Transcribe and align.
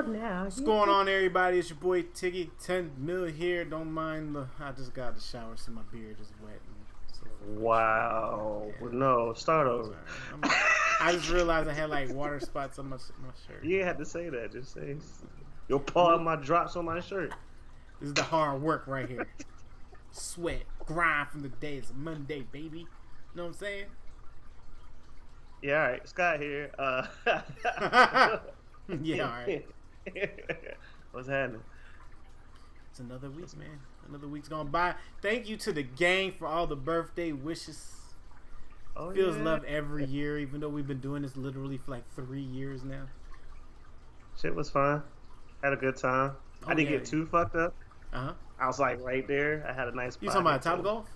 now. 0.00 0.44
What's 0.44 0.58
going 0.60 0.88
on, 0.88 1.06
everybody? 1.06 1.58
It's 1.58 1.68
your 1.68 1.78
boy 1.78 2.02
Tiggy. 2.02 2.50
10 2.62 2.92
mil 2.96 3.24
here. 3.26 3.64
Don't 3.64 3.92
mind 3.92 4.34
the. 4.34 4.46
I 4.58 4.72
just 4.72 4.94
got 4.94 5.14
the 5.14 5.20
shower, 5.20 5.54
so 5.56 5.70
my 5.72 5.82
beard 5.92 6.16
is 6.18 6.32
wet. 6.42 6.54
And 6.66 7.12
so, 7.12 7.60
Wow. 7.60 8.70
No, 8.90 9.34
start 9.34 9.66
over. 9.66 9.94
sorry. 10.40 10.54
I'm- 11.00 11.14
just 11.16 11.30
realized 11.30 11.68
I 11.68 11.74
had 11.74 11.90
like 11.90 12.08
water 12.10 12.40
spots 12.40 12.78
on 12.78 12.88
my, 12.88 12.96
my 12.96 13.28
shirt. 13.46 13.62
You 13.64 13.78
ain't 13.78 13.86
had 13.86 13.98
to 13.98 14.06
say 14.06 14.30
that. 14.30 14.52
Just 14.52 14.72
say 14.72 14.96
your 15.68 15.80
paw 15.80 16.16
my 16.18 16.36
drops 16.36 16.74
on 16.76 16.86
my 16.86 17.00
shirt. 17.00 17.34
This 18.00 18.08
is 18.08 18.14
the 18.14 18.22
hard 18.22 18.62
work 18.62 18.86
right 18.86 19.08
here. 19.08 19.28
Sweat, 20.10 20.62
grind 20.86 21.28
from 21.28 21.40
the 21.40 21.48
day. 21.50 21.76
It's 21.76 21.92
Monday, 21.94 22.46
baby. 22.50 22.80
You 22.80 22.86
know 23.34 23.42
what 23.44 23.48
I'm 23.48 23.54
saying? 23.54 23.84
Yeah, 25.62 25.82
all 25.82 25.90
right. 25.90 26.08
Scott 26.08 26.40
here. 26.40 26.70
Uh, 26.78 27.06
yeah, 29.02 29.24
all 29.24 29.30
right. 29.30 29.66
What's 31.12 31.28
happening? 31.28 31.62
It's 32.90 33.00
another 33.00 33.30
week, 33.30 33.56
man. 33.56 33.80
Another 34.08 34.28
week's 34.28 34.48
gone 34.48 34.68
by. 34.68 34.94
Thank 35.22 35.48
you 35.48 35.56
to 35.58 35.72
the 35.72 35.82
gang 35.82 36.32
for 36.32 36.46
all 36.46 36.66
the 36.66 36.76
birthday 36.76 37.32
wishes. 37.32 37.96
Oh, 38.94 39.12
Feels 39.12 39.36
yeah. 39.36 39.42
love 39.42 39.64
every 39.64 40.04
year, 40.04 40.38
even 40.38 40.60
though 40.60 40.68
we've 40.68 40.86
been 40.86 41.00
doing 41.00 41.22
this 41.22 41.36
literally 41.36 41.78
for 41.78 41.92
like 41.92 42.04
three 42.14 42.42
years 42.42 42.84
now. 42.84 43.04
Shit 44.40 44.54
was 44.54 44.68
fun. 44.68 45.02
Had 45.62 45.72
a 45.72 45.76
good 45.76 45.96
time. 45.96 46.32
Oh, 46.64 46.68
I 46.68 46.74
didn't 46.74 46.90
yeah. 46.90 46.98
get 46.98 47.06
too 47.06 47.26
fucked 47.26 47.56
up. 47.56 47.74
Uh 48.12 48.26
huh. 48.26 48.32
I 48.60 48.66
was 48.66 48.78
like 48.78 49.02
right 49.02 49.26
there. 49.26 49.66
I 49.68 49.72
had 49.72 49.88
a 49.88 49.94
nice. 49.94 50.18
You 50.20 50.28
talking 50.28 50.42
about 50.42 50.62
Top. 50.62 50.82
Golf? 50.82 51.06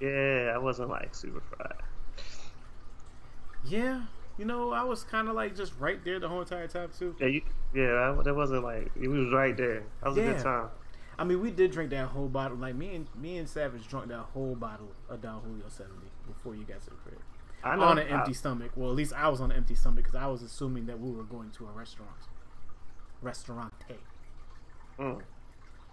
Yeah, 0.00 0.52
I 0.54 0.58
wasn't 0.58 0.90
like 0.90 1.14
super 1.14 1.40
fried. 1.40 1.72
Yeah. 3.64 4.02
You 4.38 4.44
know, 4.44 4.72
I 4.72 4.82
was 4.82 5.04
kind 5.04 5.28
of 5.28 5.34
like 5.34 5.54
just 5.54 5.72
right 5.78 6.04
there 6.04 6.18
the 6.18 6.28
whole 6.28 6.40
entire 6.40 6.66
time 6.66 6.90
too. 6.98 7.14
Yeah, 7.20 7.26
you, 7.28 7.42
yeah, 7.74 8.16
that 8.24 8.34
wasn't 8.34 8.64
like 8.64 8.90
it 9.00 9.08
was 9.08 9.32
right 9.32 9.56
there. 9.56 9.84
That 10.02 10.08
was 10.08 10.18
a 10.18 10.22
good 10.22 10.38
time. 10.40 10.68
I 11.16 11.22
mean, 11.22 11.40
we 11.40 11.52
did 11.52 11.70
drink 11.70 11.90
that 11.90 12.08
whole 12.08 12.26
bottle. 12.28 12.56
Like 12.56 12.74
me 12.74 12.94
and 12.96 13.06
me 13.16 13.36
and 13.38 13.48
Savage 13.48 13.86
drank 13.86 14.08
that 14.08 14.18
whole 14.34 14.56
bottle 14.56 14.90
of 15.08 15.22
Don 15.22 15.40
Julio 15.42 15.66
seventy 15.68 16.08
before 16.26 16.56
you 16.56 16.64
got 16.64 16.80
to 16.82 16.90
the 16.90 16.96
crib 16.96 17.20
I 17.62 17.76
know. 17.76 17.82
on 17.84 17.98
an 17.98 18.08
I- 18.08 18.18
empty 18.18 18.34
stomach. 18.34 18.72
Well, 18.74 18.90
at 18.90 18.96
least 18.96 19.12
I 19.12 19.28
was 19.28 19.40
on 19.40 19.52
an 19.52 19.56
empty 19.56 19.76
stomach 19.76 20.04
because 20.04 20.16
I 20.16 20.26
was 20.26 20.42
assuming 20.42 20.86
that 20.86 20.98
we 20.98 21.12
were 21.12 21.22
going 21.22 21.50
to 21.52 21.66
a 21.66 21.70
restaurant. 21.70 22.10
Restaurante. 23.22 23.72
Mm. 24.98 25.22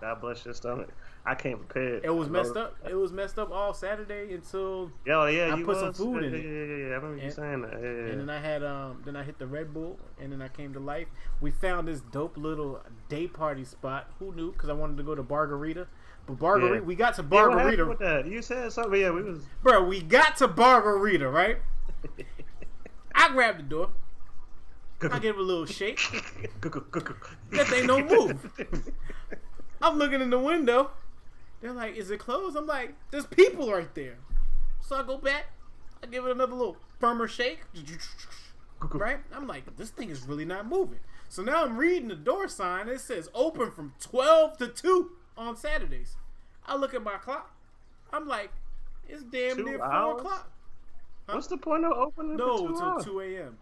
God 0.02 0.22
bless 0.22 0.44
your 0.46 0.54
stomach. 0.54 0.90
I 1.26 1.36
came 1.36 1.60
prepared. 1.60 2.04
It 2.04 2.10
was 2.10 2.30
messed 2.30 2.58
up. 2.58 2.76
It 2.90 2.96
was 2.96 3.12
messed 3.12 3.38
up 3.38 3.52
all 3.52 3.74
Saturday 3.74 4.34
until, 4.34 4.92
Yeah, 5.06 5.28
yeah, 5.28 5.54
I 5.54 5.62
put 5.62 5.78
some 5.78 5.94
food 5.94 6.24
yeah, 6.24 6.28
in 6.28 6.34
yeah, 6.34 6.40
it. 6.40 6.44
Yeah, 6.44 6.52
yeah, 6.52 6.88
yeah. 6.88 6.94
I 6.94 6.98
remember 6.98 7.24
you 7.24 7.32
saying 7.32 7.62
that. 7.62 7.74
Yeah, 7.74 8.12
and 8.12 8.20
then 8.22 8.30
I 8.30 8.40
had 8.40 8.64
um, 8.64 9.02
then 9.06 9.16
I 9.16 9.24
hit 9.24 9.38
the 9.38 9.46
Red 9.46 9.74
Bull, 9.74 10.00
and 10.20 10.32
then 10.32 10.42
I 10.42 10.48
came 10.48 10.74
to 10.74 10.80
life. 10.80 11.08
We 11.40 11.52
found 11.52 11.88
this 11.88 12.02
dope 12.02 12.38
little 12.38 12.82
day 13.08 13.28
party 13.28 13.66
spot. 13.66 14.10
Who 14.18 14.34
knew? 14.34 14.52
Because 14.52 14.70
I 14.70 14.74
wanted 14.74 14.98
to 14.98 15.04
go 15.04 15.14
to 15.14 15.22
Bargarita, 15.22 15.86
but 16.26 16.40
Bargarita, 16.40 16.84
we 16.84 16.96
got 16.96 17.16
to 17.16 17.24
Bargarita, 17.24 17.88
with 17.88 18.00
that? 18.00 18.26
You 18.26 18.42
said 18.42 18.72
something. 18.72 19.00
Yeah, 19.00 19.12
we 19.12 19.22
was. 19.22 19.44
bro. 19.62 19.84
We 19.84 20.02
got 20.02 20.38
to 20.38 20.48
Bargarita, 20.48 21.32
right? 21.32 21.60
I 23.16 23.30
grabbed 23.30 23.60
the 23.60 23.64
door. 23.64 23.90
I 25.10 25.20
gave 25.20 25.36
it 25.36 25.40
a 25.40 25.44
little 25.44 25.66
shake. 25.66 26.00
That 26.62 27.68
thing 27.68 27.88
don't 27.88 28.10
move. 28.10 28.52
I'm 29.82 29.98
looking 29.98 30.22
in 30.22 30.30
the 30.30 30.40
window. 30.40 30.92
They're 31.62 31.74
like, 31.74 31.96
"Is 31.96 32.10
it 32.12 32.20
closed?" 32.20 32.58
I'm 32.58 32.66
like, 32.66 32.96
"There's 33.12 33.26
people 33.28 33.72
right 33.72 33.94
there." 33.96 34.18
So 34.82 34.96
I 34.96 35.04
go 35.04 35.18
back. 35.18 35.46
I 36.04 36.08
give 36.08 36.26
it 36.26 36.32
another 36.32 36.54
little 36.56 36.78
firmer 37.00 37.28
shake. 37.28 37.62
Right? 38.94 39.20
I'm 39.32 39.46
like, 39.46 39.78
this 39.78 39.92
thing 39.92 40.10
is 40.10 40.24
really 40.24 40.46
not 40.46 40.66
moving. 40.68 41.00
So 41.30 41.44
now 41.44 41.64
I'm 41.64 41.78
reading 41.78 42.08
the 42.08 42.16
door 42.16 42.48
sign. 42.48 42.90
It 42.90 43.00
says 43.00 43.30
open 43.36 43.72
from 43.72 43.94
12 44.00 44.58
to 44.58 44.68
2 44.68 45.12
on 45.38 45.56
Saturdays. 45.56 46.16
I 46.66 46.76
look 46.76 46.94
at 46.96 47.04
my 47.04 47.18
clock. 47.18 47.56
I'm 48.12 48.28
like, 48.28 48.52
it's 49.08 49.24
damn 49.24 49.58
Two 49.58 49.66
near 49.66 49.78
4 49.78 49.92
hours? 49.92 50.20
o'clock. 50.22 50.52
What's 51.28 51.48
the 51.48 51.58
point 51.58 51.86
of 51.86 51.92
opening? 51.92 52.38
No, 52.38 52.58
for 52.58 52.68
two 52.70 52.74
till 52.74 52.84
hours? 52.84 53.06
2 53.06 53.20
a.m. 53.22 53.58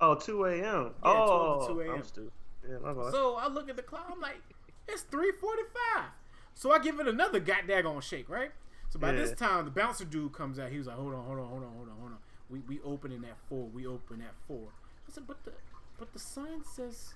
Oh, 0.00 0.14
2 0.16 0.44
a.m. 0.44 0.60
Yeah, 0.60 0.88
oh, 1.04 1.66
12 1.66 1.68
to 1.68 1.74
2 1.74 1.80
a.m. 1.80 1.94
I'm 1.94 2.02
stupid. 2.04 2.32
Yeah. 2.68 3.10
So 3.12 3.36
I 3.36 3.46
look 3.48 3.70
at 3.70 3.76
the 3.76 3.82
clock. 3.82 4.10
I'm 4.12 4.20
like, 4.20 4.42
it's 4.88 5.04
3:45. 5.04 6.04
So 6.54 6.72
I 6.72 6.78
give 6.78 7.00
it 7.00 7.08
another 7.08 7.40
goddamn 7.40 8.00
shake, 8.00 8.28
right? 8.28 8.50
So 8.90 8.98
by 8.98 9.12
this 9.12 9.32
time, 9.32 9.64
the 9.64 9.70
bouncer 9.72 10.04
dude 10.04 10.32
comes 10.32 10.58
out. 10.58 10.70
He 10.70 10.78
was 10.78 10.86
like, 10.86 10.96
hold 10.96 11.14
on, 11.14 11.24
hold 11.24 11.38
on, 11.40 11.46
hold 11.46 11.62
on, 11.64 11.72
hold 11.74 11.88
on, 11.88 11.96
hold 11.98 12.12
on. 12.12 12.18
We 12.48 12.60
we 12.60 12.80
opening 12.84 13.24
at 13.24 13.36
four. 13.48 13.66
We 13.66 13.86
open 13.86 14.22
at 14.22 14.34
four. 14.46 14.68
I 15.08 15.12
said, 15.12 15.26
but 15.26 15.44
the 15.44 15.52
but 15.98 16.12
the 16.12 16.18
sign 16.18 16.62
says 16.64 17.14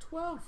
12. 0.00 0.40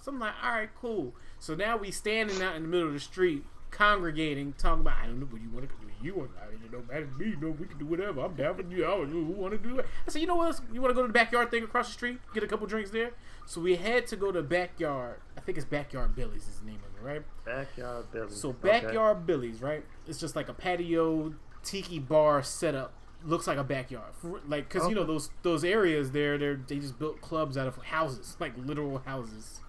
So 0.00 0.12
I'm 0.12 0.18
like, 0.18 0.34
all 0.42 0.52
right, 0.52 0.68
cool. 0.80 1.14
So 1.38 1.54
now 1.54 1.76
we 1.76 1.90
standing 1.90 2.42
out 2.42 2.56
in 2.56 2.62
the 2.62 2.68
middle 2.68 2.88
of 2.88 2.94
the 2.94 3.00
street, 3.00 3.44
congregating, 3.70 4.52
talking 4.58 4.82
about, 4.82 4.98
I 5.02 5.06
don't 5.06 5.20
know 5.20 5.26
what 5.26 5.40
you 5.40 5.48
want 5.48 5.68
to 5.68 5.74
do. 5.74 5.84
You 6.02 6.14
want, 6.14 6.32
I 6.42 6.50
mean, 6.50 6.60
it 6.62 6.70
don't 6.70 6.86
matter 6.86 7.06
to 7.06 7.18
me. 7.18 7.34
No, 7.40 7.50
we 7.50 7.66
can 7.66 7.78
do 7.78 7.86
whatever. 7.86 8.20
I'm 8.20 8.34
down 8.34 8.56
for 8.56 8.62
you. 8.62 8.84
I 8.84 8.90
don't 8.90 9.10
know 9.10 9.24
who 9.24 9.40
want 9.40 9.52
to 9.52 9.58
do 9.58 9.78
it. 9.78 9.86
I 10.06 10.10
said, 10.10 10.20
you 10.20 10.26
know 10.26 10.36
what? 10.36 10.48
else? 10.48 10.60
You 10.70 10.82
want 10.82 10.90
to 10.90 10.94
go 10.94 11.00
to 11.00 11.06
the 11.06 11.14
backyard 11.14 11.50
thing 11.50 11.64
across 11.64 11.86
the 11.86 11.94
street, 11.94 12.18
get 12.34 12.42
a 12.42 12.46
couple 12.46 12.66
drinks 12.66 12.90
there. 12.90 13.12
So 13.46 13.62
we 13.62 13.76
had 13.76 14.06
to 14.08 14.16
go 14.16 14.30
to 14.30 14.42
backyard. 14.42 15.20
I 15.38 15.40
think 15.40 15.56
it's 15.56 15.66
Backyard 15.66 16.14
Billy's 16.14 16.46
is 16.46 16.60
the 16.60 16.66
name 16.66 16.80
of 16.86 16.93
it, 16.93 16.93
right? 17.04 17.22
Backyard 17.44 18.10
Billy. 18.12 18.28
So 18.34 18.50
Okay. 18.50 18.60
backyard 18.82 19.26
Billy's, 19.26 19.60
right? 19.62 19.84
It's 20.06 20.18
just 20.18 20.34
like 20.36 20.48
a 20.48 20.54
patio 20.54 21.34
tiki 21.62 21.98
bar 21.98 22.42
setup. 22.42 22.92
Looks 23.24 23.46
like 23.46 23.56
a 23.56 23.64
backyard, 23.64 24.12
like 24.46 24.68
because 24.68 24.86
you 24.88 24.94
know 24.94 25.04
those 25.04 25.30
those 25.42 25.64
areas 25.64 26.10
there. 26.10 26.36
They 26.36 26.54
they 26.54 26.78
just 26.78 26.98
built 26.98 27.22
clubs 27.22 27.56
out 27.56 27.66
of 27.66 27.76
houses, 27.82 28.36
like 28.38 28.52
literal 28.58 28.98
houses. 28.98 29.60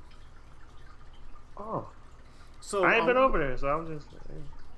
Oh, 1.58 1.88
So 2.60 2.84
I 2.84 2.94
ain't 2.96 3.02
um, 3.02 3.08
been 3.08 3.18
over 3.18 3.40
there, 3.40 3.58
so 3.58 3.68
I'm 3.68 3.88
just. 3.88 4.08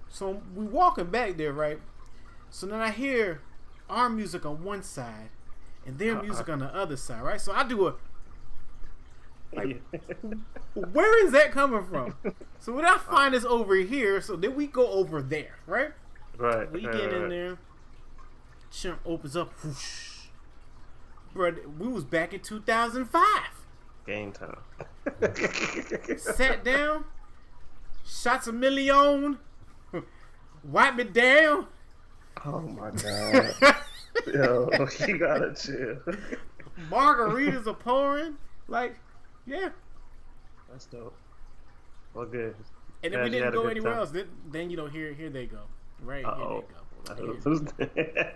So 0.10 0.42
we 0.56 0.66
walking 0.66 1.06
back 1.06 1.38
there, 1.38 1.54
right? 1.54 1.80
So 2.50 2.66
then 2.68 2.80
I 2.80 2.92
hear 2.92 3.42
our 3.90 4.10
music 4.10 4.46
on 4.46 4.64
one 4.64 4.84
side 4.84 5.30
and 5.86 5.98
their 5.98 6.16
Uh-uh. 6.16 6.22
music 6.24 6.50
on 6.50 6.60
the 6.60 6.74
other 6.76 6.98
side, 6.98 7.22
right? 7.24 7.42
So 7.42 7.52
I 7.52 7.64
do 7.68 7.88
a 7.88 7.96
Like, 9.54 9.82
where 10.74 11.26
is 11.26 11.32
that 11.32 11.52
coming 11.52 11.86
from? 11.86 12.16
So 12.60 12.74
when 12.74 12.86
I 12.86 12.98
find 12.98 13.34
this 13.34 13.46
over 13.46 13.76
here, 13.76 14.22
so 14.22 14.36
then 14.36 14.56
we 14.56 14.68
go 14.68 14.88
over 14.88 15.22
there, 15.22 15.56
right? 15.66 15.92
right. 16.38 16.72
We 16.72 16.86
right, 16.86 16.96
get 16.96 17.14
in 17.14 17.22
right. 17.22 17.30
there. 17.30 17.58
Chimp 18.72 19.00
opens 19.06 19.36
up. 19.36 19.52
Whoosh. 19.64 20.28
Bro, 21.34 21.56
we 21.80 21.88
was 21.88 22.04
back 22.04 22.34
in 22.34 22.42
2005. 22.42 23.24
Game 24.06 24.32
time. 24.32 24.58
Sat 26.18 26.64
down. 26.64 27.06
Shots 28.06 28.48
a 28.48 28.54
million. 28.54 29.38
Wipe 30.64 30.96
me 30.96 31.04
down. 31.06 31.68
oh 32.46 32.62
my 32.62 32.92
god. 32.92 33.56
Yo, 34.34 34.70
you 35.08 35.18
gotta 35.18 35.54
chill. 35.54 35.98
Margaritas 36.90 37.68
are 37.68 37.74
pouring. 37.74 38.36
Like, 38.68 38.98
yeah. 39.48 39.70
That's 40.70 40.86
dope. 40.86 41.16
Well, 42.14 42.26
good. 42.26 42.56
And 43.04 43.14
if 43.14 43.24
we 43.24 43.30
didn't 43.30 43.54
go 43.54 43.68
anywhere 43.68 43.94
time. 43.94 44.00
else. 44.02 44.12
Then, 44.12 44.28
then 44.52 44.70
you 44.70 44.78
know, 44.78 44.88
here, 44.88 45.14
here 45.14 45.30
they 45.30 45.46
go. 45.46 45.62
Right 46.04 46.26
Uh 46.26 46.36
here 46.36 46.46
they 46.46 46.52
go. 46.52 47.26
Here- 47.26 47.42
Who's 47.44 47.62
they 47.62 48.34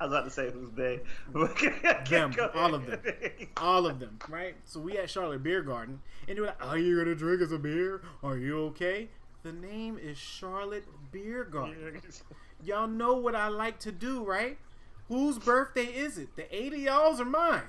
I 0.00 0.06
was 0.06 0.12
about 0.12 0.24
to 0.24 0.30
say 0.30 0.50
who's 0.50 0.70
they. 0.70 1.00
Them, 2.10 2.34
all 2.54 2.74
of 2.74 2.86
them. 2.86 3.00
All 3.58 3.86
of 3.86 4.00
them, 4.00 4.18
right? 4.28 4.56
So 4.64 4.80
we 4.80 4.96
at 4.98 5.10
Charlotte 5.10 5.42
Beer 5.42 5.62
Garden, 5.62 6.00
and 6.26 6.36
they're 6.38 6.46
like, 6.46 6.64
"Are 6.64 6.78
you 6.78 6.98
gonna 6.98 7.14
drink 7.14 7.42
us 7.42 7.52
a 7.52 7.58
beer? 7.58 8.00
Are 8.22 8.36
you 8.36 8.58
okay?" 8.66 9.08
The 9.42 9.52
name 9.52 9.98
is 9.98 10.16
Charlotte 10.16 10.86
Beer 11.12 11.44
Garden. 11.44 12.00
Y'all 12.62 12.88
know 12.88 13.14
what 13.14 13.34
I 13.34 13.48
like 13.48 13.78
to 13.80 13.92
do, 13.92 14.24
right? 14.24 14.56
Whose 15.08 15.38
birthday 15.38 15.84
is 15.84 16.16
it? 16.16 16.34
The 16.36 16.54
eight 16.54 16.72
of 16.72 16.78
y'all's 16.80 17.20
or 17.20 17.26
mine? 17.26 17.62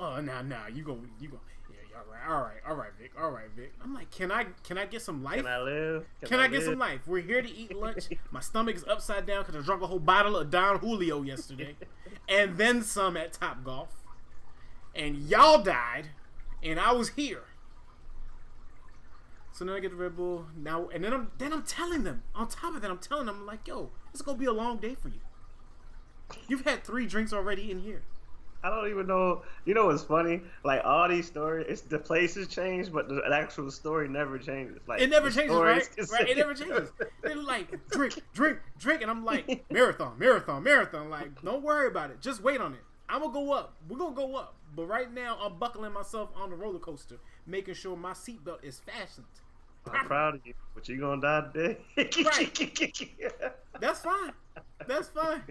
Oh, 0.00 0.20
now, 0.20 0.42
now 0.42 0.66
you 0.72 0.82
go, 0.82 0.98
you 1.20 1.28
go. 1.28 1.40
Yeah, 1.70 1.76
y'all 1.90 2.12
right. 2.12 2.20
All 2.28 2.42
right, 2.42 2.60
all 2.68 2.76
right, 2.76 2.90
Vic. 3.00 3.12
All 3.20 3.30
right, 3.30 3.50
Vic. 3.56 3.72
I'm 3.82 3.94
like, 3.94 4.10
can 4.10 4.30
I, 4.30 4.46
can 4.62 4.78
I 4.78 4.86
get 4.86 5.02
some 5.02 5.22
life? 5.22 5.36
Can 5.36 5.46
I 5.46 5.60
live? 5.60 6.06
Can 6.24 6.40
I 6.40 6.48
get 6.48 6.62
some 6.64 6.78
life? 6.78 7.00
We're 7.06 7.22
here 7.22 7.42
to 7.42 7.50
eat 7.50 7.74
lunch. 7.74 8.08
My 8.30 8.40
stomach 8.40 8.76
is 8.76 8.84
upside 8.84 9.26
down 9.26 9.44
because 9.44 9.56
I 9.56 9.64
drank 9.64 9.82
a 9.82 9.86
whole 9.86 9.98
bottle 9.98 10.36
of 10.36 10.50
Don 10.50 10.78
Julio 10.78 11.22
yesterday, 11.22 11.74
and 12.28 12.56
then 12.56 12.82
some 12.82 13.16
at 13.16 13.32
Top 13.32 13.64
Golf. 13.64 13.90
And 14.94 15.16
y'all 15.28 15.62
died, 15.62 16.08
and 16.62 16.80
I 16.80 16.92
was 16.92 17.10
here. 17.10 17.44
So 19.52 19.64
then 19.64 19.74
I 19.74 19.80
get 19.80 19.90
the 19.90 19.96
Red 19.96 20.16
Bull 20.16 20.46
now, 20.56 20.88
and 20.94 21.02
then 21.02 21.12
I'm 21.12 21.32
then 21.38 21.52
I'm 21.52 21.64
telling 21.64 22.04
them. 22.04 22.22
On 22.34 22.46
top 22.46 22.76
of 22.76 22.82
that, 22.82 22.90
I'm 22.90 22.98
telling 22.98 23.26
them 23.26 23.40
I'm 23.40 23.46
like, 23.46 23.66
"Yo, 23.66 23.90
it's 24.12 24.22
gonna 24.22 24.38
be 24.38 24.44
a 24.44 24.52
long 24.52 24.76
day 24.78 24.94
for 24.94 25.08
you. 25.08 25.20
You've 26.46 26.64
had 26.64 26.84
three 26.84 27.06
drinks 27.06 27.32
already 27.32 27.70
in 27.70 27.80
here. 27.80 28.02
I 28.62 28.70
don't 28.70 28.88
even 28.90 29.06
know. 29.06 29.42
You 29.64 29.74
know 29.74 29.86
what's 29.86 30.02
funny? 30.02 30.42
Like 30.64 30.82
all 30.84 31.08
these 31.08 31.26
stories, 31.26 31.66
it's 31.68 31.82
the 31.82 31.98
places 31.98 32.48
change, 32.48 32.92
but 32.92 33.08
the 33.08 33.22
actual 33.32 33.70
story 33.70 34.08
never 34.08 34.38
changes. 34.38 34.78
Like 34.86 35.00
It 35.00 35.10
never 35.10 35.30
changes, 35.30 35.56
right? 35.56 35.88
Right? 36.10 36.28
It 36.28 36.36
never 36.36 36.54
changes. 36.54 36.90
They're 37.22 37.36
like, 37.36 37.88
drink, 37.90 38.20
drink, 38.34 38.58
drink, 38.78 39.02
and 39.02 39.10
I'm 39.10 39.24
like, 39.24 39.64
marathon, 39.70 40.18
marathon, 40.18 40.62
marathon. 40.62 41.08
Like, 41.08 41.40
don't 41.42 41.62
worry 41.62 41.86
about 41.86 42.10
it. 42.10 42.20
Just 42.20 42.42
wait 42.42 42.60
on 42.60 42.74
it. 42.74 42.80
I'm 43.08 43.20
gonna 43.20 43.32
go 43.32 43.52
up. 43.52 43.76
We're 43.88 43.98
gonna 43.98 44.14
go 44.14 44.36
up. 44.36 44.56
But 44.74 44.86
right 44.86 45.12
now, 45.12 45.38
I'm 45.40 45.58
buckling 45.58 45.92
myself 45.92 46.30
on 46.36 46.50
the 46.50 46.56
roller 46.56 46.78
coaster, 46.78 47.16
making 47.46 47.74
sure 47.74 47.96
my 47.96 48.12
seatbelt 48.12 48.62
is 48.62 48.80
fastened. 48.80 49.26
I'm 49.90 50.06
proud 50.06 50.34
of 50.34 50.40
you, 50.44 50.54
but 50.74 50.88
you're 50.88 50.98
gonna 50.98 51.20
die 51.22 51.50
today. 51.52 51.78
right. 52.24 53.52
That's 53.80 54.00
fine. 54.00 54.32
That's 54.86 55.08
fine. 55.08 55.42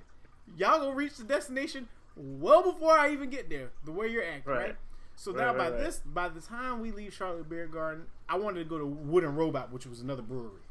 Y'all 0.55 0.79
gonna 0.79 0.95
reach 0.95 1.17
the 1.17 1.23
destination 1.23 1.87
well 2.17 2.63
before 2.63 2.97
I 2.97 3.11
even 3.11 3.29
get 3.29 3.49
there. 3.49 3.71
The 3.85 3.91
way 3.91 4.07
you're 4.07 4.23
acting, 4.23 4.53
right? 4.53 4.61
right? 4.61 4.75
So 5.15 5.31
right, 5.31 5.45
now 5.45 5.53
by 5.53 5.69
right, 5.69 5.79
this, 5.79 6.01
by 6.05 6.29
the 6.29 6.41
time 6.41 6.79
we 6.79 6.91
leave 6.91 7.13
Charlotte 7.13 7.49
Beer 7.49 7.67
Garden, 7.67 8.05
I 8.29 8.37
wanted 8.37 8.63
to 8.63 8.69
go 8.69 8.77
to 8.77 8.85
Wooden 8.85 9.35
Robot, 9.35 9.71
which 9.71 9.85
was 9.87 9.99
another 9.99 10.21
brewery. 10.21 10.61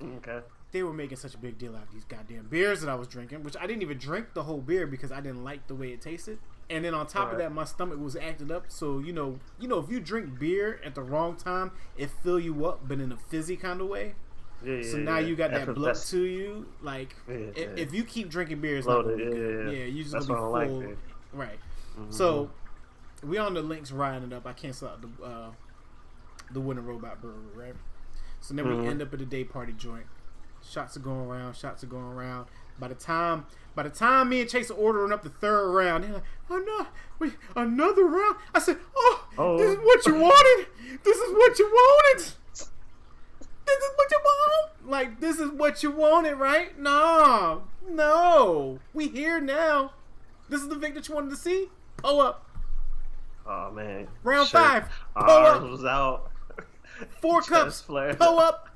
Mm, 0.00 0.18
okay. 0.18 0.40
They 0.70 0.82
were 0.82 0.92
making 0.92 1.18
such 1.18 1.34
a 1.34 1.38
big 1.38 1.58
deal 1.58 1.76
out 1.76 1.82
of 1.82 1.92
these 1.92 2.04
goddamn 2.04 2.46
beers 2.48 2.80
that 2.80 2.88
I 2.88 2.94
was 2.94 3.08
drinking, 3.08 3.42
which 3.42 3.56
I 3.60 3.66
didn't 3.66 3.82
even 3.82 3.98
drink 3.98 4.28
the 4.34 4.44
whole 4.44 4.60
beer 4.60 4.86
because 4.86 5.12
I 5.12 5.20
didn't 5.20 5.44
like 5.44 5.66
the 5.66 5.74
way 5.74 5.88
it 5.88 6.00
tasted. 6.00 6.38
And 6.70 6.84
then 6.84 6.94
on 6.94 7.06
top 7.06 7.32
of 7.32 7.38
that, 7.38 7.52
my 7.52 7.64
stomach 7.64 7.98
was 8.00 8.16
acting 8.16 8.50
up. 8.50 8.66
So 8.68 9.00
you 9.00 9.12
know, 9.12 9.38
you 9.58 9.68
know, 9.68 9.78
if 9.78 9.90
you 9.90 10.00
drink 10.00 10.38
beer 10.38 10.80
at 10.84 10.94
the 10.94 11.02
wrong 11.02 11.36
time, 11.36 11.72
it 11.96 12.10
fill 12.22 12.40
you 12.40 12.64
up, 12.64 12.88
but 12.88 13.00
in 13.00 13.12
a 13.12 13.16
fizzy 13.16 13.56
kind 13.56 13.80
of 13.80 13.88
way. 13.88 14.14
Yeah, 14.64 14.74
yeah, 14.76 14.90
so 14.90 14.96
now 14.98 15.18
yeah. 15.18 15.26
you 15.26 15.36
got 15.36 15.50
that 15.50 15.74
blood 15.74 15.96
to 15.96 16.22
you. 16.22 16.66
Like 16.82 17.14
if, 17.28 17.78
if, 17.78 17.94
you 17.94 18.04
keep 18.04 18.28
drinking 18.28 18.60
beer, 18.60 18.78
it's 18.78 18.86
not 18.86 19.02
gonna 19.02 19.16
be 19.16 19.24
good. 19.24 19.76
Yeah, 19.76 19.84
you 19.84 20.02
just 20.02 20.12
That's 20.12 20.26
gonna 20.26 20.60
be 20.60 20.68
full. 20.68 20.80
Like 20.80 20.98
right. 21.32 21.58
Mm-hmm. 21.98 22.10
So 22.10 22.50
we 23.22 23.38
on 23.38 23.54
the 23.54 23.62
links 23.62 23.92
riding 23.92 24.30
it 24.30 24.34
up. 24.34 24.46
I 24.46 24.52
cancel 24.52 24.88
out 24.88 25.02
the 25.02 25.24
uh, 25.24 25.50
the 26.50 26.60
Wooden 26.60 26.84
Robot 26.84 27.20
Brewery, 27.20 27.38
right? 27.54 27.74
So 28.40 28.54
then 28.54 28.64
mm-hmm. 28.64 28.82
we 28.82 28.88
end 28.88 29.02
up 29.02 29.12
at 29.14 29.20
a 29.20 29.26
day 29.26 29.44
party 29.44 29.72
joint. 29.72 30.06
Shots 30.68 30.96
are 30.96 31.00
going 31.00 31.26
around. 31.26 31.56
Shots 31.56 31.82
are 31.82 31.88
going 31.88 32.04
around. 32.04 32.46
By 32.78 32.88
the 32.88 32.94
time, 32.94 33.46
by 33.74 33.82
the 33.82 33.90
time 33.90 34.28
me 34.28 34.40
and 34.40 34.50
Chase 34.50 34.70
are 34.70 34.74
ordering 34.74 35.12
up 35.12 35.22
the 35.22 35.28
third 35.28 35.72
round, 35.72 36.04
they're 36.04 36.12
like, 36.12 36.22
"Oh 36.50 36.58
no, 36.58 36.86
wait, 37.18 37.34
another 37.56 38.04
round." 38.04 38.36
I 38.54 38.58
said, 38.58 38.78
"Oh, 38.96 39.28
oh. 39.38 39.58
this 39.58 39.70
is 39.70 39.78
what 39.78 40.06
you 40.06 40.14
wanted. 40.14 40.66
This 41.02 41.16
is 41.16 41.32
what 41.32 41.58
you 41.58 41.66
wanted. 41.66 42.32
This 43.66 43.76
is 43.76 43.90
what 43.96 44.10
you 44.10 44.18
want. 44.24 44.88
Like 44.88 45.20
this 45.20 45.38
is 45.38 45.50
what 45.50 45.82
you 45.82 45.90
wanted, 45.90 46.34
right? 46.34 46.78
No, 46.78 47.62
no, 47.88 48.78
we 48.92 49.08
here 49.08 49.40
now. 49.40 49.92
This 50.48 50.60
is 50.60 50.68
the 50.68 50.76
Vic 50.76 50.94
that 50.94 51.08
you 51.08 51.14
wanted 51.14 51.30
to 51.30 51.36
see. 51.36 51.68
Pull 51.98 52.20
up. 52.20 52.46
Oh 53.46 53.70
man. 53.70 54.08
Round 54.22 54.46
Shit. 54.48 54.60
five. 54.60 54.88
Pull 55.16 55.28
up. 55.30 55.62
was 55.62 55.84
out. 55.84 56.30
Four 57.20 57.40
cups. 57.42 57.82
Pull 57.82 57.96
up. 58.38 58.68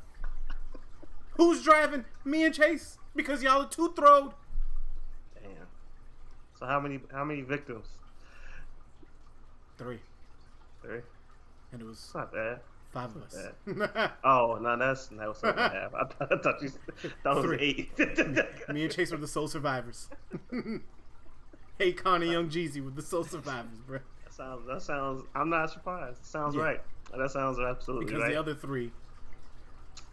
Who's 1.37 1.63
driving? 1.63 2.05
Me 2.25 2.45
and 2.45 2.55
Chase 2.55 2.99
because 3.15 3.43
y'all 3.43 3.63
are 3.63 3.69
too 3.69 3.93
throwed. 3.95 4.33
Damn. 5.35 5.67
So 6.59 6.67
how 6.67 6.81
many 6.81 7.01
how 7.13 7.25
many 7.25 7.43
victims? 7.43 7.87
Three. 9.77 10.01
Three. 10.83 11.01
And 11.73 11.81
it 11.81 11.85
was 11.85 11.99
it's 11.99 12.15
not 12.15 12.33
bad. 12.33 12.61
Five 12.93 13.15
of 13.15 13.23
us. 13.23 13.37
oh 14.25 14.59
no, 14.61 14.77
that's 14.79 15.09
that 15.09 15.29
was 15.29 15.39
seven 15.39 15.59
and 15.59 15.75
a 15.75 15.79
half. 15.79 15.95
I 15.95 16.05
thought, 16.05 16.33
I 16.33 16.39
thought 16.39 16.63
you 16.63 16.73
that 17.25 17.37
was 17.37 17.59
eight. 17.61 17.99
Me 18.73 18.85
and 18.85 18.93
Chase 18.93 19.11
were 19.11 19.19
the 19.19 19.29
sole 19.29 19.49
survivors. 19.49 20.09
hey, 21.79 21.93
Connie 21.93 22.31
Young 22.31 22.49
Jeezy 22.49 22.83
with 22.83 22.97
the 22.97 23.03
sole 23.03 23.25
survivors, 23.25 23.81
bro. 23.87 23.99
That 24.25 24.33
sounds. 24.33 24.67
That 24.67 24.83
sounds. 24.83 25.25
I'm 25.35 25.51
not 25.51 25.71
surprised. 25.71 26.21
It 26.21 26.27
sounds 26.27 26.55
yeah. 26.55 26.63
right. 26.63 26.81
That 27.17 27.31
sounds 27.31 27.59
absolutely 27.59 28.07
right. 28.07 28.13
because 28.13 28.23
right. 28.23 28.33
the 28.33 28.41
other 28.41 28.55
three, 28.55 28.93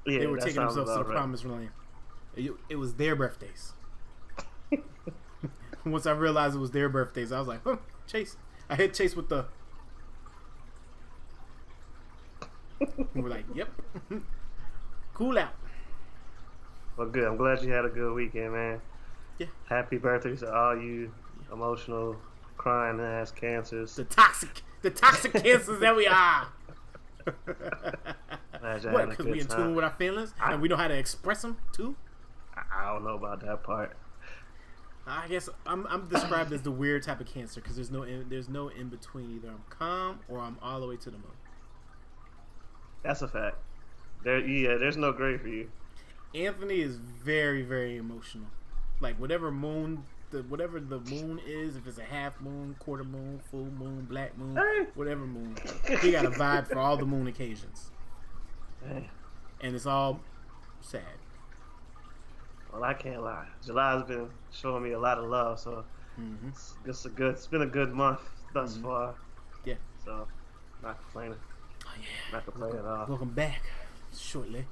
yeah, 0.06 0.20
they 0.20 0.28
were 0.28 0.38
taking 0.38 0.62
themselves 0.62 0.92
to 0.92 0.98
the 0.98 1.04
right. 1.04 1.16
promised 1.16 1.46
land. 1.46 1.70
It, 2.36 2.52
it 2.70 2.76
was 2.76 2.96
their 2.96 3.16
birthdays. 3.16 3.74
Once 5.86 6.06
I 6.06 6.12
realized 6.12 6.56
it 6.56 6.60
was 6.60 6.72
their 6.72 6.90
birthdays, 6.90 7.32
I 7.32 7.40
was 7.40 7.48
like, 7.48 7.62
huh, 7.64 7.78
Chase. 8.08 8.38
I 8.70 8.76
hit 8.76 8.94
Chase 8.94 9.16
with 9.16 9.30
the. 9.30 9.46
we're 13.16 13.30
like, 13.30 13.46
yep. 13.54 13.70
cool 15.14 15.38
out. 15.38 15.54
Well, 16.98 17.10
good. 17.10 17.26
I'm 17.26 17.38
glad 17.38 17.64
you 17.64 17.72
had 17.72 17.86
a 17.86 17.90
good 17.90 18.14
weekend, 18.14 18.54
man. 18.54 18.82
Yeah. 19.40 19.48
Happy 19.68 19.98
birthday 19.98 20.36
to 20.36 20.54
all 20.54 20.78
you 20.78 21.12
emotional, 21.52 22.16
crying 22.58 23.00
ass 23.00 23.32
cancers. 23.32 23.96
The 23.96 24.04
toxic, 24.04 24.62
the 24.82 24.90
toxic 24.90 25.34
cancers 25.34 25.80
that 25.80 25.96
we 25.96 26.08
are. 26.08 26.48
what? 28.64 29.10
Because 29.10 29.26
we 29.26 29.40
in 29.40 29.48
tune 29.48 29.76
with 29.76 29.86
our 29.86 29.92
feelings 29.92 30.34
I, 30.40 30.54
and 30.54 30.62
we 30.62 30.68
know 30.68 30.76
how 30.76 30.88
to 30.88 30.94
express 30.94 31.42
them 31.42 31.58
too. 31.72 31.96
I 32.56 32.92
don't 32.92 33.04
know 33.04 33.16
about 33.16 33.42
that 33.42 33.64
part. 33.64 33.96
I 35.06 35.28
guess 35.28 35.50
I'm, 35.66 35.86
I'm 35.88 36.08
described 36.08 36.54
as 36.54 36.62
the 36.62 36.72
weird 36.72 37.04
type 37.04 37.20
of 37.20 37.28
cancer 37.28 37.60
because 37.60 37.76
there's 37.76 37.92
no 37.92 38.04
in, 38.04 38.30
there's 38.30 38.48
no 38.48 38.70
in 38.70 38.90
between. 38.90 39.36
Either 39.36 39.50
I'm 39.50 39.64
calm 39.70 40.20
or 40.30 40.40
I'm 40.40 40.58
all 40.62 40.80
the 40.80 40.88
way 40.88 40.96
to 40.98 41.10
the 41.10 41.18
moon. 41.18 41.32
That's 43.04 43.22
a 43.22 43.28
fact. 43.28 43.58
There, 44.24 44.40
yeah, 44.40 44.78
there's 44.78 44.98
no 44.98 45.12
gray 45.12 45.38
for 45.38 45.48
you. 45.48 45.70
Anthony 46.34 46.82
is 46.82 46.96
very 46.96 47.62
very 47.62 47.98
emotional. 47.98 48.48
Like 49.00 49.20
whatever 49.20 49.52
moon 49.52 50.04
the 50.34 50.44
whatever 50.44 50.80
the 50.80 51.00
moon 51.00 51.40
is, 51.46 51.78
if 51.78 51.88
it's 51.88 52.00
a 52.00 52.04
half 52.04 52.42
moon, 52.42 52.76
quarter 52.80 53.04
moon, 53.04 53.40
full 53.52 53.66
moon, 53.66 54.06
black 54.10 54.38
moon, 54.38 54.56
hey. 54.58 54.88
whatever 54.96 55.26
moon, 55.26 55.56
he 56.02 56.12
got 56.12 56.26
a 56.26 56.32
vibe 56.32 56.68
for 56.68 56.80
all 56.80 56.98
the 56.98 57.06
moon 57.06 57.28
occasions. 57.28 57.92
Hey. 58.86 59.10
And 59.62 59.76
it's 59.76 59.86
all 59.86 60.20
sad. 60.82 61.04
Well, 62.72 62.84
I 62.84 62.96
can't 62.96 63.24
lie. 63.24 63.46
July's 63.64 64.04
been 64.04 64.30
showing 64.52 64.84
me 64.84 64.94
a 64.94 65.00
lot 65.00 65.20
of 65.20 65.30
love, 65.30 65.60
so 65.60 65.86
mm-hmm. 66.20 66.50
it's, 66.50 66.74
it's, 66.86 67.06
a 67.06 67.10
good. 67.10 67.36
It's 67.36 67.48
been 67.48 67.62
a 67.62 67.68
good 67.68 67.94
month 67.94 68.22
thus 68.54 68.74
mm-hmm. 68.74 68.86
far. 68.86 69.16
Yeah. 69.64 69.76
So, 70.04 70.28
not 70.82 71.00
complaining. 71.04 71.38
Yeah. 72.00 72.34
Not 72.34 72.46
complaining 72.46 72.76
welcome, 72.76 72.92
at 72.92 73.00
all. 73.00 73.08
Welcome 73.08 73.30
back, 73.32 73.62
shortly. 74.16 74.66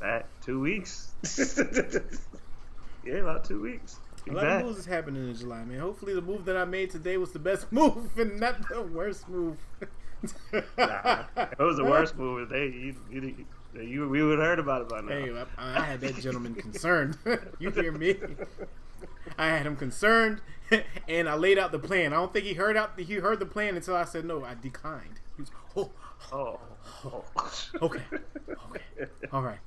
Back 0.00 0.26
two 0.42 0.60
weeks. 0.60 1.12
yeah, 3.04 3.14
about 3.14 3.44
two 3.44 3.60
weeks. 3.60 3.98
A 4.28 4.32
lot 4.32 4.46
of 4.46 4.64
moves 4.64 4.78
is 4.78 4.86
happening 4.86 5.28
in 5.28 5.34
July, 5.34 5.64
man. 5.64 5.80
Hopefully, 5.80 6.14
the 6.14 6.22
move 6.22 6.44
that 6.44 6.56
I 6.56 6.64
made 6.64 6.90
today 6.90 7.16
was 7.16 7.32
the 7.32 7.38
best 7.38 7.70
move 7.72 8.16
and 8.16 8.38
not 8.38 8.68
the 8.68 8.82
worst 8.82 9.28
move. 9.28 9.58
nah, 10.78 11.24
it 11.36 11.58
was 11.58 11.76
the 11.76 11.84
worst 11.84 12.16
move. 12.16 12.48
They, 12.48 12.66
you, 12.66 12.96
you, 13.10 13.46
you, 13.80 14.08
we 14.08 14.22
would 14.22 14.38
have 14.38 14.46
heard 14.46 14.58
about 14.60 14.82
it 14.82 14.88
by 14.88 15.00
now. 15.00 15.08
Hey, 15.08 15.44
I, 15.58 15.80
I 15.80 15.84
had 15.84 16.00
that 16.02 16.16
gentleman 16.16 16.54
concerned. 16.54 17.18
you 17.58 17.70
hear 17.70 17.90
me? 17.90 18.16
I 19.36 19.48
had 19.48 19.66
him 19.66 19.74
concerned, 19.74 20.40
and 21.08 21.28
I 21.28 21.34
laid 21.34 21.58
out 21.58 21.72
the 21.72 21.78
plan. 21.80 22.12
I 22.12 22.16
don't 22.16 22.32
think 22.32 22.44
he 22.44 22.54
heard 22.54 22.76
out. 22.76 22.98
He 22.98 23.14
heard 23.14 23.40
the 23.40 23.46
plan 23.46 23.74
until 23.74 23.96
I 23.96 24.04
said 24.04 24.24
no. 24.24 24.44
I 24.44 24.54
declined. 24.54 25.20
He 25.74 25.80
was, 25.80 25.90
oh, 26.32 26.32
oh, 26.32 26.60
oh. 27.04 27.24
okay, 27.82 28.02
okay, 28.68 29.10
all 29.32 29.42
right. 29.42 29.58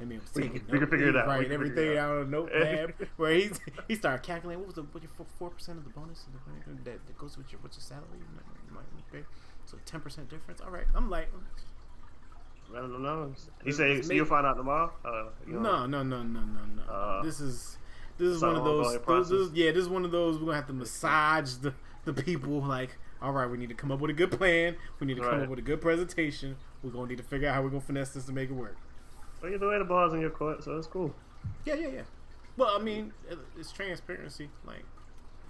I 0.00 0.04
mean, 0.04 0.20
was 0.20 0.30
taking 0.30 0.62
we, 0.70 0.78
can 0.78 0.88
figure 0.88 1.08
it 1.08 1.16
out. 1.16 1.26
Right, 1.26 1.50
everything 1.50 1.98
out 1.98 2.12
of 2.12 2.28
a 2.28 2.30
notepad. 2.30 2.94
where 3.16 3.34
he 3.34 3.50
he 3.88 3.94
started 3.96 4.22
calculating 4.22 4.60
what 4.60 4.66
was 4.66 4.76
the 4.76 4.82
what 4.82 5.02
your 5.02 5.10
four 5.38 5.50
percent 5.50 5.78
of 5.78 5.84
the 5.84 5.90
bonus 5.90 6.26
that, 6.84 7.06
that 7.06 7.18
goes 7.18 7.36
with 7.36 7.50
your 7.50 7.60
what's 7.62 7.76
your 7.76 7.82
salary? 7.82 8.04
Okay, 9.12 9.24
so 9.64 9.76
ten 9.84 10.00
percent 10.00 10.28
difference. 10.28 10.60
All 10.60 10.70
right, 10.70 10.86
I'm 10.94 11.10
like. 11.10 11.28
Running 12.70 12.92
the 12.92 12.98
numbers. 12.98 13.48
He 13.64 13.72
said 13.72 14.04
so 14.04 14.12
you'll 14.12 14.26
find 14.26 14.46
out 14.46 14.58
tomorrow. 14.58 14.92
Uh, 15.02 15.30
no, 15.46 15.86
no, 15.86 16.02
no, 16.02 16.22
no, 16.22 16.40
no, 16.40 16.60
no. 16.76 16.82
Uh, 16.82 17.22
this 17.22 17.40
is 17.40 17.78
this 18.18 18.28
is 18.28 18.42
one 18.42 18.56
of 18.56 18.64
those. 18.64 18.98
This 19.06 19.30
is, 19.30 19.52
yeah, 19.54 19.70
this 19.70 19.82
is 19.82 19.88
one 19.88 20.04
of 20.04 20.10
those. 20.10 20.38
We're 20.38 20.46
gonna 20.46 20.56
have 20.56 20.66
to 20.66 20.74
massage 20.74 21.54
the 21.54 21.72
the 22.04 22.12
people. 22.12 22.60
Like, 22.60 22.98
all 23.20 23.32
right, 23.32 23.48
we 23.48 23.58
need 23.58 23.68
to 23.68 23.74
come 23.74 23.90
up 23.90 24.00
with 24.00 24.10
a 24.10 24.14
good 24.14 24.30
plan. 24.30 24.76
We 25.00 25.06
need 25.06 25.16
to 25.16 25.22
come 25.22 25.42
up 25.42 25.48
with 25.48 25.58
a 25.58 25.62
good 25.62 25.80
presentation. 25.80 26.56
We're 26.82 26.90
gonna 26.90 27.08
need 27.08 27.18
to 27.18 27.24
figure 27.24 27.48
out 27.48 27.54
how 27.54 27.62
we're 27.62 27.70
gonna 27.70 27.80
finesse 27.80 28.10
this 28.10 28.26
to 28.26 28.32
make 28.32 28.50
it 28.50 28.54
work. 28.54 28.76
Well, 29.42 29.52
either 29.52 29.68
way, 29.68 29.78
the 29.78 29.84
ball's 29.84 30.14
in 30.14 30.20
your 30.20 30.30
court, 30.30 30.62
so 30.64 30.76
it's 30.76 30.86
cool. 30.86 31.14
Yeah, 31.64 31.74
yeah, 31.74 31.88
yeah. 31.88 32.02
Well, 32.56 32.76
I 32.76 32.82
mean, 32.82 33.12
it's 33.58 33.72
transparency. 33.72 34.50
Like, 34.64 34.84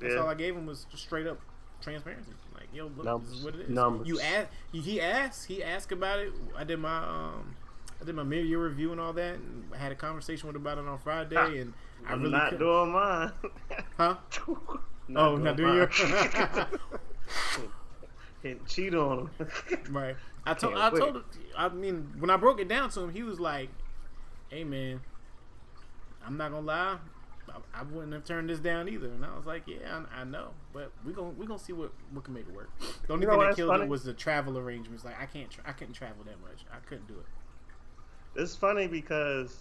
that's 0.01 0.15
yeah. 0.15 0.21
all 0.21 0.29
I 0.29 0.35
gave 0.35 0.55
him 0.55 0.67
was 0.67 0.85
just 0.91 1.03
straight 1.03 1.27
up 1.27 1.41
transparency. 1.81 2.33
Like, 2.55 2.69
yo, 2.73 2.91
look, 2.97 3.05
Numbers. 3.05 3.31
this 3.31 3.39
is 3.39 3.45
what 3.45 3.55
it 3.55 3.61
is. 3.63 3.71
Numbers. 3.71 4.09
You 4.09 4.21
asked. 4.21 4.49
He 4.73 5.01
asked. 5.01 5.47
He 5.47 5.63
asked 5.63 5.93
about 5.93 6.19
it. 6.19 6.33
I 6.57 6.65
did 6.65 6.79
my 6.79 6.99
um, 6.99 7.57
I 8.01 8.05
did 8.05 8.15
my 8.15 8.23
mid 8.23 8.47
year 8.47 8.63
review 8.65 8.93
and 8.93 9.01
all 9.01 9.13
that, 9.15 9.35
and 9.35 9.65
I 9.75 9.79
had 9.79 9.93
a 9.93 9.97
conversation 9.97 10.47
with 10.47 10.57
him 10.57 10.63
about 10.63 10.79
it 10.79 10.87
on 10.87 10.99
Friday, 10.99 11.37
ah, 11.37 11.47
and 11.47 11.73
I 12.07 12.15
really 12.15 12.31
not 12.31 12.51
could... 12.51 12.59
doing 12.59 12.93
mine. 12.93 13.33
huh? 13.97 14.17
not 15.09 15.29
oh, 15.29 15.31
doing 15.33 15.45
not 15.45 15.57
doing 15.57 15.75
yours. 15.75 16.01
Can't 18.43 18.67
cheat 18.67 18.95
on 18.95 19.19
him. 19.39 19.49
right. 19.91 20.17
I 20.47 20.55
told. 20.55 20.77
I 20.77 20.91
told. 20.91 21.17
Him, 21.17 21.25
I 21.57 21.69
mean, 21.69 22.13
when 22.19 22.31
I 22.31 22.37
broke 22.37 22.61
it 22.61 22.69
down 22.69 22.91
to 22.91 23.01
him, 23.01 23.13
he 23.13 23.23
was 23.23 23.41
like, 23.41 23.69
"Hey, 24.49 24.65
man, 24.65 25.01
I'm 26.25 26.37
not 26.37 26.53
gonna 26.53 26.67
lie. 26.67 26.99
I, 27.49 27.81
I 27.81 27.83
wouldn't 27.83 28.13
have 28.13 28.25
turned 28.25 28.49
this 28.49 28.61
down 28.61 28.89
either." 28.89 29.09
And 29.09 29.25
I 29.25 29.35
was 29.37 29.45
like, 29.45 29.65
"Yeah, 29.67 30.03
I, 30.15 30.21
I 30.21 30.25
know, 30.25 30.51
but 30.73 30.93
we 31.05 31.13
gonna 31.13 31.31
we 31.31 31.47
gonna 31.47 31.59
see 31.59 31.73
what 31.73 31.93
what 32.13 32.25
can 32.25 32.35
make 32.35 32.47
it 32.47 32.55
work." 32.55 32.71
The 33.07 33.13
only 33.13 33.27
you 33.27 33.31
thing 33.31 33.41
that 33.41 33.57
killed 33.57 33.71
funny? 33.71 33.85
it 33.85 33.89
was 33.89 34.05
the 34.05 34.13
travel 34.13 34.57
arrangements. 34.57 35.05
Like, 35.05 35.21
I 35.21 35.27
can't. 35.27 35.51
Tra- 35.51 35.65
I 35.67 35.73
couldn't 35.73 35.95
travel 35.95 36.23
that 36.25 36.41
much. 36.41 36.65
I 36.73 36.79
couldn't 36.89 37.09
do 37.09 37.15
it. 37.15 38.41
It's 38.41 38.55
funny 38.55 38.87
because 38.87 39.59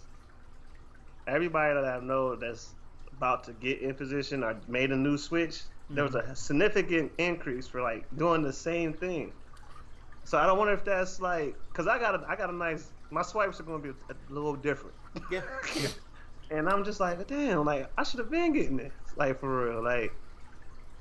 everybody 1.26 1.74
that 1.74 1.84
I 1.84 2.00
know 2.00 2.36
that's 2.36 2.74
about 3.16 3.44
to 3.44 3.52
get 3.52 3.80
in 3.80 3.94
position 3.94 4.44
or 4.44 4.56
made 4.68 4.92
a 4.92 4.96
new 4.96 5.18
switch. 5.18 5.62
There 5.90 6.04
was 6.04 6.14
a 6.14 6.34
significant 6.34 7.12
increase 7.18 7.66
for 7.66 7.80
like 7.80 8.04
doing 8.16 8.42
the 8.42 8.52
same 8.52 8.92
thing. 8.92 9.32
So 10.24 10.36
I 10.36 10.46
don't 10.46 10.58
wonder 10.58 10.74
if 10.74 10.84
that's 10.84 11.20
like, 11.20 11.56
cause 11.72 11.86
I 11.86 11.98
got 11.98 12.14
a, 12.14 12.26
I 12.28 12.36
got 12.36 12.50
a 12.50 12.54
nice, 12.54 12.90
my 13.10 13.22
swipes 13.22 13.58
are 13.60 13.62
gonna 13.62 13.78
be 13.78 13.88
a, 13.88 14.12
a 14.12 14.32
little 14.32 14.54
different. 14.54 14.94
Yeah. 15.30 15.40
and 16.50 16.68
I'm 16.68 16.84
just 16.84 17.00
like, 17.00 17.26
damn, 17.26 17.64
like 17.64 17.90
I 17.96 18.02
should 18.02 18.18
have 18.18 18.30
been 18.30 18.52
getting 18.52 18.76
this, 18.76 18.92
like 19.16 19.40
for 19.40 19.70
real, 19.70 19.82
like 19.82 20.12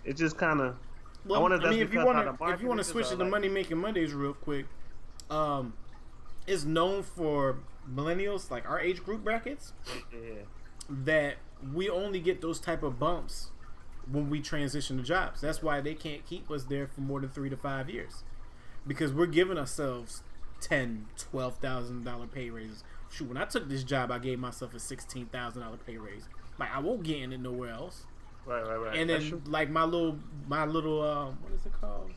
it 0.05 0.15
just 0.15 0.37
kind 0.37 0.61
of. 0.61 0.75
Well, 1.25 1.39
I, 1.39 1.41
wonder 1.41 1.67
I 1.67 1.71
mean, 1.71 1.81
if 1.81 1.93
you 1.93 2.05
want 2.05 2.39
to, 2.39 2.45
if 2.47 2.61
you 2.61 2.67
want 2.67 2.79
to 2.79 2.83
switch 2.85 3.09
to 3.09 3.17
the 3.17 3.25
like, 3.25 3.31
money 3.31 3.49
making 3.49 3.77
Mondays 3.77 4.13
real 4.13 4.33
quick, 4.33 4.65
um, 5.29 5.73
is 6.45 6.65
known 6.65 7.03
for 7.03 7.57
millennials, 7.93 8.49
like 8.49 8.69
our 8.69 8.79
age 8.79 9.03
group 9.03 9.25
brackets, 9.25 9.73
yeah. 10.13 10.43
that 10.89 11.35
we 11.73 11.89
only 11.89 12.21
get 12.21 12.39
those 12.39 12.61
type 12.61 12.83
of 12.83 12.97
bumps 12.97 13.49
when 14.11 14.29
we 14.29 14.41
transition 14.41 14.97
to 14.97 15.03
jobs. 15.03 15.41
That's 15.41 15.61
why 15.61 15.81
they 15.81 15.93
can't 15.93 16.25
keep 16.25 16.49
us 16.49 16.65
there 16.65 16.87
for 16.87 17.01
more 17.01 17.19
than 17.19 17.29
three 17.29 17.49
to 17.49 17.57
five 17.57 17.89
years, 17.89 18.23
because 18.85 19.13
we're 19.13 19.25
giving 19.25 19.57
ourselves 19.57 20.23
ten, 20.61 21.07
twelve 21.17 21.57
thousand 21.57 22.03
dollar 22.03 22.27
pay 22.27 22.49
raises. 22.49 22.83
Shoot, 23.09 23.29
when 23.29 23.37
I 23.37 23.45
took 23.45 23.69
this 23.69 23.83
job, 23.83 24.11
I 24.11 24.19
gave 24.19 24.39
myself 24.39 24.73
a 24.73 24.79
sixteen 24.79 25.27
thousand 25.27 25.61
dollar 25.61 25.77
pay 25.77 25.97
raise. 25.97 26.27
Like 26.59 26.73
I 26.73 26.79
won't 26.79 27.03
get 27.03 27.17
in 27.21 27.33
it 27.33 27.39
nowhere 27.39 27.71
else. 27.71 28.03
Right, 28.45 28.65
right, 28.65 28.77
right. 28.77 28.97
And 28.97 29.09
then 29.09 29.43
like 29.45 29.69
my 29.69 29.83
little, 29.83 30.17
my 30.47 30.65
little, 30.65 31.01
um, 31.01 31.37
what 31.41 31.53
is 31.53 31.65
it 31.65 31.73
called? 31.79 32.11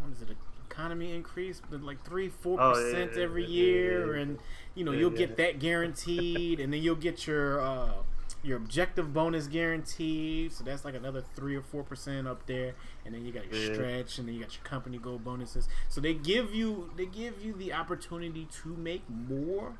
What 0.00 0.12
is 0.12 0.22
it? 0.22 0.36
economy 0.78 1.12
increase, 1.12 1.60
but 1.70 1.82
like 1.82 2.04
three, 2.04 2.28
four 2.28 2.60
oh, 2.60 2.72
percent 2.72 3.16
every 3.16 3.44
yeah, 3.44 3.48
year, 3.48 4.14
yeah, 4.14 4.22
and 4.22 4.38
you 4.74 4.84
know 4.84 4.92
you'll 4.92 5.10
get 5.10 5.36
that 5.36 5.58
guaranteed, 5.58 6.60
and 6.60 6.72
then 6.72 6.82
you'll 6.82 6.94
get 6.94 7.26
your 7.26 7.60
uh, 7.60 7.92
your 8.42 8.56
objective 8.56 9.12
bonus 9.12 9.46
guaranteed. 9.46 10.52
So 10.52 10.64
that's 10.64 10.84
like 10.84 10.94
another 10.94 11.24
three 11.34 11.56
or 11.56 11.62
four 11.62 11.82
percent 11.82 12.28
up 12.28 12.46
there, 12.46 12.74
and 13.04 13.14
then 13.14 13.24
you 13.24 13.32
got 13.32 13.52
your 13.52 13.74
stretch, 13.74 14.18
and 14.18 14.28
then 14.28 14.34
you 14.34 14.42
got 14.42 14.54
your 14.54 14.64
company 14.64 14.98
goal 14.98 15.18
bonuses. 15.18 15.68
So 15.88 16.00
they 16.00 16.14
give 16.14 16.54
you 16.54 16.90
they 16.96 17.06
give 17.06 17.44
you 17.44 17.52
the 17.54 17.72
opportunity 17.72 18.46
to 18.62 18.68
make 18.68 19.02
more, 19.08 19.72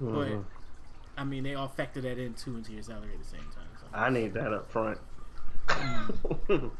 mm-hmm. 0.00 0.14
but 0.14 0.44
I 1.16 1.24
mean 1.24 1.44
they 1.44 1.54
all 1.54 1.68
factor 1.68 2.00
that 2.00 2.18
in 2.18 2.34
too 2.34 2.56
into 2.56 2.72
your 2.72 2.82
salary 2.82 3.12
at 3.12 3.22
the 3.22 3.28
same 3.28 3.40
time. 3.40 3.68
So. 3.80 3.86
I 3.92 4.10
need 4.10 4.34
that 4.34 4.52
up 4.52 4.70
front. 4.70 4.98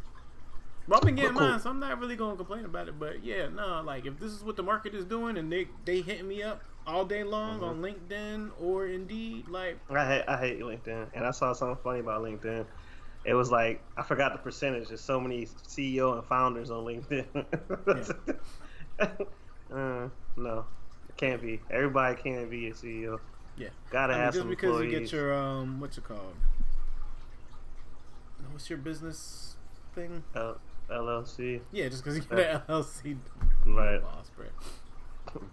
Well, 0.89 0.99
I've 0.99 1.05
been 1.05 1.17
getting 1.17 1.33
cool. 1.33 1.49
mine, 1.49 1.61
so 1.61 1.71
I'm 1.71 1.81
not 1.81 1.99
really 1.99 2.15
gonna 2.15 2.37
complain 2.37 2.65
about 2.65 2.89
it. 2.89 2.99
But 2.99 3.25
yeah, 3.25 3.49
no, 3.49 3.83
like 3.85 4.07
if 4.07 4.21
this 4.21 4.31
is 4.31 4.45
what 4.45 4.57
the 4.57 4.63
market 4.63 4.95
is 4.95 5.05
doing, 5.05 5.37
and 5.37 5.51
they 5.51 5.67
they 5.85 6.01
hitting 6.01 6.29
me 6.29 6.43
up 6.43 6.63
all 6.87 7.05
day 7.05 7.25
long 7.25 7.61
mm-hmm. 7.61 7.65
on 7.65 7.83
LinkedIn 7.83 8.51
or 8.61 8.87
Indeed, 8.87 9.49
like 9.49 9.79
I 9.91 10.07
hate 10.07 10.25
I 10.29 10.37
hate 10.39 10.61
LinkedIn, 10.61 11.09
and 11.13 11.25
I 11.25 11.33
saw 11.33 11.53
something 11.53 11.79
funny 11.83 12.01
about 12.01 12.23
LinkedIn. 12.23 12.65
It 13.25 13.35
was 13.35 13.51
like 13.51 13.83
I 13.97 14.03
forgot 14.03 14.33
the 14.33 14.39
percentage. 14.39 14.89
There's 14.89 15.01
so 15.01 15.21
many 15.21 15.47
CEO 15.47 16.15
and 16.15 16.25
founders 16.25 16.71
on 16.71 16.85
LinkedIn. 16.85 17.27
uh, 19.73 20.09
no, 20.37 20.65
it 21.09 21.17
can't 21.17 21.43
be. 21.43 21.61
Everybody 21.69 22.23
can't 22.23 22.49
be 22.49 22.69
a 22.69 22.73
CEO. 22.73 23.19
Yeah, 23.57 23.69
gotta 23.91 24.13
I 24.13 24.17
mean, 24.17 24.25
have 24.25 24.35
just 24.35 24.43
some 24.43 24.49
because 24.49 24.71
employees. 24.71 24.93
you 24.93 25.01
get 25.01 25.13
your 25.13 25.35
um, 25.35 25.81
what's 25.81 25.99
it 25.99 26.05
called? 26.05 26.35
What's 28.53 28.71
your 28.71 28.79
business 28.79 29.57
thing? 29.95 30.23
Uh, 30.35 30.55
LLC. 30.91 31.61
Yeah, 31.73 31.89
just 31.89 32.05
because 32.05 32.17
you 32.17 32.23
got 32.25 32.39
an 32.39 32.61
LLC. 32.69 33.17
Right. 33.67 34.01
Boss, 34.01 34.31
bro. 34.37 34.47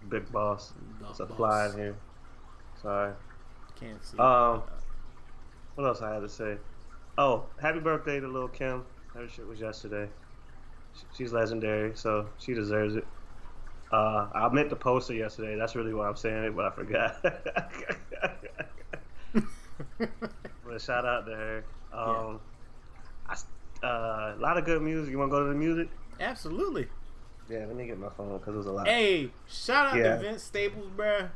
Big 0.08 0.30
boss. 0.30 0.72
it's 1.10 1.18
applied 1.18 1.68
boss. 1.68 1.76
here. 1.76 1.96
Sorry. 2.80 3.12
Can't 3.74 4.04
see. 4.04 4.18
Um. 4.18 4.62
What 5.74 5.84
else 5.84 6.00
I 6.00 6.14
had 6.14 6.20
to 6.20 6.28
say? 6.28 6.56
Oh, 7.18 7.44
happy 7.60 7.80
birthday 7.80 8.20
to 8.20 8.28
Lil 8.28 8.46
Kim. 8.48 8.84
Her 9.12 9.28
shit 9.28 9.48
was 9.48 9.60
yesterday. 9.60 10.08
She's 11.16 11.32
legendary, 11.32 11.92
so 11.96 12.28
she 12.38 12.54
deserves 12.54 12.94
it. 12.94 13.04
Uh, 13.92 14.28
I 14.34 14.48
meant 14.50 14.70
to 14.70 14.76
post 14.76 15.08
her 15.08 15.14
yesterday. 15.14 15.56
That's 15.56 15.74
really 15.74 15.92
why 15.92 16.08
I'm 16.08 16.16
saying 16.16 16.44
it, 16.44 16.56
but 16.56 16.66
I 16.66 16.70
forgot. 16.70 17.22
but 19.98 20.80
shout 20.80 21.04
out 21.04 21.26
to 21.26 21.32
her. 21.34 21.64
Um, 21.92 22.40
yeah. 23.28 23.32
I 23.32 23.36
uh, 23.84 24.34
a 24.36 24.40
lot 24.40 24.56
of 24.56 24.64
good 24.64 24.80
music. 24.82 25.12
You 25.12 25.18
want 25.18 25.30
to 25.30 25.36
go 25.36 25.42
to 25.44 25.48
the 25.52 25.58
music? 25.58 25.88
Absolutely. 26.20 26.88
Yeah, 27.48 27.66
let 27.66 27.76
me 27.76 27.86
get 27.86 27.98
my 27.98 28.08
phone 28.08 28.38
because 28.38 28.54
it 28.54 28.58
was 28.58 28.66
a 28.66 28.72
lot. 28.72 28.86
Hey, 28.86 29.30
shout 29.46 29.86
out 29.86 29.96
yeah. 29.96 30.16
to 30.16 30.18
Vince 30.18 30.42
Staples, 30.42 30.90
bro. 30.96 31.28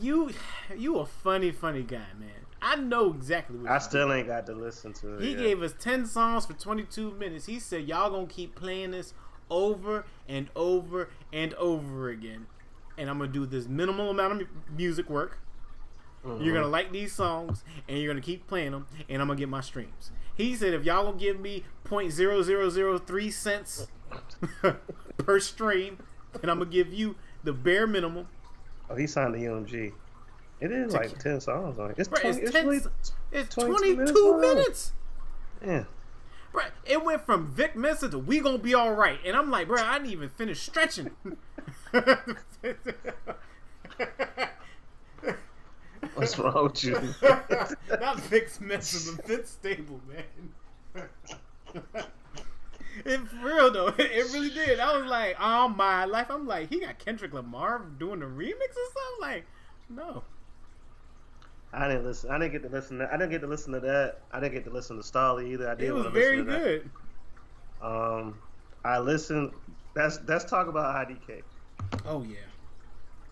You, 0.00 0.30
you 0.76 0.98
a 0.98 1.06
funny, 1.06 1.52
funny 1.52 1.82
guy, 1.82 2.06
man. 2.18 2.30
I 2.60 2.76
know 2.76 3.12
exactly 3.12 3.58
what. 3.58 3.70
I 3.70 3.78
still 3.78 4.12
ain't 4.12 4.26
got 4.26 4.46
to 4.46 4.52
listen 4.52 4.92
to 4.94 5.16
it. 5.16 5.22
He 5.22 5.30
yet. 5.30 5.38
gave 5.38 5.62
us 5.62 5.74
ten 5.78 6.06
songs 6.06 6.46
for 6.46 6.54
22 6.54 7.12
minutes. 7.12 7.46
He 7.46 7.60
said 7.60 7.86
y'all 7.86 8.10
gonna 8.10 8.26
keep 8.26 8.56
playing 8.56 8.90
this 8.90 9.14
over 9.48 10.04
and 10.28 10.48
over 10.56 11.10
and 11.32 11.54
over 11.54 12.08
again, 12.08 12.46
and 12.96 13.08
I'm 13.08 13.18
gonna 13.18 13.30
do 13.30 13.46
this 13.46 13.68
minimal 13.68 14.10
amount 14.10 14.42
of 14.42 14.48
music 14.76 15.08
work. 15.08 15.38
Mm-hmm. 16.24 16.42
You're 16.42 16.54
gonna 16.54 16.66
like 16.66 16.90
these 16.90 17.12
songs, 17.12 17.62
and 17.88 17.98
you're 17.98 18.12
gonna 18.12 18.20
keep 18.20 18.48
playing 18.48 18.72
them, 18.72 18.86
and 19.08 19.22
I'm 19.22 19.28
gonna 19.28 19.38
get 19.38 19.48
my 19.48 19.60
streams. 19.60 20.10
He 20.38 20.54
said 20.54 20.72
if 20.72 20.84
y'all 20.84 21.04
gonna 21.04 21.18
give 21.18 21.40
me 21.40 21.64
point 21.82 22.12
zero 22.12 22.42
zero 22.42 22.70
zero 22.70 22.96
three 22.96 23.30
cents 23.30 23.88
per 25.18 25.40
stream, 25.40 25.98
then 26.40 26.48
I'm 26.48 26.60
gonna 26.60 26.70
give 26.70 26.94
you 26.94 27.16
the 27.42 27.52
bare 27.52 27.88
minimum. 27.88 28.28
Oh, 28.88 28.94
he 28.94 29.08
signed 29.08 29.34
the 29.34 29.38
UMG. 29.38 29.92
It 30.60 30.72
is 30.72 30.94
like 30.94 31.18
ten 31.18 31.40
songs. 31.40 31.76
Like 31.76 31.98
it's, 31.98 32.08
20, 32.08 32.28
it's, 32.28 32.52
10, 32.52 32.72
it's, 32.72 32.88
it's 33.32 33.54
22 33.54 33.96
minutes. 33.96 34.12
minutes. 34.40 34.92
Yeah. 35.60 35.84
Bro, 36.52 36.62
it 36.86 37.04
went 37.04 37.26
from 37.26 37.48
Vic 37.48 37.74
Mensa 37.74 38.08
to 38.08 38.18
We 38.18 38.38
Gonna 38.38 38.58
Be 38.58 38.76
Alright. 38.76 39.18
And 39.26 39.36
I'm 39.36 39.50
like, 39.50 39.66
bro, 39.66 39.82
I 39.82 39.98
didn't 39.98 40.12
even 40.12 40.28
finish 40.28 40.62
stretching. 40.62 41.10
What's 46.18 46.38
wrong 46.38 46.64
with 46.64 46.82
you? 46.82 47.14
Not 48.00 48.20
Vic's 48.22 48.60
messing, 48.60 49.16
but 49.16 49.26
Vince 49.26 49.50
Staples, 49.50 50.00
man. 50.08 50.24
it 53.04 53.20
for 53.28 53.46
real 53.46 53.70
though, 53.70 53.88
it, 53.98 54.32
really 54.32 54.50
did. 54.50 54.80
I 54.80 54.98
was 54.98 55.08
like, 55.08 55.36
all 55.38 55.68
my 55.68 56.04
life, 56.06 56.26
I'm 56.30 56.46
like, 56.46 56.70
he 56.70 56.80
got 56.80 56.98
Kendrick 56.98 57.32
Lamar 57.32 57.86
doing 57.98 58.20
the 58.20 58.26
remix 58.26 58.50
or 58.50 58.88
something. 58.94 59.20
Like, 59.20 59.46
no. 59.88 60.22
I 61.72 61.86
didn't 61.86 62.04
listen. 62.04 62.30
I 62.30 62.38
didn't 62.38 62.52
get 62.52 62.62
to 62.62 62.68
listen. 62.68 62.98
To, 62.98 63.04
that. 63.04 63.12
I 63.12 63.16
didn't 63.16 63.30
get 63.30 63.42
to 63.42 63.46
listen 63.46 63.72
to 63.74 63.80
that. 63.80 64.20
I 64.32 64.40
didn't 64.40 64.54
get 64.54 64.64
to 64.64 64.70
listen 64.70 64.96
to 64.96 65.02
Stalley 65.02 65.52
either. 65.52 65.70
I 65.70 65.74
did. 65.74 65.88
It 65.88 65.92
was 65.92 66.06
very 66.06 66.42
good. 66.42 66.90
Um, 67.82 68.38
I 68.84 68.98
listened. 68.98 69.52
That's 69.94 70.18
let's 70.26 70.44
talk 70.44 70.66
about 70.66 70.94
IDK. 71.08 71.42
Oh 72.06 72.24
yeah. 72.24 72.36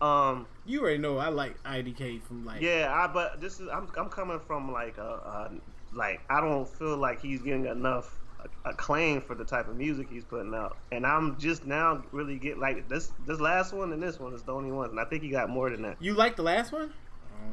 Um, 0.01 0.45
you 0.65 0.81
already 0.81 0.99
know 0.99 1.17
I 1.17 1.29
like 1.29 1.61
IDK 1.63 2.21
from 2.21 2.45
like. 2.45 2.61
Yeah, 2.61 2.91
I 2.93 3.11
but 3.11 3.41
this 3.41 3.59
is 3.59 3.67
I'm 3.69 3.89
I'm 3.97 4.09
coming 4.09 4.39
from 4.39 4.71
like 4.71 4.97
a, 4.97 5.01
a 5.01 5.51
like 5.93 6.21
I 6.29 6.41
don't 6.41 6.67
feel 6.67 6.97
like 6.97 7.21
he's 7.21 7.41
getting 7.41 7.65
enough 7.65 8.19
acclaim 8.65 9.21
for 9.21 9.35
the 9.35 9.43
type 9.43 9.67
of 9.67 9.75
music 9.75 10.07
he's 10.09 10.23
putting 10.23 10.53
out, 10.53 10.77
and 10.91 11.05
I'm 11.05 11.37
just 11.39 11.65
now 11.65 12.03
really 12.11 12.37
get 12.37 12.59
like 12.59 12.87
this 12.87 13.11
this 13.25 13.39
last 13.39 13.73
one 13.73 13.91
and 13.91 14.01
this 14.01 14.19
one 14.19 14.33
is 14.33 14.43
the 14.43 14.53
only 14.53 14.71
ones, 14.71 14.91
and 14.91 14.99
I 14.99 15.05
think 15.05 15.23
he 15.23 15.29
got 15.29 15.49
more 15.49 15.69
than 15.69 15.81
that. 15.83 15.97
You 15.99 16.13
like 16.13 16.35
the 16.35 16.43
last 16.43 16.71
one? 16.71 16.93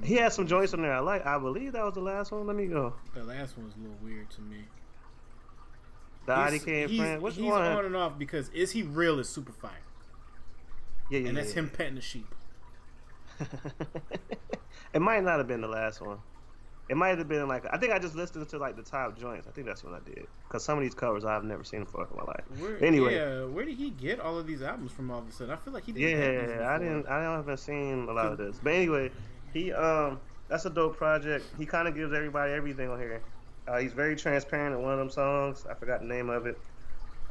He 0.03 0.15
had 0.15 0.33
some 0.33 0.47
joints 0.47 0.75
on 0.75 0.83
there 0.83 0.93
I 0.93 1.01
like. 1.01 1.25
I 1.25 1.39
believe 1.39 1.73
that 1.73 1.85
was 1.85 1.95
the 1.95 2.01
last 2.01 2.33
one. 2.33 2.47
Let 2.47 2.57
me 2.57 2.67
go. 2.67 2.95
The 3.15 3.23
last 3.23 3.57
one 3.57 3.67
was 3.67 3.75
a 3.77 3.79
little 3.79 3.97
weird 4.03 4.31
to 4.31 4.41
me. 4.43 4.65
The 6.27 6.51
he's, 6.51 6.63
IDK 6.63 6.85
and 6.85 6.97
friend. 6.97 7.23
Which 7.23 7.37
he's 7.37 7.45
one? 7.45 7.63
on 7.63 7.85
and 7.85 7.97
off 7.97 8.19
because 8.19 8.49
is 8.51 8.73
he 8.73 8.83
real 8.83 9.19
is 9.19 9.29
super 9.29 9.53
fire. 9.53 9.73
Yeah, 11.11 11.21
yeah, 11.21 11.29
and 11.29 11.37
that's 11.37 11.51
yeah, 11.51 11.61
him 11.61 11.71
petting 11.71 11.95
the 11.97 12.01
sheep. 12.01 12.34
it 14.95 15.01
might 15.01 15.25
not 15.25 15.39
have 15.39 15.49
been 15.49 15.61
the 15.61 15.69
last 15.69 16.01
one. 16.01 16.19
It 16.89 16.99
might 16.99 17.17
have 17.17 17.29
been 17.29 17.49
like 17.49 17.65
I 17.73 17.79
think 17.79 17.93
I 17.93 17.99
just 17.99 18.15
listened 18.15 18.47
to 18.47 18.59
like 18.59 18.77
the 18.77 18.83
top 18.83 19.19
joints. 19.19 19.47
I 19.49 19.53
think 19.53 19.67
that's 19.67 19.83
what 19.83 19.95
I 19.95 20.01
did 20.05 20.27
because 20.47 20.65
some 20.65 20.77
of 20.77 20.85
these 20.85 20.95
covers 20.95 21.25
I've 21.25 21.45
never 21.45 21.65
seen 21.65 21.85
before 21.85 22.07
in 22.11 22.17
my 22.17 22.25
life. 22.25 22.45
Where, 22.59 22.85
anyway, 22.85 23.15
yeah, 23.15 23.45
where 23.45 23.65
did 23.65 23.77
he 23.77 23.91
get 23.91 24.21
all 24.21 24.39
of 24.39 24.47
these 24.47 24.61
albums 24.61 24.93
from? 24.93 25.11
All 25.11 25.21
of 25.21 25.29
a 25.29 25.33
sudden, 25.33 25.55
I 25.55 25.57
feel 25.57 25.73
like 25.73 25.85
he 25.85 25.93
didn't. 25.93 26.59
Yeah, 26.59 26.71
I 26.71 26.79
didn't. 26.79 27.07
I 27.07 27.23
haven't 27.23 27.49
have 27.49 27.61
seen 27.61 28.07
a 28.09 28.13
lot 28.13 28.27
of 28.27 28.39
this. 28.39 28.61
But 28.63 28.75
anyway, 28.75 29.11
he 29.55 29.73
um, 29.73 30.21
that's 30.49 30.67
a 30.67 30.71
dope 30.71 30.99
project. 30.99 31.47
He 31.57 31.65
kind 31.65 31.89
of 31.89 31.95
gives 31.95 32.13
everybody 32.13 32.53
everything 32.53 32.91
on 32.91 32.99
here. 32.99 33.23
Uh, 33.67 33.79
he's 33.79 33.95
very 33.95 34.15
transparent 34.15 34.77
in 34.77 34.83
one 34.83 34.93
of 34.93 34.99
them 34.99 35.11
songs. 35.11 35.65
I 35.69 35.73
forgot 35.73 36.01
the 36.01 36.07
name 36.07 36.29
of 36.29 36.47
it. 36.47 36.59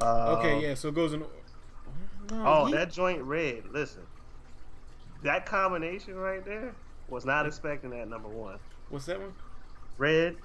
Uh, 0.02 0.36
okay, 0.40 0.62
yeah. 0.62 0.74
So 0.74 0.90
it 0.90 0.96
goes 0.96 1.14
in. 1.14 1.20
No, 1.20 1.28
oh, 2.46 2.66
he... 2.66 2.74
that 2.74 2.92
joint 2.92 3.22
red. 3.22 3.66
Listen, 3.72 4.02
that 5.24 5.46
combination 5.46 6.15
right 6.15 6.44
there 6.46 6.74
was 7.10 7.25
not 7.25 7.46
expecting 7.46 7.89
that 7.92 8.08
number 8.08 8.30
one. 8.30 8.60
What's 8.89 9.06
that 9.06 9.20
one? 9.20 9.34
Red. 9.98 10.38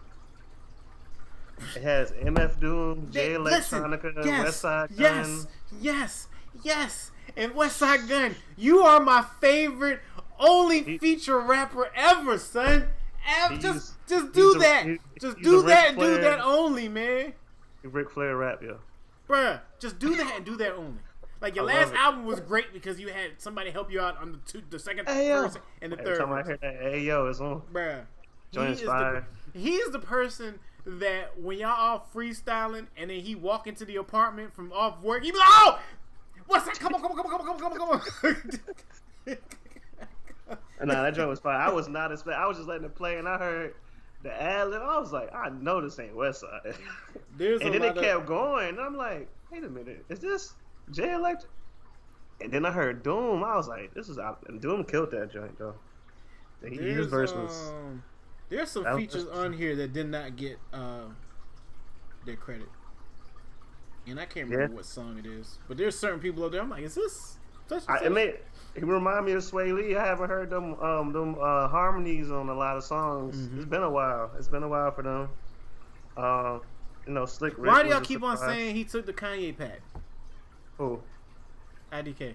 It 1.75 1.83
has 1.83 2.13
MF 2.13 2.61
Doom, 2.61 3.11
Jay 3.11 3.31
Electronica, 3.31 4.25
yes, 4.25 4.63
Westside 4.63 4.97
Gunn. 4.97 4.99
Yes, 5.01 5.47
yes, 5.81 6.29
yes. 6.63 7.11
And 7.37 7.53
Westside 7.53 8.09
Gunn. 8.09 8.37
you 8.57 8.81
are 8.81 9.01
my 9.01 9.25
favorite, 9.41 10.01
only 10.39 10.83
he, 10.83 10.99
feature 10.99 11.41
rapper 11.41 11.91
ever, 11.95 12.39
son. 12.39 12.89
Ab, 13.27 13.61
just 13.61 13.95
just 14.09 14.33
do 14.33 14.55
a, 14.55 14.59
that. 14.61 14.87
He, 14.87 14.99
just 15.21 15.39
do 15.43 15.63
that 15.63 15.91
and 15.91 15.99
do 15.99 16.21
that 16.21 16.41
only, 16.41 16.89
man. 16.89 17.33
Ric 17.83 18.11
Flair 18.11 18.37
rap, 18.37 18.63
yo. 18.63 18.79
Bruh, 19.29 19.61
just 19.79 19.99
do 19.99 20.15
that 20.15 20.37
and 20.37 20.45
do 20.45 20.57
that 20.57 20.73
only. 20.75 21.01
Like 21.41 21.55
your 21.55 21.71
I 21.71 21.75
last 21.75 21.95
album 21.95 22.25
was 22.25 22.41
great 22.41 22.73
because 22.73 22.99
you 22.99 23.09
had 23.09 23.33
somebody 23.39 23.71
help 23.71 23.93
you 23.93 24.01
out 24.01 24.19
on 24.21 24.33
the 24.33 24.39
two, 24.39 24.63
the 24.71 24.79
second, 24.79 25.09
hey, 25.09 25.29
first, 25.29 25.59
and 25.81 25.93
the 25.93 25.99
Every 25.99 26.13
third. 26.13 26.21
Time 26.21 26.33
I 26.33 26.43
hear 26.43 26.57
that, 26.57 26.77
hey 26.81 27.01
yo, 27.01 27.27
it's 27.27 27.41
on. 27.41 27.63
Bruh, 27.73 28.05
he 28.51 28.59
is, 28.61 28.81
the, 28.81 29.25
he 29.55 29.75
is 29.77 29.93
the 29.93 29.99
person 29.99 30.59
that 30.85 31.39
when 31.41 31.59
y'all 31.59 31.77
all 31.77 32.07
freestyling 32.15 32.87
and 32.97 33.11
then 33.11 33.21
he 33.21 33.35
walk 33.35 33.67
into 33.67 33.85
the 33.85 33.97
apartment 33.97 34.53
from 34.55 34.73
off 34.73 35.01
work, 35.03 35.23
he 35.23 35.31
be 35.31 35.39
like, 35.39 35.47
"Oh, 35.49 35.81
what's 36.47 36.67
that? 36.67 36.79
Come 36.79 36.95
on, 36.95 37.03
come 37.03 37.13
on, 37.13 37.17
come 37.17 37.27
on, 37.27 37.39
come 37.39 37.41
on, 37.41 37.59
come 37.59 37.73
on, 37.73 37.79
come 37.79 37.89
on, 37.91 38.01
come 38.01 39.37
on." 40.79 40.87
nah, 40.89 41.03
that 41.03 41.15
joint 41.15 41.29
was 41.29 41.41
fine. 41.41 41.61
I 41.61 41.71
was 41.71 41.89
not 41.89 42.11
expecting. 42.11 42.43
I 42.43 42.47
was 42.47 42.57
just 42.57 42.69
letting 42.69 42.85
it 42.85 42.95
play, 42.97 43.19
and 43.19 43.29
I 43.29 43.39
heard 43.39 43.75
the 44.23 44.43
ad 44.43 44.71
lib. 44.71 44.83
I 44.83 44.99
was 44.99 45.13
like, 45.13 45.33
I 45.35 45.51
know 45.51 45.81
this 45.81 45.99
ain't 45.99 46.15
Westside. 46.15 46.75
and 47.39 47.61
then 47.61 47.83
it 47.83 47.95
kept 47.95 48.23
of... 48.23 48.27
going. 48.27 48.71
And 48.71 48.81
I'm 48.81 48.97
like, 48.97 49.29
wait 49.53 49.65
a 49.65 49.69
minute, 49.69 50.05
is 50.09 50.19
this 50.19 50.55
Jay 50.93 51.13
Electric? 51.13 51.51
And 52.41 52.53
then 52.53 52.65
I 52.65 52.71
heard 52.71 53.03
Doom. 53.03 53.43
I 53.43 53.57
was 53.57 53.69
like, 53.69 53.93
this 53.95 54.09
is 54.09 54.19
out. 54.19 54.45
And 54.49 54.61
Doom 54.61 54.85
killed 54.85 55.11
that 55.11 55.33
joint 55.33 55.59
though. 55.59 55.75
His 56.63 57.07
verse 57.07 57.33
was. 57.33 57.71
Um, 57.71 58.03
there's 58.49 58.71
some 58.71 58.85
features 58.97 59.27
on 59.27 59.53
here 59.53 59.77
that 59.77 59.93
did 59.93 60.09
not 60.09 60.37
get 60.37 60.59
uh, 60.73 61.05
their 62.25 62.37
credit. 62.37 62.69
And 64.07 64.19
I 64.19 64.25
can't 64.25 64.49
remember 64.49 64.73
yeah. 64.73 64.77
what 64.77 64.87
song 64.87 65.19
it 65.19 65.27
is, 65.27 65.59
but 65.69 65.77
there's 65.77 65.99
certain 65.99 66.19
people 66.19 66.45
out 66.45 66.53
there. 66.53 66.63
I'm 66.63 66.71
like, 66.71 66.83
is 66.83 66.95
this? 66.95 67.37
I, 67.87 67.99
it 68.05 68.45
it 68.75 68.85
remind 68.87 69.27
me 69.27 69.33
of 69.33 69.43
Swae 69.43 69.75
Lee. 69.75 69.95
I 69.95 70.07
haven't 70.07 70.31
heard 70.31 70.49
them 70.49 70.81
um 70.81 71.13
them 71.13 71.37
uh, 71.39 71.69
harmonies 71.69 72.31
on 72.31 72.49
a 72.49 72.55
lot 72.55 72.79
of 72.79 72.85
songs. 72.85 73.37
Mm-hmm. 73.37 73.59
It's 73.59 73.69
been 73.69 73.83
a 73.83 73.91
while. 73.91 74.31
It's 74.39 74.49
been 74.49 74.63
a 74.63 74.69
while 74.69 74.91
for 74.91 75.03
them. 75.03 75.29
Uh, 76.17 76.59
you 77.07 77.13
know, 77.13 77.27
Slick 77.27 77.59
Rick. 77.59 77.71
Why 77.71 77.83
do 77.83 77.91
y'all 77.91 78.01
keep 78.01 78.23
on 78.23 78.39
saying 78.39 78.75
he 78.75 78.85
took 78.85 79.05
the 79.05 79.13
Kanye 79.13 79.57
pack? 79.57 79.81
Who? 80.79 81.01
IDK. 81.93 82.35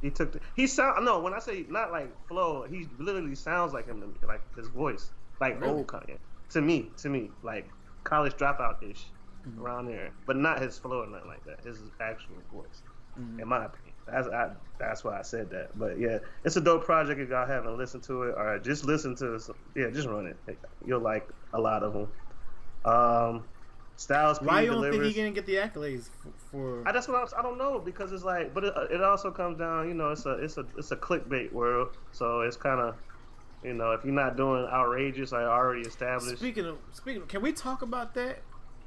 He 0.00 0.10
took 0.10 0.32
the. 0.32 0.40
He 0.54 0.66
sound 0.66 1.04
no. 1.04 1.18
When 1.20 1.34
I 1.34 1.40
say 1.40 1.66
not 1.68 1.90
like 1.90 2.10
flow, 2.28 2.64
he 2.70 2.86
literally 2.98 3.34
sounds 3.34 3.72
like 3.72 3.86
him 3.86 4.00
to 4.00 4.06
me, 4.06 4.14
like 4.26 4.42
his 4.56 4.68
voice 4.68 5.10
like 5.40 5.60
really? 5.60 5.72
old 5.72 5.86
Kanye. 5.86 6.18
To 6.50 6.60
me, 6.60 6.90
to 6.98 7.08
me, 7.08 7.30
like 7.42 7.68
college 8.04 8.34
dropout 8.34 8.82
ish, 8.82 9.04
mm-hmm. 9.46 9.60
around 9.60 9.86
there, 9.86 10.10
but 10.26 10.36
not 10.36 10.60
his 10.60 10.78
flow 10.78 11.02
or 11.02 11.06
nothing 11.06 11.28
like 11.28 11.44
that. 11.44 11.64
His 11.64 11.78
actual 12.00 12.36
voice, 12.52 12.82
mm-hmm. 13.18 13.40
in 13.40 13.48
my 13.48 13.66
opinion. 13.66 13.94
That's 14.06 14.28
I, 14.28 14.50
that's 14.78 15.04
why 15.04 15.18
I 15.18 15.22
said 15.22 15.50
that. 15.50 15.78
But 15.78 15.98
yeah, 15.98 16.18
it's 16.44 16.56
a 16.56 16.60
dope 16.60 16.84
project. 16.84 17.20
If 17.20 17.28
y'all 17.28 17.46
haven't 17.46 17.76
listened 17.76 18.04
to 18.04 18.22
it, 18.24 18.34
or 18.36 18.58
just 18.58 18.84
listen 18.84 19.14
to 19.16 19.34
it, 19.34 19.42
yeah, 19.76 19.90
just 19.90 20.08
run 20.08 20.26
it. 20.26 20.58
You'll 20.86 21.00
like 21.00 21.28
a 21.52 21.60
lot 21.60 21.82
of 21.82 21.92
them. 21.92 22.08
Um, 22.84 23.44
Styles. 23.98 24.40
Why 24.40 24.60
you 24.60 24.68
don't 24.68 24.76
delivers. 24.76 25.00
think 25.00 25.14
he 25.16 25.20
gonna 25.20 25.34
get 25.34 25.44
the 25.44 25.56
accolades 25.56 26.08
for? 26.52 26.86
I, 26.86 26.92
that's 26.92 27.08
what 27.08 27.16
I, 27.16 27.20
was, 27.20 27.34
I 27.34 27.42
don't 27.42 27.58
know 27.58 27.80
because 27.80 28.12
it's 28.12 28.22
like, 28.22 28.54
but 28.54 28.64
it, 28.64 28.72
it 28.92 29.02
also 29.02 29.30
comes 29.30 29.58
down. 29.58 29.88
You 29.88 29.94
know, 29.94 30.10
it's 30.12 30.24
a 30.24 30.34
it's 30.34 30.56
a 30.56 30.64
it's 30.76 30.92
a 30.92 30.96
clickbait 30.96 31.52
world, 31.52 31.98
so 32.12 32.42
it's 32.42 32.56
kind 32.56 32.80
of 32.80 32.94
you 33.64 33.74
know, 33.74 33.90
if 33.90 34.04
you're 34.04 34.14
not 34.14 34.36
doing 34.36 34.64
outrageous, 34.66 35.32
I 35.32 35.42
already 35.42 35.82
established. 35.82 36.38
Speaking 36.38 36.66
of 36.66 36.78
speaking, 36.92 37.22
of, 37.22 37.28
can 37.28 37.42
we 37.42 37.52
talk 37.52 37.82
about 37.82 38.14
that? 38.14 38.38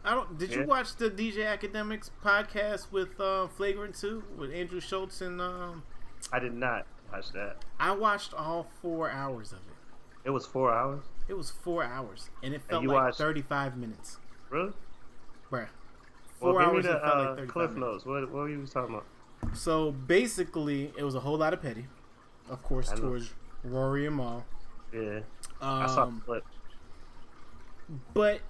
I 0.05 0.15
don't. 0.15 0.37
Did 0.37 0.51
yeah. 0.51 0.59
you 0.59 0.65
watch 0.65 0.95
the 0.95 1.09
DJ 1.09 1.57
Akademiks 1.57 2.09
podcast 2.23 2.89
with 2.91 3.19
uh, 3.19 3.47
Flagrant 3.47 3.95
Two 3.95 4.23
with 4.37 4.53
Andrew 4.53 4.79
Schulz 4.79 5.21
and? 5.21 5.41
Um, 5.41 5.83
I 6.31 6.39
did 6.39 6.53
not 6.53 6.87
watch 7.11 7.33
that. 7.33 7.57
I 7.79 7.91
watched 7.91 8.33
all 8.33 8.67
four 8.81 9.11
hours 9.11 9.51
of 9.51 9.59
it. 9.59 9.75
It 10.23 10.29
was 10.29 10.45
four 10.45 10.73
hours. 10.73 11.03
It 11.27 11.33
was 11.33 11.51
four 11.51 11.83
hours, 11.83 12.29
and 12.41 12.53
it 12.53 12.61
felt 12.61 12.83
and 12.83 12.91
like 12.91 13.03
watched... 13.03 13.17
thirty-five 13.17 13.75
minutes. 13.75 14.19
Really? 14.49 14.71
Bruh. 15.51 15.67
Four 16.39 16.53
well, 16.53 16.69
hours. 16.69 16.85
The, 16.85 17.05
uh, 17.05 17.35
like 17.37 17.47
Cliff 17.47 17.71
notes. 17.75 18.05
What, 18.05 18.21
what 18.31 18.33
were 18.33 18.49
you 18.49 18.65
talking 18.65 18.95
about? 18.95 19.05
So 19.55 19.91
basically, 19.91 20.91
it 20.97 21.03
was 21.03 21.15
a 21.15 21.19
whole 21.19 21.37
lot 21.37 21.53
of 21.53 21.61
petty, 21.61 21.85
of 22.49 22.63
course, 22.63 22.89
towards 22.89 23.33
Rory 23.63 24.07
and 24.07 24.15
Mal. 24.15 24.45
Yeah. 24.93 25.19
Um, 25.61 25.81
I 25.81 25.87
saw 25.87 26.05
the 26.05 26.21
clip. 26.21 26.45
But 28.13 28.41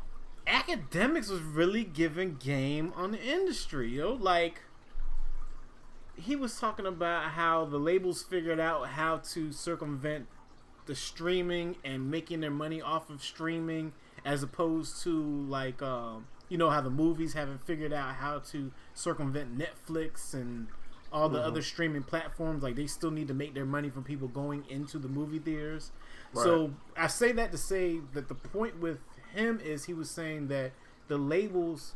Akademiks 0.48 1.30
was 1.30 1.42
really 1.42 1.84
giving 1.84 2.36
game 2.36 2.94
on 2.96 3.12
the 3.12 3.24
industry, 3.24 3.90
yo. 3.90 4.14
Like 4.14 4.62
he 6.16 6.36
was 6.36 6.60
talking 6.60 6.86
about 6.86 7.32
how 7.32 7.66
the 7.66 7.78
labels 7.78 8.22
figured 8.22 8.60
out 8.60 8.90
how 8.90 9.18
to 9.18 9.52
circumvent 9.52 10.28
the 10.86 10.96
streaming 10.96 11.76
and 11.84 12.10
making 12.10 12.42
their 12.42 12.52
money 12.52 12.82
off 12.82 13.10
of 13.10 13.24
streaming 13.24 13.94
as 14.26 14.44
opposed 14.44 15.02
to 15.04 15.12
like 15.12 15.82
um, 15.82 16.28
you 16.52 16.58
know 16.58 16.70
how 16.70 16.82
the 16.82 16.90
movies 16.90 17.34
haven't 17.34 17.66
figured 17.66 17.94
out 17.94 18.16
how 18.16 18.40
to 18.40 18.72
circumvent 18.94 19.58
Netflix 19.58 20.34
and 20.34 20.68
all 21.12 21.30
the 21.30 21.40
mm-hmm. 21.40 21.48
other 21.48 21.62
streaming 21.62 22.04
platforms 22.04 22.62
like 22.62 22.76
they 22.76 22.88
still 22.88 23.12
need 23.12 23.28
to 23.28 23.34
make 23.34 23.54
their 23.54 23.66
money 23.66 23.90
from 23.90 24.04
people 24.04 24.28
going 24.28 24.64
into 24.70 25.00
the 25.00 25.08
movie 25.08 25.40
theaters 25.40 25.92
so 26.34 26.72
I 26.96 27.08
say 27.08 27.32
that 27.34 27.52
to 27.52 27.58
say 27.58 28.00
that 28.14 28.28
the 28.28 28.36
point 28.36 28.80
with 28.80 29.00
him 29.34 29.60
is 29.64 29.86
he 29.86 29.94
was 29.94 30.10
saying 30.10 30.48
that 30.48 30.72
the 31.08 31.18
labels, 31.18 31.96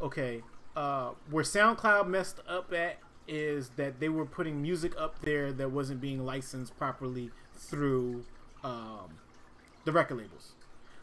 okay, 0.00 0.42
uh, 0.76 1.12
where 1.30 1.44
SoundCloud 1.44 2.06
messed 2.08 2.40
up 2.46 2.72
at 2.72 2.98
is 3.26 3.70
that 3.76 4.00
they 4.00 4.08
were 4.08 4.26
putting 4.26 4.60
music 4.60 4.92
up 4.98 5.20
there 5.20 5.52
that 5.52 5.70
wasn't 5.70 6.00
being 6.00 6.24
licensed 6.24 6.76
properly 6.76 7.30
through 7.54 8.24
um, 8.64 9.18
the 9.84 9.92
record 9.92 10.18
labels. 10.18 10.52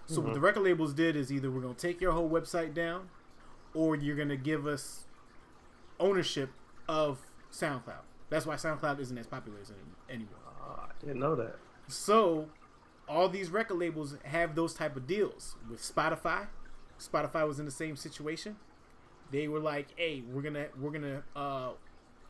So 0.10 0.16
mm-hmm. 0.16 0.26
what 0.26 0.34
the 0.34 0.40
record 0.40 0.64
labels 0.64 0.94
did 0.94 1.16
is 1.16 1.32
either 1.32 1.52
we're 1.52 1.62
gonna 1.62 1.76
take 1.76 2.02
your 2.02 2.14
whole 2.14 2.28
website 2.28 2.74
down, 2.74 3.10
or 3.76 3.96
you're 3.96 4.16
gonna 4.16 4.36
give 4.36 4.66
us 4.66 5.06
ownership 6.00 6.50
of 6.88 7.20
SoundCloud. 7.52 8.02
That's 8.32 8.48
why 8.48 8.56
SoundCloud 8.56 9.00
isn't 9.00 9.18
as 9.20 9.28
popular 9.28 9.60
as 9.62 9.72
anymore. 10.10 10.34
Uh, 10.68 10.88
I 10.88 11.06
didn't 11.06 11.20
know 11.20 11.36
that. 11.36 11.58
So 11.88 12.48
all 13.08 13.30
these 13.30 13.52
record 13.52 13.78
labels 13.78 14.16
have 14.24 14.56
those 14.56 14.74
type 14.74 14.96
of 14.96 15.06
deals 15.06 15.56
with 15.70 15.80
Spotify. 15.80 16.48
Spotify 17.00 17.48
was 17.48 17.60
in 17.60 17.66
the 17.66 17.72
same 17.72 17.96
situation. 17.96 18.56
They 19.30 19.48
were 19.48 19.60
like, 19.60 19.90
"Hey, 19.96 20.24
we're 20.28 20.42
gonna 20.42 20.70
we're 20.80 20.92
gonna 20.92 21.22
uh, 21.36 21.74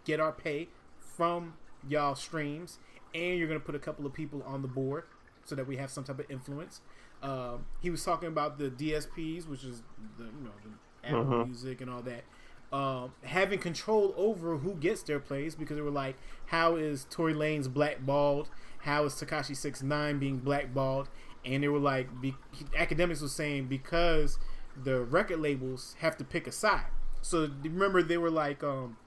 get 0.04 0.20
our 0.20 0.34
pay 0.34 0.68
from 1.00 1.54
y'all 1.88 2.16
streams, 2.16 2.78
and 3.16 3.40
you're 3.40 3.48
gonna 3.48 3.62
put 3.62 3.76
a 3.76 3.80
couple 3.80 4.06
of 4.06 4.12
people 4.12 4.44
on 4.46 4.64
the 4.64 4.68
board 4.68 5.06
so 5.46 5.56
that 5.56 5.66
we 5.66 5.78
have 5.78 5.90
some 5.90 6.04
type 6.04 6.20
of 6.20 6.30
influence." 6.30 6.82
Um, 7.22 7.66
he 7.82 7.90
was 7.90 8.04
talking 8.04 8.28
about 8.28 8.58
the 8.58 8.70
DSPs, 8.70 9.48
which 9.48 9.64
is 9.64 9.84
the 10.18 10.26
you 10.26 10.44
know 10.44 10.52
the 10.64 11.08
Apple 11.08 11.22
uh-huh. 11.22 11.46
Music 11.46 11.82
and 11.82 11.90
all 11.90 12.02
that. 12.04 12.24
Um, 12.72 13.14
having 13.24 13.58
control 13.60 14.14
over 14.16 14.58
who 14.58 14.76
gets 14.76 15.02
their 15.02 15.20
plays 15.20 15.56
because 15.56 15.76
they 15.76 15.82
were 15.82 15.90
like, 15.90 16.16
how 16.46 16.76
is 16.76 17.08
Tory 17.10 17.34
Lanez 17.34 17.72
blackballed? 17.72 18.50
how 18.80 19.06
is 19.06 19.14
Tekashi 19.14 19.56
Six 19.56 19.82
Nine 19.82 20.20
being 20.20 20.38
blackballed? 20.38 21.10
And 21.46 21.64
they 21.64 21.68
were 21.68 21.80
like, 21.80 22.22
be, 22.22 22.36
Akademiks 22.78 23.22
was 23.22 23.32
saying 23.32 23.68
because 23.68 24.38
the 24.82 25.04
record 25.04 25.40
labels 25.40 25.96
have 26.00 26.18
to 26.18 26.24
pick 26.24 26.48
a 26.48 26.52
side. 26.52 26.86
So 27.22 27.50
remember, 27.64 28.02
they 28.02 28.18
were 28.18 28.32
like, 28.32 28.64
um, 28.64 28.98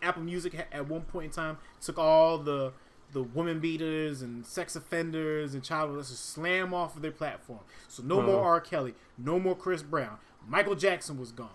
Apple 0.00 0.22
Music 0.22 0.66
at 0.72 0.88
one 0.88 1.02
point 1.02 1.26
in 1.26 1.30
time 1.30 1.58
took 1.80 1.98
all 1.98 2.38
the 2.38 2.72
the 3.12 3.22
women 3.22 3.60
beaters 3.60 4.22
and 4.22 4.44
sex 4.44 4.76
offenders 4.76 5.54
and 5.54 5.62
child 5.62 5.90
molesters 5.90 6.16
slam 6.16 6.74
off 6.74 6.96
of 6.96 7.02
their 7.02 7.10
platform. 7.10 7.60
So 7.88 8.02
no 8.02 8.18
uh-huh. 8.18 8.26
more 8.26 8.44
R. 8.44 8.60
Kelly, 8.60 8.94
no 9.16 9.38
more 9.38 9.54
Chris 9.54 9.82
Brown. 9.82 10.18
Michael 10.46 10.74
Jackson 10.74 11.18
was 11.18 11.32
gone. 11.32 11.48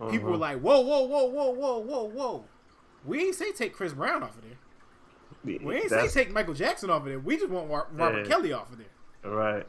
Uh-huh. 0.00 0.10
People 0.10 0.28
were 0.28 0.34
uh-huh. 0.34 0.40
like, 0.40 0.60
whoa, 0.60 0.80
whoa, 0.80 1.04
whoa, 1.04 1.24
whoa, 1.24 1.50
whoa, 1.50 1.78
whoa, 1.78 2.04
whoa. 2.04 2.44
We 3.04 3.20
ain't 3.20 3.34
say 3.34 3.52
take 3.52 3.72
Chris 3.72 3.92
Brown 3.92 4.22
off 4.22 4.36
of 4.36 4.42
there. 4.42 5.58
We 5.62 5.76
ain't 5.76 5.90
say 5.90 6.08
take 6.08 6.30
Michael 6.32 6.54
Jackson 6.54 6.90
off 6.90 7.02
of 7.02 7.08
there. 7.08 7.18
We 7.18 7.36
just 7.36 7.48
want 7.48 7.70
Robert 7.70 8.22
yeah. 8.22 8.28
Kelly 8.28 8.52
off 8.52 8.70
of 8.70 8.78
there. 8.78 9.30
Right. 9.32 9.66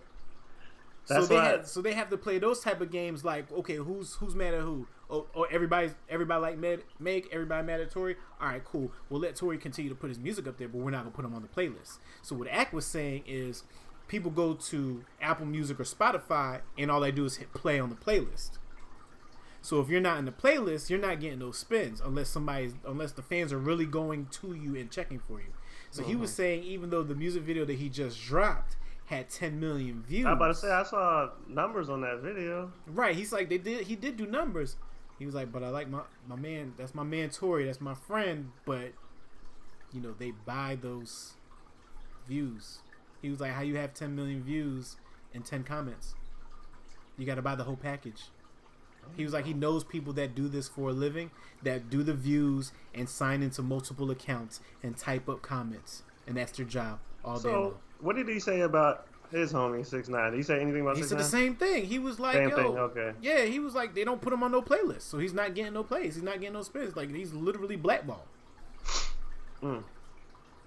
That's 1.07 1.27
so 1.27 1.33
they 1.33 1.39
have, 1.39 1.67
so 1.67 1.81
they 1.81 1.93
have 1.93 2.09
to 2.09 2.17
play 2.17 2.39
those 2.39 2.59
type 2.61 2.79
of 2.79 2.91
games 2.91 3.25
like 3.25 3.51
okay 3.51 3.75
who's 3.75 4.13
who's 4.15 4.35
mad 4.35 4.53
at 4.53 4.61
who 4.61 4.87
oh, 5.11 5.27
oh 5.35 5.43
everybody's 5.43 5.93
everybody 6.09 6.41
like 6.41 6.57
Meg, 6.57 6.83
Meg 6.99 7.27
everybody 7.31 7.65
mad 7.65 7.81
at 7.81 7.91
Tory 7.91 8.15
all 8.39 8.47
right 8.47 8.63
cool 8.63 8.91
we'll 9.09 9.21
let 9.21 9.35
Tory 9.35 9.57
continue 9.57 9.89
to 9.89 9.95
put 9.95 10.09
his 10.09 10.19
music 10.19 10.47
up 10.47 10.57
there 10.57 10.67
but 10.67 10.79
we're 10.79 10.91
not 10.91 11.03
gonna 11.03 11.11
put 11.11 11.25
him 11.25 11.35
on 11.35 11.41
the 11.41 11.47
playlist 11.47 11.97
so 12.21 12.35
what 12.35 12.47
Ak 12.47 12.73
was 12.73 12.85
saying 12.85 13.23
is 13.27 13.63
people 14.07 14.31
go 14.31 14.53
to 14.53 15.03
Apple 15.21 15.45
Music 15.45 15.79
or 15.79 15.83
Spotify 15.83 16.61
and 16.77 16.89
all 16.89 16.99
they 16.99 17.11
do 17.11 17.25
is 17.25 17.37
hit 17.37 17.53
play 17.53 17.79
on 17.79 17.89
the 17.89 17.95
playlist 17.95 18.57
so 19.61 19.79
if 19.79 19.89
you're 19.89 20.01
not 20.01 20.17
in 20.17 20.25
the 20.25 20.31
playlist, 20.31 20.89
you're 20.89 20.99
not 20.99 21.19
getting 21.19 21.39
those 21.39 21.57
spins 21.57 22.01
unless 22.03 22.29
somebody, 22.29 22.73
unless 22.85 23.11
the 23.11 23.21
fans 23.21 23.53
are 23.53 23.59
really 23.59 23.85
going 23.85 24.25
to 24.41 24.55
you 24.55 24.75
and 24.75 24.89
checking 24.89 25.19
for 25.19 25.39
you. 25.39 25.53
So 25.91 26.03
he 26.03 26.15
was 26.15 26.31
uh-huh. 26.31 26.37
saying 26.37 26.63
even 26.63 26.89
though 26.89 27.03
the 27.03 27.15
music 27.15 27.43
video 27.43 27.65
that 27.65 27.75
he 27.75 27.89
just 27.89 28.21
dropped 28.21 28.75
had 29.05 29.29
10 29.29 29.59
million 29.59 30.03
views. 30.07 30.25
I'm 30.25 30.33
about 30.33 30.47
to 30.47 30.55
say 30.55 30.71
I 30.71 30.83
saw 30.83 31.29
numbers 31.47 31.89
on 31.89 32.01
that 32.01 32.21
video. 32.21 32.71
Right, 32.87 33.15
he's 33.15 33.31
like 33.31 33.49
they 33.49 33.57
did 33.57 33.85
he 33.85 33.95
did 33.95 34.17
do 34.17 34.25
numbers. 34.25 34.77
He 35.21 35.27
was 35.27 35.35
like, 35.35 35.51
but 35.51 35.63
I 35.63 35.69
like 35.69 35.87
my 35.87 36.01
my 36.27 36.35
man. 36.35 36.73
That's 36.79 36.95
my 36.95 37.03
man 37.03 37.29
Tory. 37.29 37.65
That's 37.65 37.79
my 37.79 37.93
friend. 37.93 38.53
But 38.65 38.93
you 39.93 40.01
know 40.01 40.15
they 40.17 40.31
buy 40.31 40.79
those 40.81 41.33
views. 42.27 42.79
He 43.21 43.29
was 43.29 43.39
like, 43.39 43.51
how 43.51 43.61
you 43.61 43.77
have 43.77 43.93
10 43.93 44.15
million 44.15 44.41
views 44.41 44.95
and 45.31 45.45
ten 45.45 45.63
comments. 45.63 46.15
You 47.19 47.27
got 47.27 47.35
to 47.35 47.43
buy 47.43 47.53
the 47.53 47.65
whole 47.65 47.75
package. 47.75 48.29
He 49.15 49.23
was 49.23 49.31
like 49.31 49.45
he 49.45 49.53
knows 49.53 49.83
people 49.83 50.11
that 50.13 50.33
do 50.33 50.47
this 50.47 50.67
for 50.67 50.89
a 50.89 50.93
living, 50.93 51.29
that 51.61 51.91
do 51.91 52.01
the 52.01 52.15
views 52.15 52.71
and 52.95 53.07
sign 53.07 53.43
into 53.43 53.61
multiple 53.61 54.09
accounts 54.09 54.59
and 54.81 54.97
type 54.97 55.29
up 55.29 55.43
comments, 55.43 56.01
and 56.25 56.35
that's 56.35 56.53
their 56.53 56.65
job 56.65 56.97
all 57.23 57.37
so, 57.37 57.47
day 57.47 57.55
long. 57.55 57.73
what 57.99 58.15
did 58.15 58.27
he 58.27 58.39
say 58.39 58.61
about 58.61 59.05
his 59.31 59.51
homie 59.53 59.85
six 59.85 60.07
nine? 60.09 60.31
Did 60.31 60.37
he 60.37 60.43
say 60.43 60.59
anything 60.59 60.81
about 60.81 60.95
He 60.97 61.01
six 61.03 61.09
said 61.09 61.15
nine? 61.15 61.23
the 61.23 61.29
same 61.29 61.55
thing. 61.55 61.85
He 61.85 61.99
was 61.99 62.19
like, 62.19 62.35
Same 62.35 62.49
"Yo, 62.49 62.55
thing, 62.55 62.77
okay. 62.77 63.11
yeah." 63.21 63.45
He 63.45 63.59
was 63.59 63.73
like, 63.73 63.93
"They 63.95 64.03
don't 64.03 64.21
put 64.21 64.31
him 64.33 64.43
on 64.43 64.51
no 64.51 64.61
playlist, 64.61 65.01
so 65.01 65.17
he's 65.17 65.33
not 65.33 65.55
getting 65.55 65.73
no 65.73 65.83
plays. 65.83 66.15
He's 66.15 66.23
not 66.23 66.39
getting 66.39 66.53
no 66.53 66.61
spins. 66.61 66.95
Like 66.95 67.13
he's 67.13 67.33
literally 67.33 67.75
blackballed." 67.75 68.27
Mm. 69.63 69.83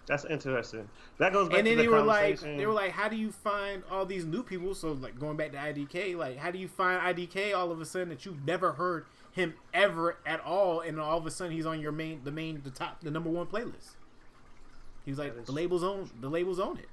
That's 0.06 0.26
interesting. 0.26 0.88
That 1.18 1.32
goes 1.32 1.48
back 1.48 1.58
and 1.58 1.66
then 1.66 1.76
to 1.76 1.76
the 1.78 1.82
they 1.84 1.88
were 1.88 2.02
like, 2.02 2.38
they 2.40 2.66
were 2.66 2.72
like, 2.74 2.92
"How 2.92 3.08
do 3.08 3.16
you 3.16 3.32
find 3.32 3.82
all 3.90 4.04
these 4.04 4.24
new 4.26 4.42
people?" 4.42 4.74
So 4.74 4.92
like 4.92 5.18
going 5.18 5.36
back 5.36 5.52
to 5.52 5.58
IDK, 5.58 6.16
like 6.16 6.36
how 6.36 6.50
do 6.50 6.58
you 6.58 6.68
find 6.68 7.00
IDK 7.00 7.56
all 7.56 7.70
of 7.70 7.80
a 7.80 7.86
sudden 7.86 8.10
that 8.10 8.26
you've 8.26 8.44
never 8.46 8.72
heard 8.72 9.06
him 9.32 9.54
ever 9.72 10.18
at 10.26 10.40
all, 10.40 10.80
and 10.80 11.00
all 11.00 11.18
of 11.18 11.26
a 11.26 11.30
sudden 11.30 11.52
he's 11.54 11.66
on 11.66 11.80
your 11.80 11.90
main, 11.92 12.20
the 12.22 12.30
main, 12.30 12.60
the 12.62 12.70
top, 12.70 13.00
the 13.00 13.10
number 13.10 13.30
one 13.30 13.46
playlist. 13.46 13.96
He 15.04 15.10
was 15.10 15.18
like, 15.18 15.44
the 15.44 15.52
labels 15.52 15.82
own, 15.82 16.10
the 16.20 16.28
labels 16.28 16.60
own 16.60 16.78
it. 16.78 16.88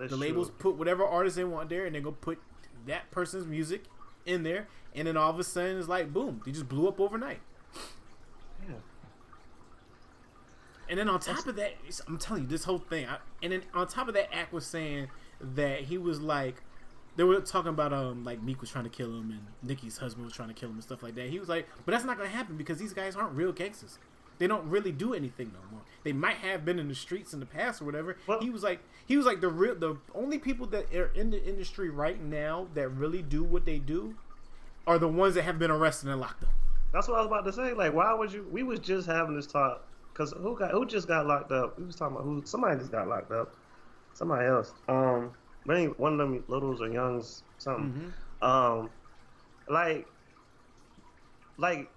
The 0.00 0.08
true. 0.08 0.16
labels 0.16 0.50
put 0.58 0.76
whatever 0.76 1.04
artist 1.04 1.36
they 1.36 1.44
want 1.44 1.68
there, 1.68 1.86
and 1.86 1.94
they 1.94 2.00
go 2.00 2.12
put 2.12 2.38
that 2.86 3.10
person's 3.10 3.46
music 3.46 3.84
in 4.26 4.42
there, 4.42 4.68
and 4.94 5.06
then 5.06 5.16
all 5.16 5.30
of 5.30 5.38
a 5.38 5.44
sudden 5.44 5.78
it's 5.78 5.88
like, 5.88 6.12
boom, 6.12 6.42
they 6.44 6.52
just 6.52 6.68
blew 6.68 6.88
up 6.88 7.00
overnight. 7.00 7.40
Yeah. 8.68 8.76
And 10.88 10.98
then 10.98 11.08
on 11.08 11.20
top 11.20 11.46
of 11.46 11.56
that, 11.56 11.74
I'm 12.06 12.18
telling 12.18 12.42
you, 12.42 12.48
this 12.48 12.64
whole 12.64 12.78
thing. 12.78 13.06
I, 13.06 13.18
and 13.42 13.52
then 13.52 13.62
on 13.72 13.88
top 13.88 14.08
of 14.08 14.14
that, 14.14 14.34
Ak 14.34 14.52
was 14.52 14.66
saying 14.66 15.08
that 15.40 15.82
he 15.82 15.96
was 15.96 16.20
like, 16.20 16.62
they 17.16 17.24
were 17.24 17.40
talking 17.40 17.70
about 17.70 17.92
um 17.92 18.24
like 18.24 18.42
Meek 18.42 18.60
was 18.60 18.70
trying 18.70 18.84
to 18.84 18.90
kill 18.90 19.08
him 19.08 19.30
and 19.30 19.40
Nicki's 19.62 19.98
husband 19.98 20.24
was 20.24 20.34
trying 20.34 20.48
to 20.48 20.54
kill 20.54 20.68
him 20.68 20.74
and 20.74 20.82
stuff 20.82 21.02
like 21.02 21.14
that. 21.14 21.28
He 21.28 21.38
was 21.38 21.48
like, 21.48 21.68
but 21.84 21.92
that's 21.92 22.04
not 22.04 22.16
gonna 22.16 22.28
happen 22.28 22.56
because 22.56 22.78
these 22.78 22.92
guys 22.92 23.14
aren't 23.16 23.32
real 23.36 23.52
gangsters. 23.52 23.98
They 24.38 24.46
don't 24.46 24.68
really 24.68 24.92
do 24.92 25.14
anything 25.14 25.52
no 25.52 25.60
more. 25.70 25.82
They 26.02 26.12
might 26.12 26.36
have 26.36 26.64
been 26.64 26.78
in 26.78 26.88
the 26.88 26.94
streets 26.94 27.32
in 27.32 27.40
the 27.40 27.46
past 27.46 27.80
or 27.80 27.84
whatever. 27.84 28.16
Well- 28.26 28.40
he 28.40 28.50
was 28.50 28.62
like, 28.62 28.80
he 29.06 29.16
was 29.16 29.26
like 29.26 29.40
the 29.40 29.48
real, 29.48 29.74
the 29.74 29.96
only 30.14 30.38
people 30.38 30.66
that 30.68 30.94
are 30.94 31.12
in 31.14 31.30
the 31.30 31.42
industry 31.42 31.90
right 31.90 32.20
now 32.22 32.68
that 32.74 32.88
really 32.88 33.22
do 33.22 33.42
what 33.44 33.64
they 33.64 33.78
do 33.78 34.14
are 34.86 34.98
the 34.98 35.08
ones 35.08 35.34
that 35.34 35.42
have 35.42 35.58
been 35.58 35.70
arrested 35.70 36.10
and 36.10 36.20
locked 36.20 36.44
up. 36.44 36.50
That's 36.92 37.08
what 37.08 37.16
I 37.18 37.22
was 37.22 37.26
about 37.26 37.44
to 37.46 37.52
say. 37.52 37.72
Like, 37.72 37.92
why 37.92 38.12
would 38.14 38.32
you? 38.32 38.46
We 38.52 38.62
was 38.62 38.78
just 38.78 39.08
having 39.08 39.34
this 39.34 39.46
talk 39.46 39.84
because 40.12 40.32
who 40.32 40.56
got 40.56 40.70
who 40.70 40.86
just 40.86 41.08
got 41.08 41.26
locked 41.26 41.50
up? 41.50 41.76
We 41.78 41.84
was 41.84 41.96
talking 41.96 42.16
about 42.16 42.24
who 42.24 42.42
somebody 42.44 42.78
just 42.78 42.92
got 42.92 43.08
locked 43.08 43.32
up. 43.32 43.52
Somebody 44.12 44.46
else. 44.46 44.72
Um, 44.88 45.32
but 45.66 45.76
ain't 45.76 45.98
one 45.98 46.12
of 46.12 46.18
them 46.18 46.44
littles 46.46 46.80
or 46.80 46.88
youngs 46.88 47.42
something. 47.58 48.12
Mm-hmm. 48.40 48.46
Um, 48.46 48.90
like, 49.68 50.06
like 51.56 51.90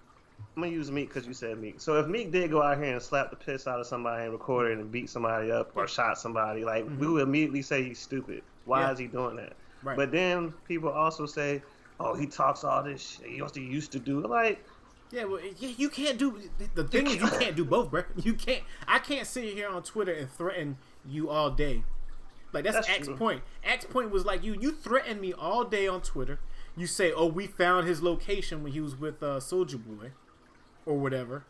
I'm 0.58 0.64
gonna 0.64 0.74
use 0.74 0.90
Meek 0.90 1.08
because 1.08 1.24
you 1.24 1.34
said 1.34 1.56
Meek. 1.60 1.80
So 1.80 2.00
if 2.00 2.08
Meek 2.08 2.32
did 2.32 2.50
go 2.50 2.60
out 2.60 2.78
here 2.78 2.92
and 2.92 3.00
slap 3.00 3.30
the 3.30 3.36
piss 3.36 3.68
out 3.68 3.78
of 3.78 3.86
somebody 3.86 4.24
and 4.24 4.32
record 4.32 4.72
it 4.72 4.78
and 4.78 4.90
beat 4.90 5.08
somebody 5.08 5.52
up 5.52 5.70
or 5.76 5.86
shot 5.86 6.18
somebody, 6.18 6.64
like 6.64 6.84
we 6.84 7.06
Mhm. 7.06 7.12
would 7.12 7.22
immediately 7.22 7.62
say 7.62 7.84
he's 7.84 8.00
stupid. 8.00 8.42
Why 8.64 8.80
Yeah. 8.80 8.90
is 8.90 8.98
he 8.98 9.06
doing 9.06 9.36
that? 9.36 9.52
Right. 9.84 9.96
But 9.96 10.10
then 10.10 10.52
people 10.66 10.90
also 10.90 11.26
say, 11.26 11.62
"Oh, 12.00 12.14
he 12.16 12.26
talks 12.26 12.64
all 12.64 12.82
this 12.82 13.00
shit. 13.20 13.26
He 13.28 13.60
he 13.60 13.66
used 13.68 13.92
to 13.92 14.00
do." 14.00 14.18
it." 14.18 14.28
Like, 14.28 14.64
Yeah, 15.12 15.24
well, 15.26 15.40
yeah, 15.58 15.70
you 15.78 15.88
can't 15.90 16.18
do. 16.18 16.40
The 16.74 16.82
thing 16.84 17.06
is, 17.06 17.14
you 17.14 17.28
can't 17.28 17.54
do 17.54 17.64
both, 17.64 17.92
bro. 17.92 18.02
You 18.16 18.34
can't. 18.34 18.64
I 18.88 18.98
can't 18.98 19.28
sit 19.28 19.44
here 19.54 19.68
on 19.68 19.84
Twitter 19.84 20.12
and 20.12 20.28
threaten 20.28 20.76
you 21.06 21.30
all 21.30 21.50
day. 21.52 21.84
Like 22.52 22.64
that's, 22.64 22.74
That's 22.78 22.88
Axe 22.90 23.06
true. 23.06 23.16
point. 23.16 23.42
X 23.62 23.84
point 23.84 24.10
was 24.10 24.24
like 24.26 24.42
you. 24.42 24.54
You 24.54 24.72
threatened 24.72 25.20
me 25.20 25.32
all 25.32 25.62
day 25.62 25.86
on 25.86 26.00
Twitter. 26.02 26.40
You 26.76 26.88
say, 26.88 27.12
"Oh, 27.12 27.26
we 27.26 27.46
found 27.46 27.86
his 27.86 28.02
location 28.02 28.64
when 28.64 28.72
he 28.72 28.80
was 28.80 28.96
with 28.96 29.22
uh, 29.22 29.36
Soulja 29.38 29.78
Boy, 29.82 30.10
or 30.88 30.98
whatever." 30.98 31.44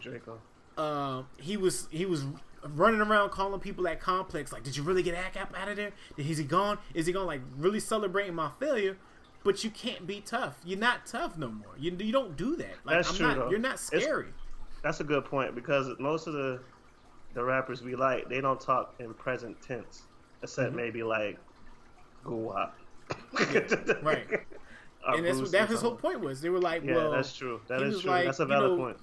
Draco. 0.00 0.38
uh, 0.76 1.22
he 1.38 1.56
was 1.56 1.88
he 1.90 2.06
was 2.06 2.24
running 2.74 3.00
around 3.00 3.30
calling 3.30 3.60
people 3.60 3.86
at 3.88 4.00
Complex 4.00 4.52
like, 4.52 4.62
"Did 4.62 4.76
you 4.76 4.82
really 4.82 5.02
get 5.02 5.14
Ak 5.14 5.36
out 5.36 5.68
of 5.68 5.76
there? 5.76 5.92
Is 6.16 6.38
he 6.38 6.44
gone? 6.44 6.78
Is 6.94 7.06
he 7.06 7.12
gone?" 7.12 7.26
Like 7.26 7.40
really 7.56 7.80
celebrating 7.80 8.34
my 8.34 8.50
failure. 8.60 8.96
But 9.44 9.62
you 9.64 9.70
can't 9.70 10.06
be 10.06 10.20
tough. 10.20 10.56
You're 10.64 10.80
not 10.80 11.06
tough 11.06 11.38
no 11.38 11.48
more. 11.48 11.70
You, 11.78 11.96
you 11.98 12.12
don't 12.12 12.36
do 12.36 12.56
that. 12.56 12.74
Like 12.84 12.96
That's 12.96 13.10
I'm 13.10 13.16
true, 13.16 13.34
not. 13.36 13.50
You're 13.50 13.60
not 13.60 13.74
It's- 13.74 14.02
scary. 14.02 14.28
That's 14.82 15.00
a 15.00 15.04
good 15.04 15.24
point 15.24 15.54
because 15.54 15.88
most 15.98 16.26
of 16.26 16.32
the 16.34 16.60
the 17.34 17.42
rappers 17.44 17.82
we 17.82 17.94
like, 17.94 18.28
they 18.28 18.40
don't 18.40 18.60
talk 18.60 18.94
in 18.98 19.14
present 19.14 19.60
tense, 19.62 20.02
except 20.42 20.72
Mhm. 20.72 20.76
maybe 20.76 21.02
like 21.02 21.38
Guwap. 22.24 22.72
right. 24.02 24.26
And 25.16 25.26
that's 25.26 25.38
what 25.38 25.48
or 25.48 25.50
that 25.50 25.68
his 25.68 25.80
whole 25.80 25.96
point 25.96 26.20
was. 26.20 26.40
They 26.40 26.50
were 26.50 26.60
like, 26.60 26.84
Yeah, 26.84 26.96
well, 26.96 27.10
that's 27.10 27.34
true. 27.34 27.60
That 27.68 27.82
is 27.82 28.02
true. 28.02 28.10
like, 28.10 28.26
that's 28.26 28.40
a 28.40 28.42
you 28.42 28.48
valid 28.48 28.70
know, 28.72 28.76
point. 28.76 28.96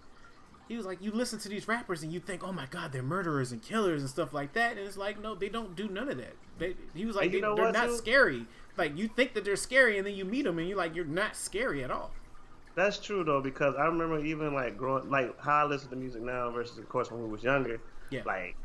he 0.68 0.78
was 0.78 0.86
like, 0.86 1.02
you 1.02 1.12
listen 1.12 1.40
to 1.40 1.50
these 1.50 1.68
rappers 1.68 2.04
and 2.04 2.12
you 2.12 2.20
think, 2.20 2.44
oh 2.44 2.52
my 2.52 2.66
god, 2.68 2.92
they're 2.92 3.04
murderers 3.04 3.52
and 3.52 3.62
killers 3.62 4.02
and 4.02 4.10
stuff 4.10 4.34
like 4.34 4.54
that, 4.54 4.78
and 4.78 4.82
it's 4.82 4.98
like, 4.98 5.22
no, 5.22 5.36
they 5.36 5.50
don't 5.50 5.76
do 5.76 5.88
none 5.88 6.10
of 6.10 6.18
that. 6.18 6.36
They, 6.58 6.76
he 6.94 7.06
was 7.06 7.16
like, 7.16 7.32
you 7.32 7.42
they, 7.42 7.48
what, 7.48 7.74
not 7.74 7.92
scary. 7.92 8.46
Like 8.78 8.98
you 8.98 9.08
think 9.08 9.34
that 9.34 9.46
they're 9.46 9.56
scary, 9.56 9.98
and 9.98 10.06
then 10.06 10.16
you 10.16 10.26
meet 10.26 10.44
them 10.44 10.60
and 10.60 10.68
you're 10.68 10.78
like, 10.78 10.96
you're 10.96 11.06
not 11.06 11.36
scary 11.36 11.84
at 11.84 11.92
all. 11.92 12.12
That's 12.76 13.00
true 13.00 13.24
though 13.24 13.42
because 13.42 13.76
I 13.76 13.86
remember 13.86 14.20
even 14.24 14.54
like 14.54 14.78
growing 14.78 15.10
like 15.10 15.40
how 15.40 15.66
I 15.66 15.68
listen 15.68 15.90
to 15.92 15.96
music 15.96 16.22
now 16.22 16.52
versus 16.52 16.78
of 16.78 16.90
course 16.90 17.10
when 17.10 17.24
we 17.24 17.30
was 17.30 17.42
younger. 17.42 17.80
Yeah. 18.10 18.22
Like 18.26 18.58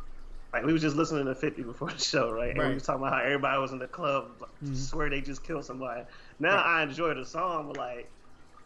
like 0.52 0.64
we 0.64 0.72
was 0.72 0.82
just 0.82 0.96
listening 0.96 1.26
to 1.26 1.34
50 1.34 1.62
before 1.62 1.90
the 1.90 1.98
show, 1.98 2.30
right? 2.30 2.50
And 2.56 2.68
we 2.68 2.74
was 2.74 2.82
talking 2.82 3.02
about 3.02 3.12
how 3.14 3.20
everybody 3.24 3.60
was 3.60 3.72
in 3.72 3.78
the 3.78 3.86
club, 3.88 4.30
like, 4.40 4.50
Mhm. 4.64 4.76
swear 4.76 5.08
they 5.10 5.20
just 5.20 5.44
killed 5.44 5.64
somebody. 5.64 6.02
Now 6.38 6.56
Right. 6.56 6.80
I 6.80 6.82
enjoy 6.82 7.14
the 7.14 7.24
song, 7.24 7.68
but 7.68 7.76
like 7.76 8.10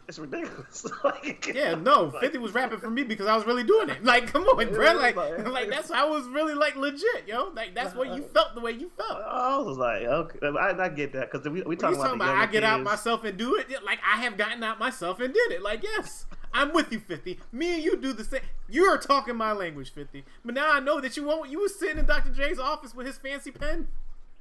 it's 0.07 0.19
ridiculous. 0.19 0.85
like, 1.03 1.47
Yeah, 1.47 1.73
no, 1.73 2.03
like- 2.13 2.21
Fifty 2.21 2.37
was 2.37 2.53
rapping 2.53 2.77
for 2.77 2.91
me 2.91 3.01
because 3.03 3.25
I 3.25 3.35
was 3.35 3.43
really 3.45 3.63
doing 3.63 3.89
it. 3.89 4.03
Like, 4.03 4.27
come 4.31 4.43
on, 4.43 4.57
bro. 4.73 4.93
Like, 4.93 5.15
like- 5.15 5.47
like 5.47 5.69
that's 5.69 5.89
I 5.89 6.03
was 6.03 6.27
really 6.27 6.53
like 6.53 6.75
legit, 6.75 7.27
yo. 7.27 7.49
Like 7.55 7.73
that's 7.73 7.95
what 7.95 8.15
you 8.15 8.21
felt 8.21 8.53
the 8.55 8.61
way 8.61 8.71
you 8.71 8.89
felt. 8.89 9.19
I 9.27 9.57
was 9.57 9.77
like, 9.77 10.03
okay, 10.03 10.39
I, 10.47 10.83
I 10.85 10.89
get 10.89 11.11
that 11.13 11.31
because 11.31 11.47
we 11.47 11.61
we 11.61 11.61
When 11.63 11.77
talking 11.79 11.97
about, 11.99 12.15
about 12.15 12.29
I 12.29 12.39
younger 12.41 12.51
get 12.51 12.63
out 12.63 12.81
myself 12.83 13.23
and 13.23 13.35
do 13.37 13.55
it. 13.55 13.67
Like 13.83 13.99
I 14.05 14.17
have 14.21 14.37
gotten 14.37 14.63
out 14.63 14.77
myself 14.79 15.19
and 15.21 15.33
did 15.33 15.51
it. 15.51 15.63
Like 15.63 15.81
yes, 15.81 16.27
I'm 16.55 16.71
with 16.71 16.89
you, 16.91 17.01
Fifty. 17.01 17.37
Me 17.51 17.75
and 17.75 17.83
you 17.83 17.97
do 17.97 18.13
the 18.13 18.23
same. 18.23 18.39
You 18.69 18.85
are 18.85 18.97
talking 18.97 19.35
my 19.35 19.51
language, 19.51 19.91
Fifty. 19.93 20.23
But 20.45 20.55
now 20.55 20.71
I 20.71 20.79
know 20.79 21.01
that 21.01 21.17
you 21.17 21.25
won't. 21.25 21.51
You 21.51 21.59
was 21.59 21.77
sitting 21.77 21.97
in 21.97 22.05
Dr. 22.05 22.29
Dre's 22.29 22.59
office 22.59 22.95
with 22.95 23.05
his 23.05 23.17
fancy 23.17 23.51
pen. 23.51 23.89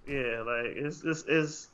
Yeah, 0.06 0.44
like 0.46 0.76
it's 0.76 1.02
it's, 1.02 1.24
it's 1.26 1.68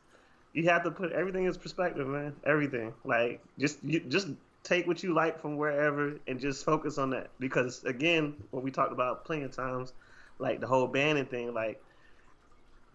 you 0.54 0.66
have 0.70 0.82
to 0.84 0.90
put 0.90 1.12
everything 1.12 1.44
in 1.44 1.54
perspective, 1.54 2.06
man. 2.06 2.34
Everything. 2.46 2.94
Like 3.04 3.42
just 3.58 3.84
you 3.84 4.00
just 4.00 4.28
take 4.62 4.86
what 4.86 5.02
you 5.02 5.12
like 5.12 5.40
from 5.42 5.58
wherever 5.58 6.16
and 6.26 6.40
just 6.40 6.64
focus 6.64 6.96
on 6.96 7.10
that. 7.10 7.28
Because 7.38 7.84
again, 7.84 8.34
what 8.50 8.62
we 8.62 8.70
talked 8.70 8.92
about 8.92 9.26
plenty 9.26 9.44
of 9.44 9.54
times, 9.54 9.92
like 10.38 10.60
the 10.60 10.66
whole 10.66 10.86
banning 10.86 11.26
thing, 11.26 11.52
like 11.52 11.82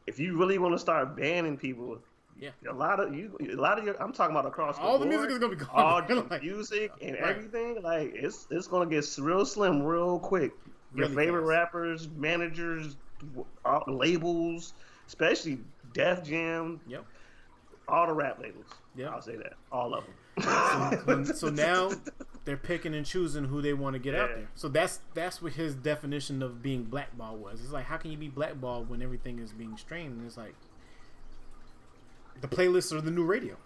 if 0.07 0.19
you 0.19 0.35
really 0.35 0.57
want 0.57 0.73
to 0.73 0.79
start 0.79 1.15
banning 1.15 1.57
people, 1.57 1.99
Yeah. 2.37 2.49
a 2.69 2.73
lot 2.73 2.99
of 2.99 3.15
you, 3.15 3.37
a 3.39 3.55
lot 3.55 3.79
of 3.79 3.85
your, 3.85 4.01
I'm 4.01 4.11
talking 4.11 4.35
about 4.35 4.45
across 4.45 4.77
All 4.77 4.99
the 4.99 5.05
board, 5.05 5.09
music 5.15 5.31
is 5.31 5.39
gonna 5.39 5.55
be 5.55 5.63
gone. 5.63 5.69
all 5.73 6.01
the 6.07 6.15
Like, 6.29 6.43
music 6.43 6.91
and 7.01 7.11
Right. 7.13 7.23
everything. 7.23 7.81
Like 7.81 8.11
it's 8.13 8.47
it's 8.51 8.67
gonna 8.67 8.89
get 8.89 9.05
real 9.19 9.45
slim 9.45 9.81
real 9.83 10.19
quick. 10.19 10.51
Your 10.93 11.07
Really 11.07 11.15
favorite 11.25 11.43
rappers, 11.45 12.07
managers, 12.09 12.95
all, 13.63 13.83
labels, 13.87 14.73
especially 15.07 15.59
Def 15.93 16.23
Jam, 16.23 16.79
Yep. 16.87 17.05
all 17.87 18.07
the 18.07 18.13
rap 18.13 18.39
labels. 18.41 18.67
Yeah, 18.95 19.09
I'll 19.09 19.21
say 19.21 19.35
that, 19.37 19.53
all 19.71 19.93
of 19.93 20.03
So, 20.41 21.01
them. 21.05 21.25
so 21.25 21.49
now 21.49 21.91
they're 22.45 22.57
picking 22.57 22.93
and 22.93 23.05
choosing 23.05 23.45
who 23.45 23.61
they 23.61 23.73
want 23.73 23.93
to 23.93 23.99
get 23.99 24.13
out 24.15 24.29
there. 24.35 24.47
So 24.55 24.67
that's 24.69 24.99
that's 25.13 25.41
what 25.41 25.53
his 25.53 25.73
definition 25.75 26.41
of 26.43 26.61
being 26.61 26.83
blackballed 26.83 27.41
was. 27.41 27.61
It's 27.61 27.71
like 27.71 27.85
how 27.85 27.97
can 27.97 28.11
you 28.11 28.17
be 28.17 28.29
blackballed 28.29 28.89
when 28.89 29.01
everything 29.01 29.39
is 29.39 29.51
being 29.51 29.77
streamed? 29.77 30.17
And 30.17 30.25
it's 30.27 30.37
like 30.37 30.55
the 32.41 32.47
playlists 32.47 32.91
are 32.93 33.01
the 33.01 33.11
new 33.11 33.23
radio. 33.25 33.57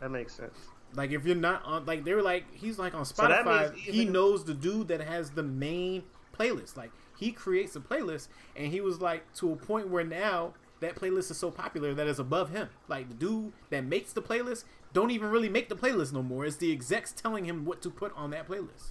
that 0.00 0.10
makes 0.10 0.34
sense. 0.34 0.58
Like 0.94 1.10
if 1.10 1.24
you're 1.24 1.36
not 1.36 1.64
on, 1.64 1.86
like 1.86 2.04
they 2.04 2.12
were 2.14 2.22
like 2.22 2.44
he's 2.52 2.78
like 2.78 2.94
on 2.94 3.04
So 3.04 3.14
Spotify. 3.14 3.72
means 3.72 3.84
he 3.84 4.04
knows 4.04 4.44
the 4.44 4.54
dude 4.54 4.88
that 4.88 5.00
has 5.00 5.30
the 5.30 5.42
main 5.42 6.04
playlist. 6.38 6.76
Like 6.76 6.90
he 7.16 7.32
creates 7.32 7.76
a 7.76 7.80
playlist, 7.80 8.28
and 8.56 8.72
he 8.72 8.80
was 8.80 9.00
like 9.00 9.32
to 9.34 9.52
a 9.52 9.56
point 9.56 9.88
where 9.88 10.04
now 10.04 10.54
that 10.80 10.96
playlist 10.96 11.30
is 11.30 11.38
so 11.38 11.50
popular 11.50 11.94
that 11.94 12.06
it's 12.08 12.18
above 12.18 12.50
him. 12.50 12.68
Like 12.88 13.08
the 13.08 13.14
dude 13.14 13.52
that 13.70 13.84
makes 13.84 14.12
the 14.12 14.20
playlist 14.22 14.64
don't 14.92 15.10
even 15.10 15.30
really 15.30 15.48
make 15.48 15.68
the 15.70 15.76
playlist 15.76 16.12
no 16.12 16.22
more. 16.22 16.44
It's 16.44 16.56
the 16.56 16.72
execs 16.72 17.12
telling 17.12 17.44
him 17.46 17.64
what 17.64 17.80
to 17.82 17.90
put 17.90 18.14
on 18.16 18.30
that 18.30 18.46
playlist. 18.48 18.90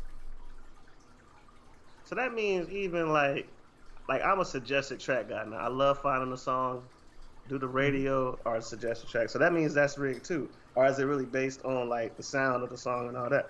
So 2.04 2.16
that 2.16 2.34
means 2.34 2.70
even 2.70 3.10
like, 3.14 3.48
like 4.10 4.22
I'm 4.24 4.40
a 4.40 4.46
suggested 4.46 5.00
track 5.00 5.30
guy 5.30 5.46
now. 5.46 5.58
I 5.58 5.68
love 5.68 6.02
finding 6.02 6.32
a 6.34 6.38
song, 6.38 6.84
do 7.50 7.58
the 7.58 7.68
radio 7.68 8.38
or 8.46 8.62
suggestion 8.62 9.10
track. 9.10 9.30
So 9.30 9.40
that 9.40 9.54
means 9.54 9.74
that's 9.74 9.98
rigged 9.98 10.24
too, 10.26 10.50
or 10.76 10.86
is 10.88 11.00
it 11.00 11.04
really 11.06 11.26
based 11.26 11.64
on 11.66 11.90
like 11.90 12.16
the 12.18 12.24
sound 12.24 12.64
of 12.64 12.70
the 12.70 12.78
song 12.78 13.08
and 13.08 13.18
all 13.18 13.30
that? 13.30 13.50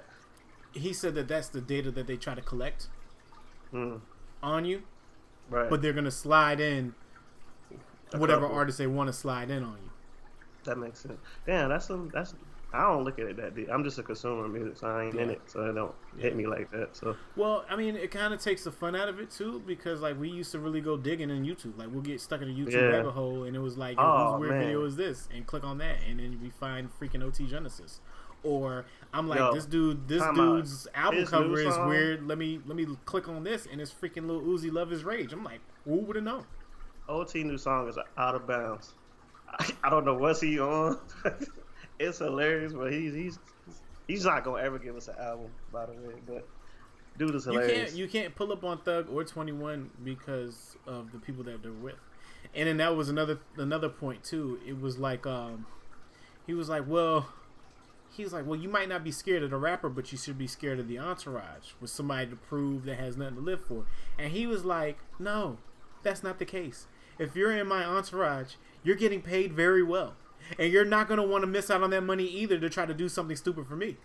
He 0.74 0.94
said 0.94 1.16
that 1.16 1.28
that's 1.28 1.50
the 1.50 1.62
data 1.62 1.92
that 1.92 2.08
they 2.08 2.18
try 2.18 2.34
to 2.36 2.42
collect 2.42 2.88
Hmm. 3.72 3.98
on 4.42 4.66
you, 4.66 4.84
Right. 5.50 5.70
but 5.70 5.82
they're 5.82 5.94
gonna 5.94 6.12
slide 6.12 6.60
in 6.60 6.94
whatever 8.16 8.46
artist 8.46 8.78
they 8.78 8.88
want 8.88 9.08
to 9.08 9.14
slide 9.14 9.50
in 9.50 9.64
on 9.64 9.78
you. 9.84 9.92
That 10.64 10.78
makes 10.78 11.00
sense. 11.00 11.20
Damn, 11.46 11.70
that's 11.70 11.86
some 11.86 12.10
that's 12.14 12.34
I 12.74 12.84
don't 12.84 13.04
look 13.04 13.20
at 13.20 13.26
it 13.26 13.38
that 13.38 13.54
deep. 13.54 13.70
I'm 13.72 13.84
just 13.84 13.98
a 13.98 14.04
consumer 14.04 14.46
of 14.46 14.52
music, 14.52 14.78
so 14.78 14.88
I 14.88 15.06
ain't 15.06 15.16
yeah. 15.16 15.24
in 15.24 15.30
it, 15.32 15.42
so 15.46 15.66
it 15.66 15.74
don't 15.74 15.94
yeah. 16.16 16.24
hit 16.24 16.36
me 16.38 16.48
like 16.48 16.72
that. 16.72 16.96
So 16.96 17.18
well, 17.36 17.66
I 17.70 17.76
mean, 17.76 17.98
it 17.98 18.12
kind 18.12 18.34
of 18.34 18.42
takes 18.42 18.64
the 18.64 18.72
fun 18.72 18.96
out 18.96 19.10
of 19.10 19.20
it 19.20 19.30
too, 19.30 19.62
because 19.66 20.00
like 20.00 20.20
we 20.20 20.30
used 20.30 20.52
to 20.54 20.60
really 20.60 20.80
go 20.80 20.96
digging 20.96 21.30
in 21.30 21.44
YouTube. 21.44 21.78
Like 21.78 21.90
we'll 21.92 22.02
get 22.02 22.22
stuck 22.22 22.42
in 22.42 22.50
a 22.50 22.54
YouTube 22.54 22.74
yeah. 22.74 22.98
rabbit 22.98 23.12
hole, 23.12 23.44
and 23.44 23.56
it 23.56 23.60
was 23.60 23.78
like, 23.78 23.98
oh, 24.00 24.34
whose 24.34 24.42
weird 24.42 24.52
man. 24.54 24.62
video 24.62 24.86
is 24.86 24.96
this? 24.96 25.28
And 25.34 25.46
click 25.46 25.66
on 25.66 25.80
that, 25.80 25.98
and 26.08 26.20
then 26.20 26.40
we 26.42 26.50
find 26.50 26.90
freaking 27.00 27.24
OT 27.24 27.46
Genasis. 27.46 28.00
Or 28.44 28.86
I'm 29.14 29.28
like, 29.28 29.38
Yo, 29.38 29.54
this 29.54 29.66
dude, 29.66 30.08
this 30.08 30.24
dude's 30.34 30.88
out. 30.96 31.06
album 31.06 31.20
His 31.20 31.30
cover 31.30 31.60
is 31.60 31.78
weird. 31.86 32.28
Let 32.28 32.38
me 32.38 32.60
let 32.66 32.76
me 32.76 32.88
click 33.06 33.28
on 33.28 33.44
this, 33.44 33.68
and 33.70 33.82
it's 33.82 33.92
freaking 33.92 34.28
little 34.28 34.42
Uzi 34.42 34.72
Luv 34.72 34.92
Is 34.92 35.04
Rage. 35.04 35.34
I'm 35.34 35.44
like, 35.44 35.60
who 35.86 35.98
would 35.98 36.16
have 36.16 36.26
known? 36.26 36.46
OT 37.10 37.44
new 37.44 37.58
song 37.58 37.90
is 37.90 37.98
out 38.18 38.36
of 38.36 38.48
bounds. 38.48 38.94
I 39.84 39.90
don't 39.90 40.06
know 40.06 40.16
what's 40.16 40.40
he 40.40 40.60
on. 40.60 40.98
it's 42.02 42.20
hilarious, 42.20 42.74
but 42.74 42.92
he's 42.92 43.14
he's 43.14 43.40
he's 44.08 44.26
not 44.26 44.44
gonna 44.44 44.62
ever 44.62 44.80
give 44.80 44.96
us 44.96 45.08
an 45.08 45.16
album, 45.20 45.50
by 45.72 45.86
the 45.86 45.94
way. 45.94 46.16
But 46.26 46.48
dude 47.18 47.36
is 47.36 47.46
hilarious. 47.46 47.72
You 47.72 47.78
can't 47.78 47.96
you 47.96 48.08
can't 48.08 48.36
pull 48.36 48.52
up 48.52 48.64
on 48.64 48.80
Thug 48.80 49.08
or 49.12 49.24
Twenty 49.24 49.52
One 49.52 49.90
because 50.04 50.76
of 50.88 51.12
the 51.12 51.20
people 51.20 51.44
that 51.46 51.62
they're 51.62 51.72
with. 51.72 51.96
And 52.54 52.68
then 52.68 52.78
that 52.78 52.96
was 52.96 53.10
another 53.10 53.40
another 53.58 53.90
point 53.90 54.24
too. 54.24 54.60
It 54.68 54.80
was 54.80 54.98
like 54.98 55.26
um, 55.26 55.66
he 56.46 56.54
was 56.54 56.70
like, 56.70 56.84
well, 56.88 57.30
he 58.12 58.24
was 58.24 58.34
like, 58.34 58.46
well, 58.46 58.60
you 58.60 58.68
might 58.70 58.90
not 58.90 59.04
be 59.04 59.12
scared 59.12 59.44
of 59.44 59.52
the 59.52 59.58
rapper, 59.58 59.90
but 59.90 60.12
you 60.12 60.18
should 60.18 60.38
be 60.38 60.48
scared 60.48 60.80
of 60.80 60.88
the 60.88 61.00
entourage 61.00 61.74
with 61.80 61.90
somebody 61.90 62.30
to 62.30 62.36
prove 62.36 62.86
that 62.86 63.00
has 63.00 63.16
nothing 63.16 63.36
to 63.36 63.42
live 63.42 63.64
for. 63.64 63.86
And 64.20 64.32
he 64.32 64.46
was 64.46 64.66
like, 64.66 64.98
no, 65.18 65.58
that's 66.04 66.24
not 66.24 66.40
the 66.40 66.46
case. 66.46 66.88
If 67.18 67.36
you're 67.36 67.56
in 67.56 67.68
my 67.68 67.86
entourage, 67.86 68.56
you're 68.84 68.96
getting 68.96 69.22
paid 69.22 69.54
very 69.54 69.84
well 69.84 70.16
and 70.58 70.72
you're 70.72 70.86
not 70.86 71.08
gonna 71.08 71.24
want 71.24 71.44
to 71.44 71.48
miss 71.48 71.70
out 71.70 71.82
on 71.82 71.90
that 71.92 72.02
money 72.02 72.26
either 72.26 72.60
to 72.60 72.70
try 72.70 72.86
to 72.86 72.94
do 72.94 73.10
something 73.10 73.36
stupid 73.36 73.68
for 73.68 73.76
me. 73.76 73.98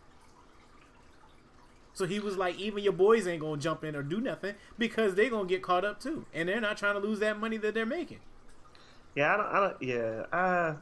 So 1.96 2.04
he 2.04 2.20
was 2.20 2.36
like, 2.36 2.58
even 2.58 2.84
your 2.84 2.92
boys 2.92 3.26
ain't 3.26 3.40
gonna 3.40 3.56
jump 3.56 3.82
in 3.82 3.96
or 3.96 4.02
do 4.02 4.20
nothing 4.20 4.54
because 4.78 5.14
they 5.14 5.30
gonna 5.30 5.48
get 5.48 5.62
caught 5.62 5.84
up 5.84 5.98
too, 5.98 6.26
and 6.34 6.48
they're 6.48 6.60
not 6.60 6.76
trying 6.76 6.94
to 6.94 7.00
lose 7.00 7.20
that 7.20 7.38
money 7.38 7.56
that 7.56 7.72
they're 7.72 7.86
making. 7.86 8.20
Yeah, 9.14 9.32
I 9.32 9.36
don't. 9.38 9.46
I 9.46 9.60
don't 9.60 9.82
yeah, 9.82 10.36
uh, 10.36 10.74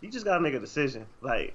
you 0.00 0.10
just 0.10 0.24
gotta 0.24 0.40
make 0.40 0.54
a 0.54 0.60
decision. 0.60 1.04
Like, 1.20 1.54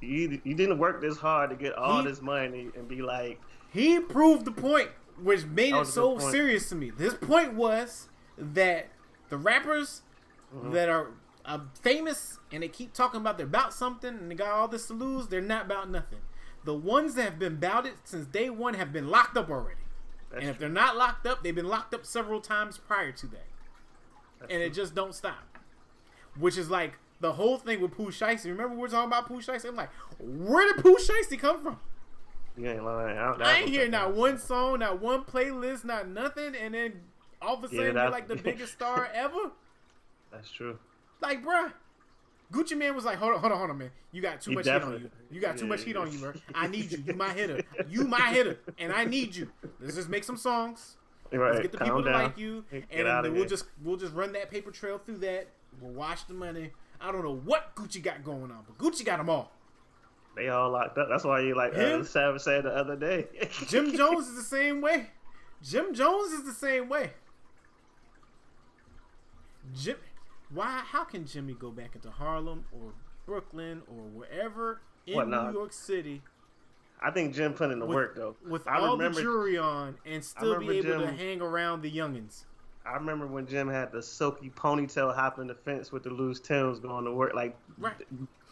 you 0.00 0.40
you 0.44 0.54
didn't 0.54 0.78
work 0.78 1.02
this 1.02 1.18
hard 1.18 1.50
to 1.50 1.56
get 1.56 1.74
all 1.74 2.02
he, 2.02 2.08
this 2.08 2.22
money 2.22 2.70
and 2.74 2.88
be 2.88 3.02
like. 3.02 3.38
He 3.70 4.00
proved 4.00 4.46
the 4.46 4.52
point, 4.52 4.88
which 5.22 5.44
made 5.44 5.74
it 5.74 5.86
so 5.86 6.18
serious 6.18 6.70
to 6.70 6.74
me. 6.74 6.88
This 6.90 7.12
point 7.12 7.52
was 7.52 8.08
that 8.38 8.88
the 9.28 9.36
rappers 9.36 10.02
mm-hmm. 10.54 10.72
that 10.72 10.88
are 10.88 11.10
uh, 11.44 11.58
famous 11.80 12.38
and 12.52 12.62
they 12.62 12.68
keep 12.68 12.92
talking 12.92 13.20
about 13.20 13.36
they're 13.36 13.46
about 13.46 13.72
something 13.72 14.10
and 14.10 14.30
they 14.30 14.34
got 14.34 14.52
all 14.52 14.68
this 14.68 14.86
to 14.86 14.94
lose, 14.94 15.28
they're 15.28 15.40
not 15.40 15.66
about 15.66 15.90
nothing. 15.90 16.20
The 16.64 16.74
ones 16.74 17.14
that 17.16 17.24
have 17.24 17.38
been 17.38 17.54
about 17.54 17.86
it 17.86 17.94
since 18.04 18.26
day 18.26 18.48
one 18.50 18.74
have 18.74 18.92
been 18.92 19.08
locked 19.08 19.36
up 19.36 19.50
already. 19.50 19.80
That's 20.30 20.42
and 20.42 20.50
if 20.50 20.56
true. 20.56 20.66
they're 20.66 20.74
not 20.74 20.96
locked 20.96 21.26
up, 21.26 21.42
they've 21.42 21.54
been 21.54 21.68
locked 21.68 21.92
up 21.94 22.06
several 22.06 22.40
times 22.40 22.78
prior 22.78 23.12
to 23.12 23.26
that. 23.28 23.46
That's 24.40 24.52
and 24.52 24.60
true. 24.60 24.66
it 24.66 24.74
just 24.74 24.94
don't 24.94 25.14
stop. 25.14 25.58
Which 26.38 26.56
is 26.56 26.70
like 26.70 26.94
the 27.20 27.32
whole 27.32 27.58
thing 27.58 27.80
with 27.80 27.92
Pooh 27.92 28.08
Shiesty. 28.10 28.46
Remember 28.46 28.74
we 28.74 28.80
were 28.80 28.88
talking 28.88 29.08
about 29.08 29.26
Pooh 29.26 29.40
Shiesty? 29.40 29.68
I'm 29.68 29.76
like, 29.76 29.90
where 30.18 30.72
did 30.72 30.82
Pooh 30.82 30.96
Shiesty 30.96 31.38
come 31.38 31.60
from? 31.60 31.78
You 32.56 32.68
ain't 32.68 32.84
lying. 32.84 33.16
I, 33.16 33.32
I 33.40 33.52
ain't 33.58 33.68
hear 33.68 33.88
not 33.88 34.14
one 34.14 34.38
song, 34.38 34.80
not 34.80 35.00
one 35.00 35.24
playlist, 35.24 35.84
not 35.84 36.08
nothing, 36.08 36.54
and 36.54 36.74
then 36.74 37.00
all 37.40 37.56
of 37.56 37.64
a 37.64 37.68
sudden 37.68 37.96
yeah, 37.96 38.02
you're 38.02 38.10
like 38.10 38.28
the 38.28 38.36
biggest 38.44 38.74
star 38.74 39.08
ever. 39.14 39.52
That's 40.30 40.50
true. 40.50 40.78
Like, 41.22 41.44
bruh. 41.44 41.72
Gucci 42.52 42.76
Mane 42.76 42.94
was 42.94 43.06
like, 43.06 43.16
hold 43.16 43.32
on, 43.32 43.40
hold 43.40 43.52
on, 43.52 43.58
hold 43.58 43.70
on, 43.70 43.78
man. 43.78 43.90
You 44.10 44.20
got 44.20 44.42
too 44.42 44.50
he 44.50 44.56
much 44.56 44.66
heat 44.66 44.82
on 44.82 44.92
you. 44.92 45.10
You 45.30 45.40
got 45.40 45.56
too 45.56 45.64
yeah, 45.64 45.70
much 45.70 45.84
heat 45.84 45.96
on 45.96 46.12
you, 46.12 46.18
bro. 46.18 46.32
I 46.54 46.66
need 46.66 46.92
you. 46.92 47.02
You 47.06 47.14
my 47.14 47.30
hitter. 47.30 47.62
You 47.88 48.04
my 48.04 48.30
hitter, 48.30 48.58
and 48.78 48.92
I 48.92 49.06
need 49.06 49.34
you. 49.34 49.50
Let's 49.80 49.94
just 49.96 50.10
make 50.10 50.24
some 50.24 50.36
songs. 50.36 50.96
Right. 51.32 51.52
Let's 51.54 51.62
get 51.62 51.72
the 51.72 51.78
people 51.78 52.02
down. 52.02 52.12
to 52.12 52.24
like 52.24 52.36
you, 52.38 52.64
and 52.90 53.24
then 53.24 53.32
we'll 53.32 53.46
just 53.46 53.64
we'll 53.82 53.96
just 53.96 54.12
run 54.12 54.32
that 54.32 54.50
paper 54.50 54.70
trail 54.70 54.98
through 54.98 55.18
that. 55.18 55.48
We'll 55.80 55.92
wash 55.92 56.24
the 56.24 56.34
money. 56.34 56.72
I 57.00 57.10
don't 57.10 57.24
know 57.24 57.36
what 57.36 57.74
Gucci 57.74 58.02
got 58.02 58.22
going 58.22 58.50
on, 58.50 58.64
but 58.66 58.76
Gucci 58.76 59.02
got 59.02 59.16
them 59.16 59.30
all. 59.30 59.50
They 60.36 60.48
all 60.48 60.70
locked 60.70 60.98
up. 60.98 61.08
That's 61.10 61.24
why 61.24 61.40
you 61.40 61.56
like 61.56 61.74
uh, 61.74 62.04
Savage 62.04 62.42
said 62.42 62.64
the 62.64 62.70
other 62.70 62.96
day. 62.96 63.26
Jim 63.66 63.92
Jones 63.96 64.28
is 64.28 64.36
the 64.36 64.42
same 64.42 64.82
way. 64.82 65.06
Jim 65.62 65.94
Jones 65.94 66.32
is 66.32 66.44
the 66.44 66.52
same 66.52 66.88
way. 66.88 67.12
Jim 69.74 69.96
why? 70.52 70.82
How 70.84 71.04
can 71.04 71.26
Jimmy 71.26 71.54
go 71.54 71.70
back 71.70 71.94
into 71.94 72.10
Harlem 72.10 72.64
or 72.72 72.92
Brooklyn 73.26 73.82
or 73.88 74.04
wherever 74.04 74.80
in 75.06 75.16
what, 75.16 75.28
New 75.28 75.52
York 75.52 75.72
City? 75.72 76.22
I 77.00 77.10
think 77.10 77.34
Jim 77.34 77.52
put 77.52 77.70
in 77.70 77.78
the 77.78 77.86
with, 77.86 77.94
work 77.94 78.16
though. 78.16 78.36
With 78.48 78.66
I 78.68 78.78
all 78.78 78.92
remember, 78.92 79.16
the 79.16 79.22
jury 79.22 79.58
on 79.58 79.96
and 80.06 80.24
still 80.24 80.60
be 80.60 80.78
able 80.78 80.82
Jim, 80.82 81.00
to 81.00 81.12
hang 81.12 81.40
around 81.40 81.82
the 81.82 81.90
youngins. 81.90 82.44
I 82.84 82.94
remember 82.94 83.26
when 83.26 83.46
Jim 83.46 83.68
had 83.68 83.92
the 83.92 84.02
silky 84.02 84.50
ponytail 84.50 85.14
hopping 85.14 85.46
the 85.46 85.54
fence 85.54 85.92
with 85.92 86.02
the 86.02 86.10
loose 86.10 86.40
Timbs 86.40 86.80
going 86.80 87.04
to 87.04 87.12
work. 87.12 87.34
Like 87.34 87.56
right. 87.78 87.94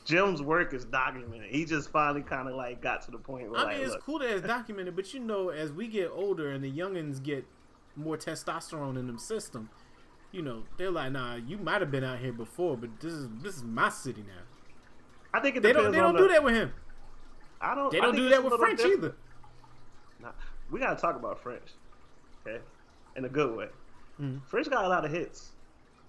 Jim's 0.04 0.42
work 0.42 0.72
is 0.72 0.84
documented. 0.84 1.50
He 1.50 1.64
just 1.64 1.90
finally 1.90 2.22
kind 2.22 2.48
of 2.48 2.54
like 2.54 2.80
got 2.80 3.02
to 3.02 3.10
the 3.10 3.18
point 3.18 3.50
where 3.50 3.60
I 3.60 3.64
like, 3.64 3.76
mean, 3.76 3.84
it's 3.84 3.94
look. 3.94 4.04
cool 4.04 4.18
that 4.20 4.30
it's 4.30 4.46
documented, 4.46 4.96
but 4.96 5.12
you 5.12 5.20
know, 5.20 5.50
as 5.50 5.72
we 5.72 5.88
get 5.88 6.10
older 6.12 6.50
and 6.50 6.64
the 6.64 6.72
youngins 6.72 7.22
get 7.22 7.44
more 7.96 8.16
testosterone 8.16 8.98
in 8.98 9.06
them 9.06 9.18
system, 9.18 9.68
you 10.33 10.43
know, 10.43 10.62
they're 10.77 10.90
like, 10.90 11.12
nah, 11.12 11.37
you 11.37 11.59
might 11.59 11.81
have 11.81 11.90
been 11.90 12.05
out 12.05 12.19
here 12.19 12.33
before, 12.33 12.77
but 12.77 13.01
this 13.01 13.12
is 13.12 13.29
this 13.43 13.57
is 13.57 13.62
my 13.62 13.88
city 13.88 14.23
now. 14.27 14.43
I 15.33 15.40
think 15.40 15.57
it 15.57 15.62
they 15.62 15.73
don't 15.73 15.93
they 15.93 15.99
don't 15.99 16.14
the, 16.14 16.21
do 16.21 16.29
that 16.29 16.43
with 16.43 16.55
him. 16.55 16.73
I 17.61 17.75
don't. 17.75 17.93
They 17.93 18.01
don't 18.01 18.16
do 18.16 18.29
that 18.29 18.43
with 18.43 18.55
French 18.55 18.79
different. 18.79 18.99
either. 18.99 19.14
Nah, 20.23 20.33
we 20.71 20.81
gotta 20.81 21.01
talk 21.01 21.16
about 21.16 21.43
French, 21.43 21.73
okay, 22.47 22.62
in 23.16 23.25
a 23.25 23.29
good 23.29 23.57
way. 23.57 23.66
Mm-hmm. 24.21 24.38
French 24.47 24.69
got 24.71 24.85
a 24.85 24.88
lot 24.88 25.05
of 25.05 25.11
hits 25.11 25.53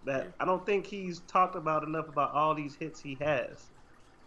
that 0.05 0.25
yeah. 0.25 0.31
I 0.39 0.45
don't 0.45 0.65
think 0.65 0.85
he's 0.85 1.19
talked 1.21 1.55
about 1.55 1.83
enough 1.83 2.09
about 2.09 2.33
all 2.33 2.53
these 2.53 2.75
hits 2.75 3.01
he 3.01 3.17
has. 3.21 3.65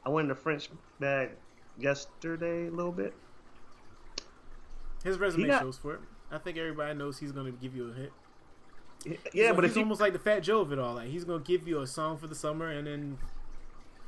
I 0.04 0.10
went 0.10 0.26
in 0.26 0.28
the 0.28 0.34
French 0.34 0.68
bag 1.00 1.30
yesterday 1.78 2.66
a 2.66 2.70
little 2.70 2.92
bit. 2.92 3.14
His 5.02 5.18
resume 5.18 5.48
got, 5.48 5.62
shows 5.62 5.78
for 5.78 5.94
it. 5.94 6.00
I 6.30 6.38
think 6.38 6.56
everybody 6.56 6.94
knows 6.94 7.18
he's 7.18 7.32
going 7.32 7.46
to 7.46 7.58
give 7.58 7.74
you 7.74 7.90
a 7.90 7.94
hit. 7.94 8.12
Yeah, 9.32 9.48
so 9.48 9.54
but 9.54 9.64
it's 9.64 9.76
almost 9.76 10.00
like 10.00 10.12
the 10.12 10.18
Fat 10.18 10.40
Joe 10.40 10.60
of 10.60 10.72
it 10.72 10.78
all. 10.78 10.94
Like 10.94 11.08
he's 11.08 11.24
gonna 11.24 11.42
give 11.42 11.68
you 11.68 11.80
a 11.80 11.86
song 11.86 12.16
for 12.16 12.26
the 12.26 12.34
summer, 12.34 12.70
and 12.70 12.86
then. 12.86 13.18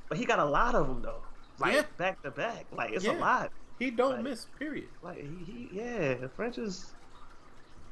But 0.09 0.19
he 0.19 0.25
got 0.25 0.39
a 0.39 0.45
lot 0.45 0.75
of 0.75 0.87
them 0.87 1.03
though. 1.03 1.23
Like 1.59 1.75
yeah. 1.75 1.83
back 1.99 2.23
to 2.23 2.31
back. 2.31 2.67
Like 2.73 2.93
it's 2.93 3.05
yeah. 3.05 3.13
a 3.13 3.19
lot. 3.19 3.53
He 3.79 3.91
don't 3.91 4.13
like, 4.13 4.23
miss. 4.23 4.47
Period. 4.59 4.89
Like 5.03 5.19
he, 5.19 5.53
he, 5.53 5.69
yeah, 5.73 6.15
French 6.35 6.59
is. 6.59 6.95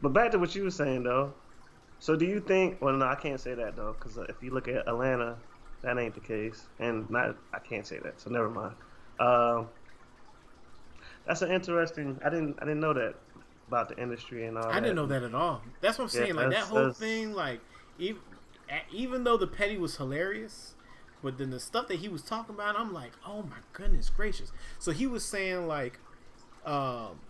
But 0.00 0.12
back 0.12 0.30
to 0.32 0.38
what 0.38 0.54
you 0.54 0.64
were 0.64 0.70
saying 0.70 1.02
though. 1.02 1.32
So 1.98 2.16
do 2.16 2.24
you 2.24 2.40
think? 2.40 2.80
Well, 2.80 2.94
no, 2.94 3.06
I 3.06 3.14
can't 3.14 3.40
say 3.40 3.54
that 3.54 3.76
though, 3.76 3.94
because 3.98 4.18
if 4.28 4.42
you 4.42 4.50
look 4.50 4.68
at 4.68 4.86
Atlanta, 4.88 5.36
that 5.82 5.98
ain't 5.98 6.14
the 6.14 6.20
case, 6.20 6.66
and 6.78 7.08
not 7.10 7.36
I 7.52 7.58
can't 7.58 7.86
say 7.86 7.98
that. 7.98 8.20
So 8.20 8.30
never 8.30 8.50
mind. 8.50 8.74
Um, 9.20 9.68
that's 11.26 11.42
an 11.42 11.50
interesting. 11.50 12.18
I 12.24 12.30
didn't 12.30 12.58
I 12.60 12.64
didn't 12.64 12.80
know 12.80 12.94
that 12.94 13.14
about 13.68 13.88
the 13.88 13.98
industry 14.00 14.46
and 14.46 14.58
all. 14.58 14.66
I 14.66 14.74
that. 14.74 14.80
didn't 14.80 14.96
know 14.96 15.06
that 15.06 15.22
at 15.22 15.34
all. 15.34 15.62
That's 15.80 15.98
what 15.98 16.04
I'm 16.04 16.10
saying. 16.10 16.28
Yeah, 16.28 16.42
like 16.42 16.50
that 16.50 16.64
whole 16.64 16.92
thing, 16.92 17.32
like 17.32 17.60
even 17.98 18.20
even 18.92 19.24
though 19.24 19.36
the 19.36 19.46
petty 19.46 19.76
was 19.76 19.96
hilarious, 19.96 20.74
but 21.22 21.38
then 21.38 21.50
the 21.50 21.60
stuff 21.60 21.88
that 21.88 21.96
he 21.96 22.08
was 22.08 22.22
talking 22.22 22.54
about, 22.54 22.78
I'm 22.78 22.92
like, 22.92 23.12
oh 23.26 23.42
my 23.42 23.58
goodness 23.72 24.10
gracious. 24.10 24.52
So 24.78 24.92
he 24.92 25.06
was 25.06 25.24
saying 25.24 25.66
like, 25.66 25.98
um, 26.64 27.20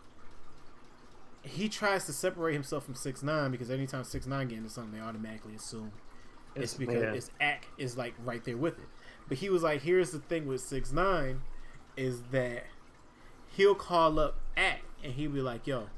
he 1.42 1.68
tries 1.68 2.06
to 2.06 2.12
separate 2.12 2.54
himself 2.54 2.84
from 2.84 2.94
six 2.94 3.22
nine 3.22 3.50
because 3.50 3.70
anytime 3.70 4.04
six 4.04 4.26
nine 4.26 4.48
get 4.48 4.58
into 4.58 4.70
something, 4.70 4.98
they 4.98 5.04
automatically 5.04 5.54
assume 5.54 5.92
it's, 6.54 6.72
it's 6.72 6.74
because 6.74 7.02
man. 7.02 7.14
it's 7.14 7.30
Ak 7.40 7.66
is 7.78 7.96
like 7.96 8.14
right 8.24 8.42
there 8.44 8.56
with 8.56 8.78
it. 8.78 8.88
But 9.28 9.38
he 9.38 9.48
was 9.48 9.62
like, 9.62 9.82
here's 9.82 10.10
the 10.10 10.18
thing 10.18 10.46
with 10.46 10.60
six 10.60 10.92
nine, 10.92 11.42
is 11.96 12.22
that 12.32 12.64
he'll 13.56 13.74
call 13.74 14.18
up 14.18 14.36
Ak 14.56 14.82
and 15.02 15.12
he'll 15.14 15.30
be 15.30 15.40
like, 15.40 15.66
yo, 15.66 15.88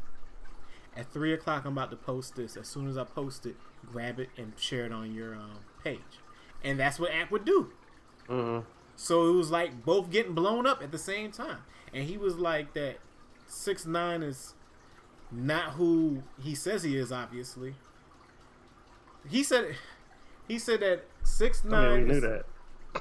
at 0.97 1.13
three 1.13 1.33
o'clock, 1.33 1.65
I'm 1.65 1.73
about 1.73 1.91
to 1.91 1.97
post 1.97 2.37
this. 2.37 2.57
As 2.57 2.69
soon 2.69 2.89
as 2.89 2.97
I 2.97 3.05
post 3.05 3.47
it, 3.47 3.57
grab 3.91 4.19
it 4.19 4.31
and 4.37 4.53
share 4.59 4.87
it 4.87 4.93
on 4.93 5.15
your 5.15 5.35
um, 5.35 5.59
page, 5.85 6.01
and 6.65 6.79
that's 6.81 6.99
what 6.99 7.13
App 7.13 7.31
would 7.31 7.45
do. 7.45 7.71
Mm-hmm. 8.29 8.67
So 8.97 9.29
it 9.29 9.35
was 9.35 9.51
like 9.51 9.85
both 9.85 10.11
getting 10.11 10.35
blown 10.35 10.67
up 10.67 10.83
at 10.83 10.91
the 10.91 10.99
same 10.99 11.31
time, 11.31 11.59
and 11.93 12.05
he 12.05 12.17
was 12.17 12.37
like 12.39 12.73
that. 12.75 12.97
Six 13.49 13.87
nine 13.87 14.23
is 14.23 14.55
not 15.31 15.75
who 15.75 16.23
he 16.43 16.55
says 16.55 16.83
he 16.83 16.97
is. 16.97 17.13
Obviously, 17.13 17.77
he 19.29 19.43
said 19.43 19.77
he 20.49 20.59
said 20.59 20.81
that 20.81 21.05
six 21.23 21.63
nine. 21.63 21.85
I 21.85 21.97
mean, 21.99 22.11
is, 22.11 22.23
that. 22.23 22.45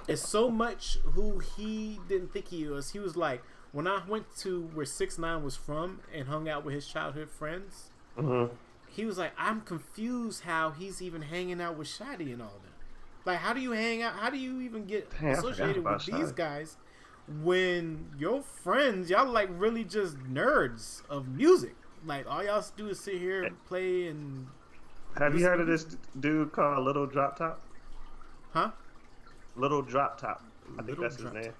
is 0.08 0.22
so 0.22 0.50
much 0.50 0.98
who 1.04 1.40
he 1.40 2.00
didn't 2.08 2.34
think 2.34 2.50
he 2.50 2.68
was. 2.68 2.92
He 2.92 3.00
was 3.00 3.16
like, 3.16 3.42
when 3.76 3.88
I 3.88 4.02
went 4.08 4.34
to 4.38 4.70
where 4.74 4.86
six 4.86 5.18
nine 5.18 5.44
was 5.44 5.58
from 5.58 6.00
and 6.14 6.30
hung 6.30 6.48
out 6.48 6.64
with 6.64 6.74
his 6.74 6.88
childhood 6.88 7.30
friends, 7.30 7.90
mm-hmm. 8.18 8.56
he 8.88 9.04
was 9.04 9.18
like, 9.18 9.34
I'm 9.38 9.60
confused 9.60 10.44
how 10.44 10.70
he's 10.72 11.02
even 11.02 11.24
hanging 11.24 11.60
out 11.60 11.78
with 11.78 11.90
Shotti 11.90 12.32
and 12.32 12.42
all 12.42 12.58
that. 12.64 13.30
Like, 13.30 13.40
how 13.40 13.52
do 13.52 13.60
you 13.60 13.72
hang 13.72 14.02
out? 14.02 14.14
How 14.14 14.30
do 14.30 14.38
you 14.38 14.62
even 14.62 14.86
get 14.86 15.12
Damn, 15.20 15.32
associated 15.32 15.84
with 15.84 16.06
these 16.06 16.32
guys 16.32 16.78
when 17.42 18.12
your 18.18 18.42
friends, 18.42 19.10
y'all 19.10 19.30
like 19.30 19.50
really 19.52 19.84
just 19.84 20.20
nerds 20.20 21.02
of 21.10 21.28
music? 21.28 21.76
Like, 22.06 22.32
all 22.32 22.46
y'all 22.46 22.64
do 22.78 22.88
is 22.88 23.02
sit 23.02 23.16
here 23.16 23.44
and 23.44 23.66
play 23.66 24.08
and. 24.08 24.48
Have 25.18 25.38
you 25.38 25.44
heard 25.46 25.60
of 25.60 25.68
this 25.68 25.98
dude 26.18 26.54
called 26.54 26.82
Little 26.86 27.08
Drop 27.08 27.38
Top? 27.38 27.62
Huh? 28.52 28.72
Little 29.58 29.82
Drop 29.82 30.18
Top. 30.18 30.46
I 30.80 30.82
think 30.82 30.98
that's 30.98 31.18
his 31.18 31.34
name. 31.34 31.52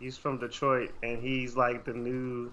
He's 0.00 0.16
from 0.16 0.38
Detroit, 0.38 0.92
and 1.02 1.22
he's 1.22 1.56
like 1.56 1.84
the 1.84 1.94
new 1.94 2.52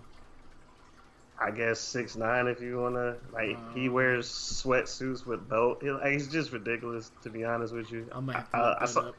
I 1.42 1.50
guess 1.50 1.80
six 1.80 2.16
nine 2.16 2.48
if 2.48 2.62
you 2.62 2.80
wanna 2.80 3.16
like 3.34 3.58
he 3.74 3.90
wears 3.90 4.30
sweatsuits 4.30 5.26
with 5.26 5.50
belt. 5.50 5.84
he's 6.06 6.28
just 6.28 6.52
ridiculous 6.52 7.12
to 7.24 7.32
be 7.32 7.44
honest 7.44 7.74
with 7.74 7.92
you. 7.92 8.08
I'm 8.12 8.30
I, 8.30 8.44
I, 8.54 8.76
I 8.82 8.86
saw 8.86 9.12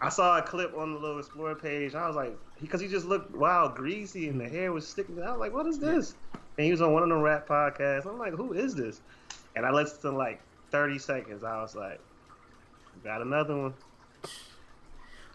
I 0.00 0.08
saw 0.08 0.38
a 0.38 0.42
clip 0.42 0.76
on 0.76 0.92
the 0.92 0.98
little 0.98 1.18
explore 1.18 1.54
page. 1.54 1.94
I 1.94 2.06
was 2.06 2.16
like, 2.16 2.36
because 2.60 2.80
he, 2.80 2.86
he, 2.86 2.92
just 2.92 3.06
looked 3.06 3.34
wild 3.34 3.74
greasy 3.74 4.28
and 4.28 4.40
the 4.40 4.48
hair 4.48 4.72
was 4.72 4.86
sticking. 4.86 5.20
I 5.20 5.30
was 5.30 5.40
like, 5.40 5.52
what 5.52 5.66
is 5.66 5.78
this? 5.78 6.14
And 6.56 6.64
he 6.64 6.70
was 6.70 6.80
on 6.80 6.92
one 6.92 7.02
of 7.02 7.08
the 7.08 7.16
rap 7.16 7.48
podcasts. 7.48 8.06
I'm 8.06 8.18
like, 8.18 8.32
who 8.32 8.52
is 8.52 8.74
this? 8.74 9.00
And 9.56 9.66
I 9.66 9.70
listened 9.70 10.02
to 10.02 10.10
like 10.12 10.40
30 10.70 10.98
seconds. 10.98 11.42
I 11.42 11.60
was 11.60 11.74
like, 11.74 12.00
got 13.02 13.22
another 13.22 13.56
one. 13.56 13.74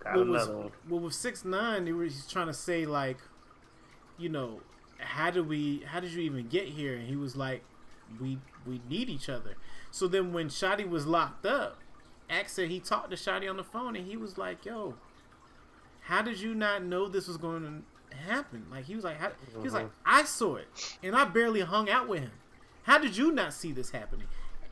Well, 0.05 0.25
was, 0.25 0.47
one. 0.47 0.71
Well, 0.89 0.99
with 1.01 1.13
six 1.13 1.45
nine, 1.45 1.85
he 1.85 1.93
was 1.93 2.27
trying 2.27 2.47
to 2.47 2.53
say 2.53 2.85
like, 2.85 3.17
you 4.17 4.29
know, 4.29 4.61
how 4.99 5.31
did 5.31 5.47
we 5.47 5.83
how 5.85 5.99
did 5.99 6.11
you 6.11 6.21
even 6.21 6.47
get 6.47 6.67
here? 6.67 6.95
And 6.95 7.07
he 7.07 7.15
was 7.15 7.35
like 7.35 7.63
we 8.19 8.39
we 8.65 8.81
need 8.89 9.09
each 9.09 9.29
other. 9.29 9.55
So 9.91 10.07
then 10.07 10.33
when 10.33 10.49
Shotti 10.49 10.87
was 10.87 11.05
locked 11.05 11.45
up 11.45 11.79
Ak 12.29 12.49
said 12.49 12.69
he 12.69 12.79
talked 12.79 13.11
to 13.11 13.17
Shotti 13.17 13.49
on 13.49 13.57
the 13.57 13.63
phone 13.63 13.95
and 13.95 14.07
he 14.07 14.17
was 14.17 14.37
like 14.37 14.65
yo 14.65 14.95
how 16.01 16.21
did 16.21 16.39
you 16.39 16.53
not 16.53 16.83
know 16.83 17.07
this 17.07 17.27
was 17.27 17.37
going 17.37 17.83
to 18.11 18.17
happen? 18.17 18.65
Like 18.69 18.85
he 18.85 18.95
was 18.95 19.05
like 19.05 19.17
how, 19.19 19.31
he 19.51 19.57
was 19.57 19.73
like 19.73 19.85
mm-hmm. 19.85 20.01
I 20.05 20.23
saw 20.23 20.57
it 20.57 20.67
and 21.01 21.15
I 21.15 21.25
barely 21.25 21.61
hung 21.61 21.89
out 21.89 22.07
with 22.07 22.21
him. 22.21 22.31
How 22.83 22.97
did 22.97 23.15
you 23.15 23.31
not 23.31 23.53
see 23.53 23.71
this 23.71 23.91
happening? 23.91 24.27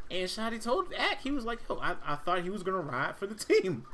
And 0.10 0.28
Shotti 0.28 0.62
told 0.62 0.94
Ak 0.94 1.22
he 1.22 1.32
was 1.32 1.46
like 1.46 1.60
yo 1.70 1.78
I, 1.82 1.96
I 2.06 2.16
thought 2.16 2.44
he 2.44 2.50
was 2.50 2.64
gonna 2.64 2.82
ride 2.82 3.16
for 3.16 3.28
the 3.28 3.36
team 3.36 3.86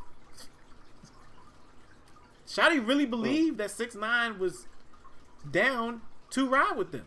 Shotti 2.48 2.86
really 2.86 3.06
believed 3.06 3.58
that 3.58 3.72
six 3.72 3.94
nine 3.96 4.40
was 4.40 4.68
down 5.50 6.02
to 6.32 6.48
ride 6.48 6.78
with 6.78 6.92
them 6.92 7.06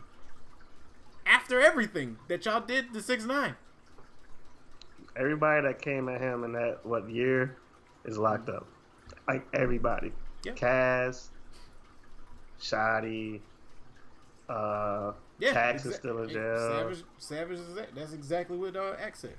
after 1.25 1.59
everything 1.59 2.17
that 2.27 2.45
y'all 2.45 2.61
did 2.61 2.93
to 2.93 3.01
six 3.01 3.25
nine. 3.25 3.55
Everybody 5.15 5.67
that 5.67 5.81
came 5.81 6.07
at 6.09 6.21
him 6.21 6.43
in 6.43 6.53
that 6.53 6.85
what 6.85 7.09
year 7.09 7.57
is 8.05 8.17
locked 8.17 8.49
up. 8.49 8.67
Like 9.27 9.45
everybody. 9.53 10.11
Yeah. 10.43 10.53
Kaz, 10.53 11.29
uh 14.49 15.13
yeah, 15.39 15.53
Tax 15.53 15.83
exa- 15.83 15.85
is 15.87 15.95
still 15.95 16.21
in 16.21 16.29
jail. 16.29 16.57
Savage, 16.57 17.03
Savage 17.17 17.59
is 17.59 17.75
that. 17.75 17.95
That's 17.95 18.13
exactly 18.13 18.57
what 18.57 18.75
uh, 18.75 18.95
X 18.99 19.21
said. 19.21 19.35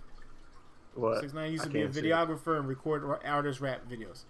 What? 0.94 1.20
Six 1.20 1.32
nine 1.32 1.52
used 1.52 1.64
to 1.64 1.70
be 1.70 1.82
a 1.82 1.88
videographer 1.88 2.58
and 2.58 2.66
record 2.68 3.04
artist 3.24 3.60
rap 3.60 3.88
videos. 3.88 4.24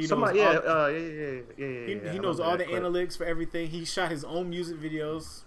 He 0.00 0.06
Somebody, 0.06 0.38
knows 0.40 0.60
yeah, 0.64 0.70
all, 0.70 0.78
uh, 0.84 0.88
yeah, 0.88 0.98
yeah, 0.98 1.40
yeah, 1.58 1.66
yeah, 1.66 1.86
He, 1.86 2.00
yeah, 2.04 2.12
he 2.12 2.18
knows 2.18 2.40
all 2.40 2.56
the 2.56 2.64
clip. 2.64 2.82
analytics 2.82 3.16
for 3.16 3.24
everything. 3.24 3.68
He 3.70 3.84
shot 3.84 4.10
his 4.10 4.24
own 4.24 4.50
music 4.50 4.78
videos. 4.78 5.42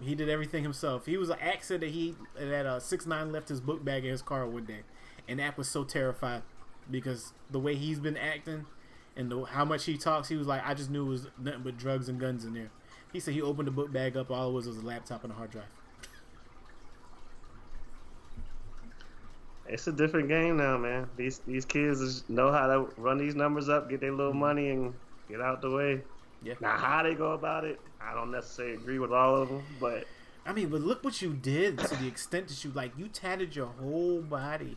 He 0.00 0.14
did 0.14 0.28
everything 0.28 0.62
himself. 0.62 1.06
He 1.06 1.16
was 1.16 1.28
an 1.30 1.38
actor 1.40 1.78
that 1.78 1.90
he 1.90 2.14
that 2.38 2.66
uh, 2.66 2.80
six 2.80 3.06
nine 3.06 3.32
left 3.32 3.48
his 3.48 3.60
book 3.60 3.84
bag 3.84 4.04
in 4.04 4.10
his 4.10 4.22
car 4.22 4.46
one 4.46 4.64
day, 4.64 4.80
and 5.26 5.40
Ak 5.40 5.58
was 5.58 5.68
so 5.68 5.84
terrified 5.84 6.42
because 6.90 7.32
the 7.50 7.58
way 7.58 7.74
he's 7.74 7.98
been 7.98 8.16
acting 8.16 8.66
and 9.16 9.30
the, 9.30 9.44
how 9.44 9.64
much 9.64 9.84
he 9.84 9.96
talks, 9.98 10.28
he 10.28 10.36
was 10.36 10.46
like, 10.46 10.62
I 10.66 10.74
just 10.74 10.90
knew 10.90 11.04
it 11.06 11.08
was 11.08 11.26
nothing 11.38 11.62
but 11.64 11.76
drugs 11.76 12.08
and 12.08 12.20
guns 12.20 12.44
in 12.44 12.54
there. 12.54 12.70
He 13.12 13.18
said 13.20 13.34
he 13.34 13.42
opened 13.42 13.66
the 13.66 13.72
book 13.72 13.92
bag 13.92 14.16
up, 14.16 14.30
all 14.30 14.50
it 14.50 14.52
was 14.52 14.68
was 14.68 14.76
a 14.78 14.82
laptop 14.86 15.24
and 15.24 15.32
a 15.32 15.36
hard 15.36 15.50
drive. 15.50 15.64
It's 19.68 19.86
a 19.86 19.92
different 19.92 20.28
game 20.28 20.56
now, 20.56 20.78
man. 20.78 21.08
These 21.16 21.40
these 21.40 21.64
kids 21.64 22.24
know 22.28 22.50
how 22.50 22.66
to 22.66 22.88
run 22.96 23.18
these 23.18 23.34
numbers 23.34 23.68
up, 23.68 23.90
get 23.90 24.00
their 24.00 24.12
little 24.12 24.32
money, 24.32 24.70
and 24.70 24.94
get 25.28 25.40
out 25.40 25.60
the 25.60 25.70
way. 25.70 26.02
Yeah. 26.42 26.54
Now, 26.60 26.76
how 26.76 27.02
they 27.02 27.14
go 27.14 27.32
about 27.32 27.64
it, 27.64 27.80
I 28.00 28.14
don't 28.14 28.30
necessarily 28.30 28.74
agree 28.74 28.98
with 28.98 29.12
all 29.12 29.36
of 29.36 29.48
them, 29.48 29.62
but 29.80 30.06
I 30.46 30.52
mean, 30.52 30.68
but 30.68 30.80
look 30.80 31.04
what 31.04 31.20
you 31.20 31.34
did 31.34 31.78
to 31.78 31.96
the 31.96 32.06
extent 32.06 32.48
that 32.48 32.64
you 32.64 32.70
like 32.74 32.92
you 32.96 33.08
tatted 33.08 33.54
your 33.54 33.66
whole 33.66 34.22
body. 34.22 34.76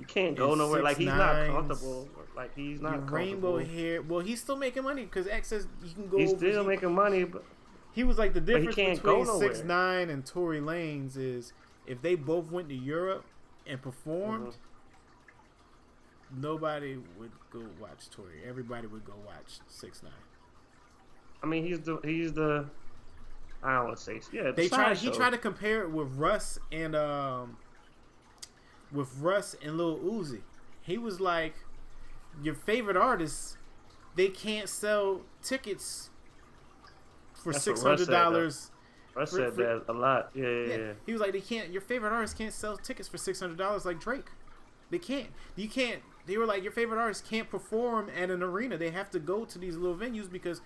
You 0.00 0.06
can't 0.06 0.36
go 0.36 0.54
nowhere. 0.54 0.82
Like 0.82 0.96
he's 0.96 1.06
nines, 1.06 1.48
not 1.48 1.56
comfortable. 1.56 2.08
Like 2.34 2.56
he's 2.56 2.80
not 2.80 3.08
rainbow 3.10 3.58
hair. 3.58 4.02
Well, 4.02 4.20
he's 4.20 4.40
still 4.40 4.56
making 4.56 4.82
money 4.82 5.04
because 5.04 5.28
X 5.28 5.48
says 5.48 5.68
you 5.84 5.94
can 5.94 6.08
go. 6.08 6.18
He's 6.18 6.30
still 6.30 6.64
making 6.64 6.92
money, 6.92 7.22
but 7.24 7.44
he 7.92 8.02
was 8.02 8.18
like 8.18 8.34
the 8.34 8.40
difference 8.40 8.98
between 8.98 9.26
six 9.38 9.62
nine 9.62 10.10
and 10.10 10.26
Tory 10.26 10.60
Lanez 10.60 11.16
is 11.16 11.52
if 11.86 12.02
they 12.02 12.16
both 12.16 12.50
went 12.50 12.68
to 12.70 12.74
Europe 12.74 13.24
and 13.66 13.80
performed, 13.80 14.48
mm-hmm. 14.48 16.40
nobody 16.40 16.96
would 17.18 17.32
go 17.50 17.64
watch 17.80 18.10
Tory. 18.10 18.42
Everybody 18.46 18.86
would 18.86 19.04
go 19.04 19.14
watch 19.24 19.60
Six 19.68 20.02
Nine. 20.02 20.12
I 21.42 21.46
mean, 21.46 21.64
he's 21.64 21.80
the 21.80 21.98
he's 22.04 22.32
the 22.32 22.66
I 23.62 23.76
don't 23.76 23.84
want 23.86 23.96
to 23.96 24.02
say 24.02 24.20
yeah. 24.32 24.50
They 24.50 24.68
tried. 24.68 24.96
He 24.96 25.10
tried 25.10 25.30
to 25.30 25.38
compare 25.38 25.82
it 25.82 25.90
with 25.90 26.08
Russ 26.16 26.58
and 26.70 26.96
um 26.96 27.56
with 28.90 29.16
Russ 29.18 29.54
and 29.62 29.76
Lil 29.78 29.98
Uzi. 29.98 30.40
He 30.82 30.98
was 30.98 31.20
like, 31.20 31.54
your 32.42 32.54
favorite 32.54 32.96
artists, 32.96 33.56
they 34.16 34.28
can't 34.28 34.68
sell 34.68 35.22
tickets 35.42 36.10
for 37.32 37.52
six 37.52 37.82
hundred 37.82 38.08
dollars 38.08 38.71
I 39.16 39.24
said 39.24 39.54
for, 39.54 39.62
that 39.62 39.84
a 39.88 39.92
lot. 39.92 40.30
Yeah, 40.34 40.48
yeah, 40.48 40.76
yeah. 40.76 40.92
He 41.06 41.12
was 41.12 41.20
like, 41.20 41.32
they 41.32 41.40
can't. 41.40 41.70
Your 41.70 41.82
favorite 41.82 42.12
artists 42.12 42.36
can't 42.36 42.52
sell 42.52 42.76
tickets 42.76 43.08
for 43.08 43.18
six 43.18 43.40
hundred 43.40 43.58
dollars 43.58 43.84
like 43.84 44.00
Drake. 44.00 44.30
They 44.90 44.98
can't. 44.98 45.28
You 45.56 45.68
can't. 45.68 46.02
They 46.26 46.36
were 46.36 46.46
like, 46.46 46.62
your 46.62 46.72
favorite 46.72 46.98
artists 46.98 47.28
can't 47.28 47.50
perform 47.50 48.10
at 48.16 48.30
an 48.30 48.42
arena. 48.42 48.76
They 48.76 48.90
have 48.90 49.10
to 49.10 49.18
go 49.18 49.44
to 49.44 49.58
these 49.58 49.76
little 49.76 49.96
venues 49.96 50.30
because, 50.30 50.60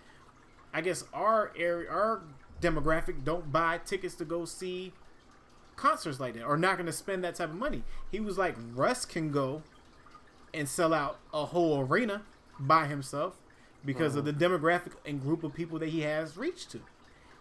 I 0.74 0.80
guess 0.80 1.04
our 1.14 1.52
area, 1.56 1.90
our 1.90 2.22
demographic 2.60 3.24
don't 3.24 3.50
buy 3.52 3.78
tickets 3.78 4.14
to 4.16 4.24
go 4.24 4.44
see 4.44 4.92
concerts 5.76 6.20
like 6.20 6.34
that, 6.34 6.44
or 6.44 6.56
not 6.56 6.76
going 6.76 6.86
to 6.86 6.92
spend 6.92 7.24
that 7.24 7.36
type 7.36 7.50
of 7.50 7.56
money. 7.56 7.84
He 8.10 8.20
was 8.20 8.36
like, 8.36 8.56
Russ 8.74 9.04
can 9.04 9.30
go 9.30 9.62
and 10.52 10.68
sell 10.68 10.92
out 10.92 11.18
a 11.32 11.46
whole 11.46 11.80
arena 11.80 12.22
by 12.58 12.86
himself 12.86 13.36
because 13.84 14.16
of 14.16 14.24
mm-hmm. 14.24 14.38
the 14.38 14.46
demographic 14.46 14.92
and 15.04 15.20
group 15.20 15.44
of 15.44 15.54
people 15.54 15.78
that 15.78 15.90
he 15.90 16.00
has 16.00 16.36
reached 16.36 16.70
to. 16.72 16.80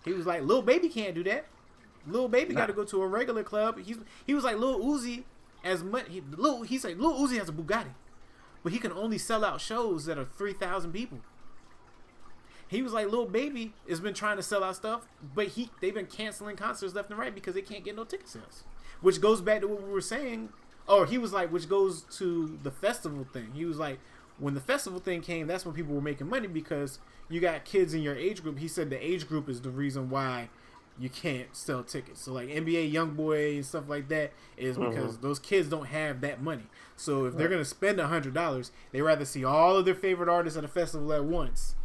He 0.05 0.13
was 0.13 0.25
like, 0.25 0.43
"Little 0.43 0.61
baby 0.61 0.87
can't 0.87 1.15
do 1.15 1.23
that. 1.23 1.45
Little 2.07 2.29
baby 2.29 2.53
nah. 2.53 2.61
got 2.61 2.67
to 2.67 2.73
go 2.73 2.83
to 2.85 3.01
a 3.01 3.07
regular 3.07 3.43
club." 3.43 3.79
He's 3.79 3.97
he 4.25 4.33
was 4.33 4.43
like, 4.43 4.57
"Little 4.57 4.79
Uzi, 4.79 5.23
as 5.63 5.83
much 5.83 6.05
he 6.09 6.21
little 6.21 6.61
he 6.61 6.77
said 6.77 6.97
Little 6.99 7.19
Uzi 7.19 7.37
has 7.39 7.49
a 7.49 7.53
Bugatti, 7.53 7.93
but 8.63 8.71
he 8.71 8.79
can 8.79 8.91
only 8.91 9.17
sell 9.17 9.43
out 9.43 9.59
shows 9.59 10.05
that 10.05 10.17
are 10.17 10.25
three 10.25 10.53
thousand 10.53 10.93
people." 10.93 11.19
He 12.67 12.81
was 12.81 12.93
like, 12.93 13.05
"Little 13.05 13.25
baby 13.25 13.73
has 13.89 13.99
been 13.99 14.13
trying 14.13 14.37
to 14.37 14.43
sell 14.43 14.63
out 14.63 14.75
stuff, 14.75 15.07
but 15.33 15.47
he 15.49 15.71
they've 15.81 15.93
been 15.93 16.05
canceling 16.05 16.55
concerts 16.55 16.93
left 16.93 17.09
and 17.09 17.19
right 17.19 17.33
because 17.33 17.55
they 17.55 17.61
can't 17.61 17.83
get 17.83 17.95
no 17.95 18.03
ticket 18.03 18.29
sales." 18.29 18.63
Which 19.01 19.19
goes 19.19 19.41
back 19.41 19.61
to 19.61 19.67
what 19.67 19.83
we 19.83 19.91
were 19.91 20.01
saying. 20.01 20.49
Or 20.87 21.07
he 21.07 21.17
was 21.17 21.33
like, 21.33 21.51
which 21.51 21.67
goes 21.67 22.03
to 22.17 22.59
the 22.61 22.69
festival 22.69 23.25
thing. 23.33 23.53
He 23.55 23.65
was 23.65 23.79
like, 23.79 23.97
when 24.37 24.53
the 24.53 24.61
festival 24.61 24.99
thing 24.99 25.21
came, 25.21 25.47
that's 25.47 25.65
when 25.65 25.73
people 25.73 25.95
were 25.95 26.01
making 26.01 26.27
money 26.27 26.47
because 26.47 26.99
you 27.29 27.39
got 27.39 27.65
kids 27.65 27.93
in 27.93 28.01
your 28.01 28.15
age 28.15 28.43
group. 28.43 28.59
He 28.59 28.67
said 28.67 28.89
the 28.89 29.05
age 29.05 29.27
group 29.27 29.49
is 29.49 29.61
the 29.61 29.69
reason 29.69 30.09
why 30.09 30.49
you 30.97 31.09
can't 31.09 31.53
sell 31.55 31.83
tickets. 31.83 32.21
So 32.21 32.33
like 32.33 32.49
NBA 32.49 32.91
YoungBoy 32.93 33.55
and 33.55 33.65
stuff 33.65 33.89
like 33.89 34.07
that 34.09 34.31
is 34.57 34.77
mm-hmm. 34.77 34.89
because 34.89 35.13
mm-hmm. 35.13 35.27
those 35.27 35.39
kids 35.39 35.69
don't 35.69 35.87
have 35.87 36.21
that 36.21 36.41
money. 36.41 36.65
So 36.95 37.25
if 37.25 37.35
they're 37.35 37.49
gonna 37.49 37.65
spend 37.65 37.99
a 37.99 38.07
hundred 38.07 38.33
dollars, 38.33 38.71
they 38.91 39.01
rather 39.01 39.25
see 39.25 39.43
all 39.43 39.77
of 39.77 39.85
their 39.85 39.95
favorite 39.95 40.29
artists 40.29 40.57
at 40.57 40.63
a 40.63 40.69
festival 40.69 41.11
at 41.13 41.25
once 41.25 41.75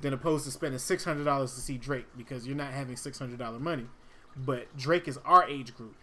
than 0.00 0.12
opposed 0.12 0.44
to 0.44 0.50
spending 0.50 0.78
six 0.78 1.04
hundred 1.04 1.24
dollars 1.24 1.54
to 1.54 1.60
see 1.60 1.78
Drake 1.78 2.06
because 2.16 2.46
you're 2.46 2.56
not 2.56 2.72
having 2.72 2.96
six 2.96 3.18
hundred 3.18 3.38
dollar 3.38 3.58
money. 3.58 3.86
But 4.36 4.76
Drake 4.76 5.08
is 5.08 5.18
our 5.24 5.44
age 5.48 5.74
group, 5.74 5.94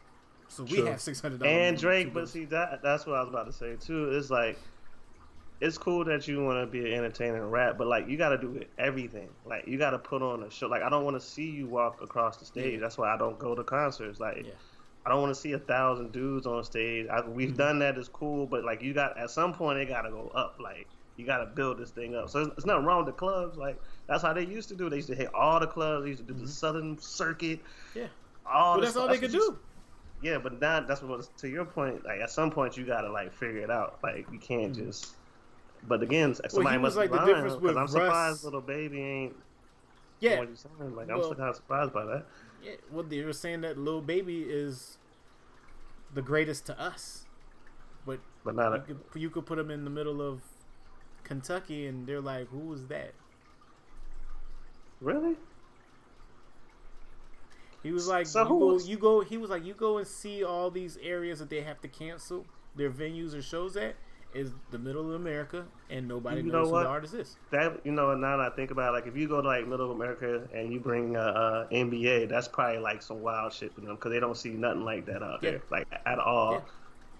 so 0.48 0.64
we 0.64 0.78
have 0.86 1.02
six 1.02 1.22
hundred 1.22 1.40
dollars. 1.40 1.56
And 1.56 1.78
Drake, 1.78 2.14
but 2.14 2.30
see 2.30 2.46
that 2.46 2.82
that's 2.82 3.06
what 3.06 3.16
I 3.16 3.22
was 3.22 3.30
about 3.30 3.48
to 3.48 3.54
say 3.54 3.76
too. 3.76 4.12
It's 4.12 4.30
like 4.30 4.58
it's 5.62 5.78
cool 5.78 6.04
that 6.06 6.28
you 6.28 6.44
want 6.44 6.60
to 6.60 6.68
be 6.68 6.80
an 6.86 6.98
entertainer 6.98 7.42
and 7.44 7.52
rap, 7.52 7.78
but 7.78 7.88
like 7.88 8.08
you 8.08 8.18
got 8.18 8.30
to 8.30 8.38
do 8.38 8.64
everything. 8.78 9.30
Like 9.46 9.68
you 9.68 9.78
got 9.78 9.92
to 9.92 10.00
put 10.00 10.22
on 10.22 10.44
a 10.44 10.52
show. 10.52 10.68
Like 10.68 10.84
I 10.84 10.90
don't 10.90 11.06
want 11.06 11.16
to 11.16 11.26
see 11.26 11.50
you 11.50 11.68
walk 11.68 12.02
across 12.02 12.38
the 12.38 12.46
stage. 12.46 12.74
Yeah. 12.74 12.80
That's 12.80 12.98
why 12.98 13.14
I 13.14 13.18
don't 13.18 13.40
go 13.40 13.56
to 13.56 13.64
concerts. 13.64 14.20
Like 14.20 14.46
yeah. 14.46 14.54
I 15.06 15.10
don't 15.10 15.22
want 15.22 15.34
to 15.34 15.40
see 15.40 15.54
a 15.54 15.60
thousand 15.60 16.12
dudes 16.12 16.46
on 16.46 16.64
stage. 16.64 17.08
I, 17.08 17.22
we've 17.22 17.50
mm-hmm. 17.50 17.58
done 17.58 17.80
that. 17.80 17.98
It's 17.98 18.10
cool, 18.10 18.46
but 18.46 18.66
like 18.66 18.82
you 18.82 18.94
got 18.94 19.18
at 19.18 19.30
some 19.30 19.54
point 19.54 19.80
it 19.80 19.88
got 19.88 20.02
to 20.02 20.10
go 20.10 20.32
up. 20.36 20.58
Like 20.60 20.88
you 21.16 21.26
got 21.26 21.38
to 21.38 21.46
build 21.46 21.78
this 21.78 21.92
thing 21.92 22.16
up. 22.16 22.30
So 22.30 22.40
it's, 22.42 22.52
it's, 22.58 22.66
nothing 22.66 22.86
wrong 22.86 23.06
with 23.06 23.14
the 23.14 23.18
clubs. 23.18 23.58
Like 23.58 23.80
that's 24.08 24.24
how 24.24 24.34
they 24.34 24.46
used 24.46 24.70
to 24.70 24.76
do. 24.76 24.90
They 24.90 24.98
used 24.98 25.10
to 25.10 25.16
hit 25.16 25.34
all 25.34 25.60
the 25.60 25.68
clubs. 25.68 26.04
They 26.04 26.10
used 26.10 26.22
to 26.22 26.28
do 26.28 26.34
mm-hmm. 26.34 26.46
the 26.46 26.52
Southern 26.52 26.98
Circuit. 27.00 27.60
Yeah. 27.94 28.08
All 28.46 28.74
well, 28.74 28.82
that's 28.82 28.96
all 28.98 29.08
they 29.08 29.18
could 29.18 29.32
do. 29.32 29.58
yeah, 30.22 30.38
but 30.38 30.60
now 30.60 30.82
that's 30.82 31.02
what 31.02 31.26
to 31.38 31.48
your 31.48 31.66
point. 31.66 32.04
Like 32.04 32.20
at 32.20 32.30
some 32.30 32.52
point, 32.52 32.76
you 32.76 32.86
gotta 32.86 33.10
like 33.10 33.32
figure 33.34 33.62
it 33.62 33.72
out. 33.72 34.00
Like 34.04 34.28
you 34.32 34.40
can't 34.40 34.74
mm-hmm. 34.74 34.88
just. 34.88 35.16
But 35.88 36.02
again, 36.02 36.34
somebody 36.34 36.78
well, 36.78 36.84
must 36.84 36.98
like 36.98 37.12
be 37.12 37.18
lying 37.18 37.44
because 37.44 37.78
I'm 37.78 37.88
surprised 37.88 38.44
Russ... 38.44 38.54
Lil 38.54 38.62
Baby 38.62 39.02
ain't. 39.02 39.36
Yeah. 40.20 40.40
Like 40.40 40.50
I'm 41.10 41.20
well, 41.20 41.34
kind 41.34 41.50
of 41.50 41.56
surprised 41.56 41.94
by 41.94 42.06
that. 42.06 42.26
Yeah, 42.64 42.72
well, 42.92 43.04
they 43.04 43.22
were 43.22 43.34
saying 43.34 43.62
that 43.62 43.78
little 43.78 44.02
Baby 44.02 44.42
is 44.42 44.98
the 46.14 46.22
greatest 46.22 46.66
to 46.68 46.80
us, 46.80 47.26
but 48.06 48.20
but 48.44 48.56
not 48.56 48.70
you, 48.70 48.76
a... 48.76 48.80
could, 48.80 49.22
you 49.22 49.30
could 49.30 49.46
put 49.46 49.60
him 49.60 49.70
in 49.70 49.84
the 49.84 49.92
middle 49.92 50.22
of 50.22 50.42
Kentucky, 51.24 51.86
and 51.86 52.08
they're 52.08 52.22
like, 52.22 52.48
"Who 52.50 52.74
is 52.74 52.88
that?" 52.88 53.14
Really? 55.02 55.36
He 57.84 57.92
was 57.92 58.08
like, 58.08 58.26
so 58.26 58.42
you, 58.42 58.48
go, 58.48 58.80
you 58.80 58.98
go. 58.98 59.22
He 59.22 59.38
was 59.38 59.52
like, 59.52 59.64
you 59.64 59.76
go 59.76 60.00
and 60.00 60.08
see 60.08 60.44
all 60.44 60.72
these 60.72 60.98
areas 61.04 61.38
that 61.38 61.52
they 61.52 61.62
have 61.62 61.80
to 61.82 61.88
cancel 61.88 62.44
their 62.76 62.90
venues 62.90 63.36
or 63.38 63.44
shows 63.44 63.78
at 63.78 63.96
is 64.36 64.52
the 64.70 64.78
middle 64.78 65.10
of 65.10 65.16
America, 65.16 65.66
and 65.90 66.08
nobody 66.08 66.42
you 66.42 66.52
knows 66.52 66.70
know 66.70 66.78
who 66.78 66.84
the 66.84 66.90
artist 66.90 67.14
is. 67.14 67.38
That 67.52 67.80
you 67.86 67.92
know, 67.94 68.14
now 68.16 68.38
that 68.38 68.52
I 68.52 68.56
think 68.56 68.70
about 68.70 68.90
it, 68.90 68.98
like 68.98 69.08
if 69.08 69.16
you 69.16 69.28
go 69.28 69.42
to 69.42 69.48
like 69.48 69.66
middle 69.68 69.90
of 69.90 69.96
America 69.96 70.48
and 70.54 70.72
you 70.72 70.80
bring 70.80 71.16
uh, 71.16 71.20
uh 71.20 71.68
NBA, 71.70 72.30
that's 72.30 72.48
probably 72.48 72.80
like 72.80 73.02
some 73.02 73.22
wild 73.22 73.54
shit 73.54 73.74
for 73.74 73.82
them 73.82 73.96
because 73.96 74.12
they 74.12 74.20
don't 74.20 74.38
see 74.38 74.50
nothing 74.50 74.84
like 74.84 75.06
that 75.06 75.24
out 75.24 75.40
yeah. 75.42 75.52
there, 75.52 75.62
like 75.72 75.88
at 76.06 76.20
all. 76.20 76.54
Yeah. 76.54 76.60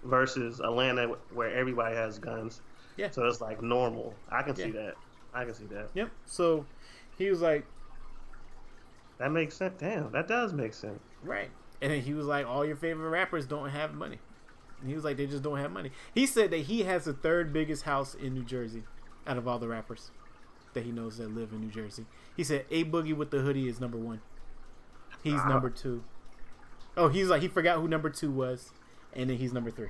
Versus 0.04 0.60
Atlanta, 0.60 1.16
where 1.32 1.52
everybody 1.52 1.96
has 1.96 2.18
guns. 2.18 2.60
Yeah. 2.96 3.10
So 3.10 3.24
it's 3.24 3.40
like 3.40 3.60
normal. 3.60 4.14
I 4.30 4.42
can 4.42 4.54
yeah. 4.54 4.64
see 4.66 4.70
that. 4.72 4.94
I 5.34 5.44
can 5.44 5.54
see 5.54 5.64
that. 5.64 5.88
Yep. 5.94 6.10
So 6.26 6.64
he 7.18 7.28
was 7.28 7.40
like, 7.40 7.66
"That 9.18 9.32
makes 9.32 9.56
sense. 9.56 9.74
Damn, 9.78 10.12
that 10.12 10.28
does 10.28 10.52
make 10.52 10.74
sense." 10.74 11.02
Right. 11.24 11.50
And 11.82 11.90
then 11.90 12.02
he 12.02 12.14
was 12.14 12.26
like, 12.26 12.46
"All 12.46 12.64
your 12.64 12.76
favorite 12.76 13.08
rappers 13.08 13.46
don't 13.46 13.70
have 13.70 13.94
money." 13.94 14.18
He 14.84 14.94
was 14.94 15.04
like, 15.04 15.16
"They 15.16 15.26
just 15.26 15.42
don't 15.42 15.58
have 15.58 15.70
money." 15.70 15.90
He 16.14 16.26
said 16.26 16.50
that 16.50 16.62
he 16.62 16.82
has 16.82 17.04
the 17.04 17.12
third 17.12 17.52
biggest 17.52 17.84
house 17.84 18.14
in 18.14 18.34
New 18.34 18.44
Jersey, 18.44 18.82
out 19.26 19.38
of 19.38 19.46
all 19.46 19.58
the 19.58 19.68
rappers 19.68 20.10
that 20.74 20.84
he 20.84 20.92
knows 20.92 21.16
that 21.18 21.34
live 21.34 21.52
in 21.52 21.60
New 21.60 21.70
Jersey. 21.70 22.04
He 22.36 22.44
said 22.44 22.66
A 22.70 22.84
Boogie 22.84 23.16
with 23.16 23.30
the 23.30 23.38
hoodie 23.38 23.68
is 23.68 23.80
number 23.80 23.96
one. 23.96 24.20
He's 25.22 25.40
uh, 25.40 25.48
number 25.48 25.70
two. 25.70 26.04
Oh, 26.96 27.08
he's 27.08 27.28
like 27.28 27.42
he 27.42 27.48
forgot 27.48 27.80
who 27.80 27.88
number 27.88 28.10
two 28.10 28.30
was, 28.30 28.72
and 29.14 29.30
then 29.30 29.38
he's 29.38 29.52
number 29.52 29.70
three. 29.70 29.88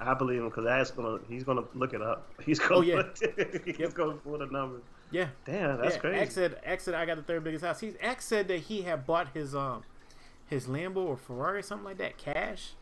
I 0.00 0.14
believe 0.14 0.40
him 0.40 0.48
because 0.48 0.64
that's 0.64 0.90
gonna 0.90 1.18
he's 1.28 1.44
gonna 1.44 1.64
look 1.74 1.94
it 1.94 2.02
up. 2.02 2.28
He's 2.44 2.58
gonna 2.58 2.76
oh, 2.76 2.80
yeah. 2.80 3.02
he's 3.64 3.78
yep. 3.78 3.94
gonna 3.94 4.14
pull 4.14 4.38
the 4.38 4.46
number. 4.46 4.80
Yeah. 5.12 5.28
Damn, 5.44 5.80
that's 5.80 5.94
yeah. 5.94 6.00
crazy. 6.00 6.18
X 6.18 6.34
said 6.34 6.56
X 6.64 6.84
said 6.84 6.94
I 6.94 7.06
got 7.06 7.16
the 7.18 7.22
third 7.22 7.44
biggest 7.44 7.64
house. 7.64 7.80
He's 7.80 7.94
X 8.00 8.24
said 8.24 8.48
that 8.48 8.60
he 8.60 8.82
had 8.82 9.06
bought 9.06 9.28
his 9.32 9.54
um 9.54 9.84
his 10.46 10.66
Lambo 10.66 10.98
or 10.98 11.16
Ferrari 11.16 11.60
or 11.60 11.62
something 11.62 11.84
like 11.84 11.98
that 11.98 12.18
cash, 12.18 12.72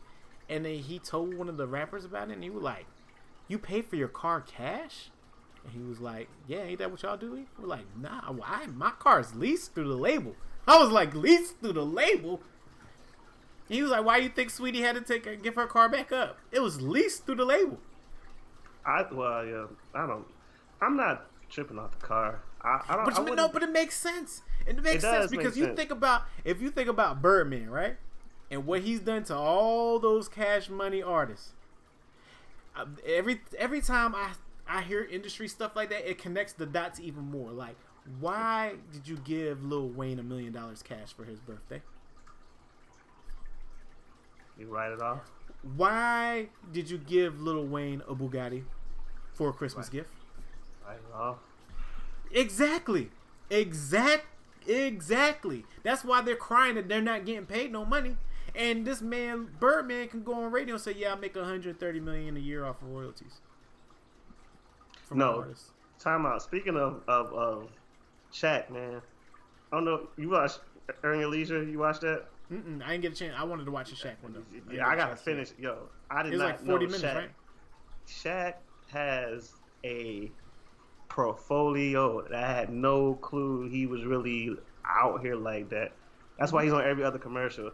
and 0.51 0.65
then 0.65 0.79
he 0.79 0.99
told 0.99 1.33
one 1.33 1.47
of 1.47 1.55
the 1.55 1.65
rappers 1.65 2.03
about 2.03 2.29
it, 2.29 2.33
and 2.33 2.43
he 2.43 2.49
was 2.49 2.61
like, 2.61 2.85
"You 3.47 3.57
pay 3.57 3.81
for 3.81 3.95
your 3.95 4.09
car 4.09 4.41
cash?" 4.41 5.09
And 5.63 5.73
he 5.73 5.79
was 5.79 6.01
like, 6.01 6.27
"Yeah, 6.45 6.59
ain't 6.59 6.79
that 6.79 6.91
what 6.91 7.01
y'all 7.03 7.17
do?" 7.17 7.45
We're 7.57 7.67
like, 7.67 7.85
"Nah, 7.97 8.31
why? 8.33 8.67
My 8.67 8.91
car's 8.91 9.33
leased 9.33 9.73
through 9.73 9.87
the 9.87 9.95
label." 9.95 10.35
I 10.67 10.77
was 10.77 10.91
like, 10.91 11.15
"Leased 11.15 11.59
through 11.61 11.73
the 11.73 11.85
label." 11.85 12.41
He 13.69 13.81
was 13.81 13.91
like, 13.91 14.03
"Why 14.03 14.17
you 14.17 14.27
think 14.27 14.49
Sweetie 14.49 14.81
had 14.81 14.95
to 14.95 15.01
take 15.01 15.23
her, 15.23 15.35
give 15.35 15.55
her 15.55 15.65
car 15.67 15.87
back 15.87 16.11
up? 16.11 16.37
It 16.51 16.59
was 16.59 16.81
leased 16.81 17.25
through 17.25 17.35
the 17.35 17.45
label." 17.45 17.79
I 18.85 19.05
well, 19.09 19.45
yeah, 19.45 19.67
I 19.95 20.05
don't. 20.05 20.25
I'm 20.81 20.97
not 20.97 21.27
tripping 21.49 21.79
off 21.79 21.91
the 21.91 22.05
car. 22.05 22.41
I, 22.61 22.81
I 22.89 22.95
don't. 22.97 23.05
But 23.05 23.31
I 23.31 23.35
no, 23.35 23.47
but 23.47 23.63
it 23.63 23.71
makes 23.71 23.95
sense. 23.95 24.41
It 24.67 24.81
makes 24.83 25.03
it 25.03 25.07
sense 25.07 25.31
because 25.31 25.57
you 25.57 25.65
sense. 25.65 25.77
think 25.77 25.91
about 25.91 26.23
if 26.43 26.61
you 26.61 26.71
think 26.71 26.89
about 26.89 27.21
Birdman, 27.21 27.69
right, 27.69 27.95
and 28.51 28.67
what 28.67 28.81
he's 28.81 28.99
done 28.99 29.23
to 29.23 29.35
all 29.35 29.97
those 29.97 30.27
Cash 30.27 30.69
Money 30.69 31.01
artists. 31.01 31.53
Every 33.05 33.41
every 33.57 33.81
time 33.81 34.13
I 34.13 34.33
I 34.67 34.81
hear 34.81 35.03
industry 35.03 35.47
stuff 35.47 35.75
like 35.75 35.89
that, 35.89 36.07
it 36.07 36.19
connects 36.19 36.53
the 36.53 36.65
dots 36.65 36.99
even 36.99 37.23
more. 37.23 37.51
Like, 37.51 37.75
why 38.19 38.73
did 38.93 39.07
you 39.07 39.17
give 39.17 39.63
Lil 39.63 39.89
Wayne 39.89 40.19
a 40.19 40.23
million 40.23 40.53
dollars 40.53 40.83
cash 40.83 41.13
for 41.13 41.23
his 41.23 41.39
birthday? 41.39 41.81
You 44.57 44.67
write 44.67 44.91
it 44.91 45.01
off. 45.01 45.31
Why 45.75 46.47
did 46.71 46.89
you 46.89 46.97
give 46.97 47.41
Little 47.41 47.65
Wayne 47.65 48.01
a 48.07 48.15
Bugatti 48.15 48.63
for 49.33 49.49
a 49.49 49.53
Christmas 49.53 49.87
right. 49.87 49.93
gift? 49.93 50.09
Write 50.85 50.97
it 50.97 51.15
off. 51.15 51.37
Exactly. 52.31 53.09
Exact. 53.49 54.25
Exactly. 54.67 55.65
That's 55.83 56.03
why 56.03 56.21
they're 56.21 56.35
crying 56.35 56.75
that 56.75 56.87
they're 56.87 57.01
not 57.01 57.25
getting 57.25 57.45
paid 57.45 57.71
no 57.71 57.85
money. 57.85 58.17
And 58.55 58.85
this 58.85 59.01
man, 59.01 59.49
Birdman, 59.59 60.07
can 60.09 60.23
go 60.23 60.33
on 60.33 60.51
radio 60.51 60.75
and 60.75 60.83
say, 60.83 60.93
"Yeah, 60.93 61.13
I 61.13 61.15
make 61.15 61.35
130 61.35 61.99
million 61.99 62.35
a 62.37 62.39
year 62.39 62.65
off 62.65 62.81
of 62.81 62.89
royalties." 62.89 63.41
no, 65.13 65.45
time 65.99 66.25
out. 66.25 66.41
Speaking 66.41 66.75
of 66.75 67.01
of, 67.07 67.33
of 67.33 67.69
Shaq, 68.33 68.69
man, 68.69 69.01
I 69.71 69.75
don't 69.75 69.85
know. 69.85 70.07
You 70.17 70.29
watch 70.29 70.53
Earn 71.03 71.19
Your 71.19 71.29
Leisure? 71.29 71.63
You 71.63 71.79
watch 71.79 71.99
that? 72.01 72.25
Mm-mm, 72.51 72.83
I 72.83 72.91
didn't 72.91 73.01
get 73.01 73.13
a 73.13 73.15
chance. 73.15 73.35
I 73.37 73.43
wanted 73.43 73.65
to 73.65 73.71
watch 73.71 73.89
the 73.89 73.95
Shaq 73.95 74.15
one 74.21 74.33
though. 74.33 74.43
I 74.69 74.73
yeah, 74.73 74.87
I 74.87 74.95
gotta 74.95 75.15
finish. 75.15 75.51
Yo, 75.57 75.89
I 76.09 76.23
did 76.23 76.33
not 76.33 76.45
like 76.45 76.59
40 76.59 76.69
know 76.69 76.91
minutes, 76.91 77.03
Shaq. 77.03 77.15
right? 77.15 77.29
Shaq 78.07 78.53
has 78.91 79.53
a 79.85 80.29
portfolio 81.07 82.21
that 82.23 82.43
I 82.43 82.53
had 82.53 82.69
no 82.69 83.15
clue 83.15 83.69
he 83.69 83.87
was 83.87 84.03
really 84.03 84.55
out 84.85 85.21
here 85.21 85.35
like 85.35 85.69
that. 85.69 85.93
That's 86.39 86.51
why 86.51 86.63
he's 86.63 86.73
on 86.73 86.83
every 86.83 87.03
other 87.03 87.19
commercial. 87.19 87.71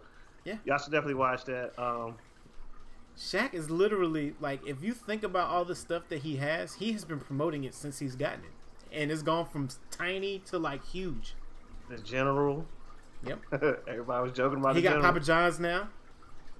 Yeah, 0.47 0.57
y'all 0.65 0.77
should 0.77 0.91
definitely 0.93 1.15
watch 1.15 1.43
that. 1.45 1.77
Um, 1.77 2.15
Shaq 3.17 3.53
is 3.53 3.69
literally 3.69 4.33
like, 4.39 4.65
if 4.65 4.81
you 4.81 4.93
think 4.93 5.23
about 5.23 5.49
all 5.49 5.65
the 5.65 5.75
stuff 5.75 6.03
that 6.07 6.19
he 6.19 6.37
has, 6.37 6.75
he 6.75 6.93
has 6.93 7.03
been 7.03 7.19
promoting 7.19 7.65
it 7.65 7.75
since 7.75 7.99
he's 7.99 8.15
gotten 8.15 8.45
it, 8.45 8.95
and 8.95 9.11
it's 9.11 9.23
gone 9.23 9.45
from 9.45 9.67
tiny 9.91 10.39
to 10.45 10.57
like 10.57 10.85
huge. 10.85 11.35
The 11.89 11.97
general, 11.97 12.65
Yep. 13.25 13.39
Everybody 13.87 14.23
was 14.23 14.31
joking 14.37 14.59
about. 14.59 14.75
He 14.75 14.81
got 14.81 15.01
Papa 15.01 15.19
John's 15.19 15.59
now. 15.59 15.89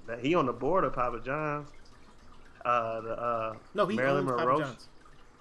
That 0.08 0.20
he 0.20 0.36
on 0.36 0.46
the 0.46 0.54
board 0.54 0.84
of 0.84 0.94
Papa 0.94 1.22
John's. 1.24 1.70
Uh, 2.66 3.02
the 3.02 3.12
uh, 3.12 3.56
no, 3.74 3.86
he 3.86 3.96
Marilyn 3.96 4.28
owns 4.28 4.32
Monroe. 4.32 4.58
Papa 4.60 4.70
John's. 4.70 4.90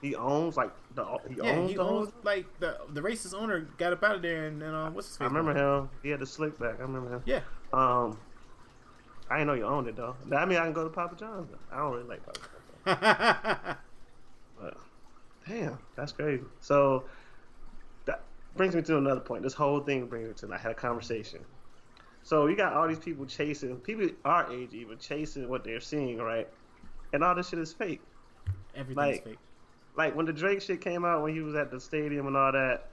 He 0.03 0.15
owns 0.15 0.57
like 0.57 0.73
the 0.95 1.05
he 1.29 1.37
yeah, 1.37 1.57
owns 1.57 1.71
he 1.71 1.79
owns 1.79 2.13
like 2.23 2.47
the 2.61 2.79
the 2.93 3.01
racist 3.01 3.35
owner 3.35 3.61
got 3.79 3.93
up 3.93 4.05
out 4.05 4.17
of 4.17 4.23
there 4.23 4.47
and, 4.47 4.63
and 4.63 4.75
uh, 4.75 4.91
what's 4.91 5.09
his 5.09 5.17
face? 5.17 5.25
I 5.25 5.29
remember 5.29 5.55
him. 5.55 5.89
He 6.03 6.11
had 6.11 6.21
the 6.21 6.27
slick 6.27 6.59
back. 6.59 6.77
I 6.79 6.83
remember 6.83 7.15
him. 7.15 7.23
Yeah. 7.25 7.41
Um, 7.73 8.19
I 9.31 9.39
didn't 9.39 9.49
know 9.49 9.55
you 9.55 9.65
owned 9.65 9.89
it 9.89 9.97
though. 9.97 10.17
I 10.37 10.45
mean, 10.45 10.59
I 10.59 10.65
can 10.65 10.73
go 10.73 10.85
to 10.85 10.91
Papa 10.91 11.17
John's. 11.17 11.51
Though. 11.51 11.59
I 11.73 11.79
don't 11.79 11.93
really 11.93 12.09
like 12.09 12.25
Papa 12.25 12.39
John's. 12.85 13.77
but, 14.61 14.77
damn, 15.49 15.79
that's 15.97 16.13
crazy. 16.13 16.45
So 16.61 17.05
that 18.05 18.23
brings 18.57 18.77
me 18.77 18.83
to 18.83 18.99
another 18.99 19.21
point. 19.21 19.43
This 19.43 19.55
whole 19.55 19.81
thing 19.81 20.07
brings 20.07 20.29
me 20.29 20.49
to 20.49 20.55
I 20.55 20.59
had 20.59 20.71
a 20.71 20.75
conversation. 20.75 21.41
So 22.23 22.47
you 22.47 22.57
got 22.57 22.73
all 22.73 22.89
these 22.89 22.99
people 22.99 23.25
chasing 23.27 23.77
people 23.77 24.09
our 24.25 24.53
age 24.53 24.75
even 24.75 24.99
chasing 24.99 25.49
what 25.49 25.65
they're 25.65 25.81
seeing, 25.81 26.19
right? 26.19 26.49
And 27.13 27.23
all 27.23 27.35
this 27.35 27.49
shit 27.49 27.59
is 27.59 27.73
fake. 27.73 28.03
Everything's 28.75 28.97
like, 28.97 29.25
fake. 29.25 29.39
Like 29.97 30.15
when 30.17 30.27
the 30.27 30.33
Drake 30.33 30.61
shit 30.61 30.81
came 30.81 31.05
out 31.05 31.23
when 31.23 31.35
he 31.35 31.41
was 31.41 31.55
at 31.55 31.71
the 31.71 31.81
stadium 31.81 32.27
and 32.27 32.37
all 32.37 32.53
that, 32.53 32.89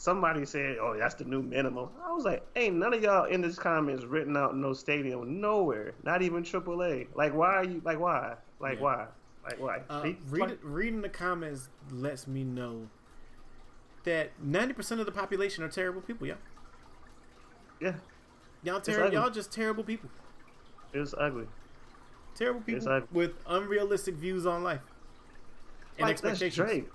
somebody 0.00 0.46
said, 0.46 0.78
"Oh, 0.80 0.96
that's 0.96 1.14
the 1.14 1.24
new 1.24 1.42
minimum." 1.42 1.90
I 2.02 2.10
was 2.12 2.24
like, 2.24 2.42
"Ain't 2.56 2.76
none 2.76 2.94
of 2.94 3.02
y'all 3.02 3.26
in 3.26 3.42
this 3.42 3.58
comments 3.58 4.04
written 4.04 4.34
out 4.34 4.56
no 4.56 4.72
stadium 4.72 5.40
nowhere, 5.40 5.92
not 6.02 6.22
even 6.22 6.42
AAA. 6.42 7.08
Like, 7.14 7.34
why 7.34 7.54
are 7.56 7.64
you 7.64 7.82
like 7.84 8.00
why? 8.00 8.36
Like 8.60 8.78
yeah. 8.78 8.82
why? 8.82 9.06
Like 9.44 9.60
why?" 9.60 9.80
Uh, 9.90 10.12
read, 10.30 10.58
reading 10.62 11.02
the 11.02 11.08
comments 11.10 11.68
lets 11.90 12.26
me 12.26 12.44
know 12.44 12.88
that 14.04 14.30
ninety 14.42 14.72
percent 14.72 15.00
of 15.00 15.06
the 15.06 15.12
population 15.12 15.62
are 15.62 15.68
terrible 15.68 16.00
people. 16.00 16.26
Yeah. 16.26 16.34
Yeah. 17.78 17.94
Y'all 18.62 18.80
terrible. 18.80 19.12
y'all 19.12 19.30
just 19.30 19.52
terrible 19.52 19.84
people. 19.84 20.08
It 20.94 20.98
was 20.98 21.14
ugly. 21.16 21.46
Terrible 22.34 22.62
people 22.62 23.02
with 23.12 23.32
unrealistic 23.46 24.14
views 24.14 24.46
on 24.46 24.62
life 24.62 24.80
and 25.98 26.06
like, 26.06 26.12
expectations. 26.12 26.54
Drake. 26.54 26.88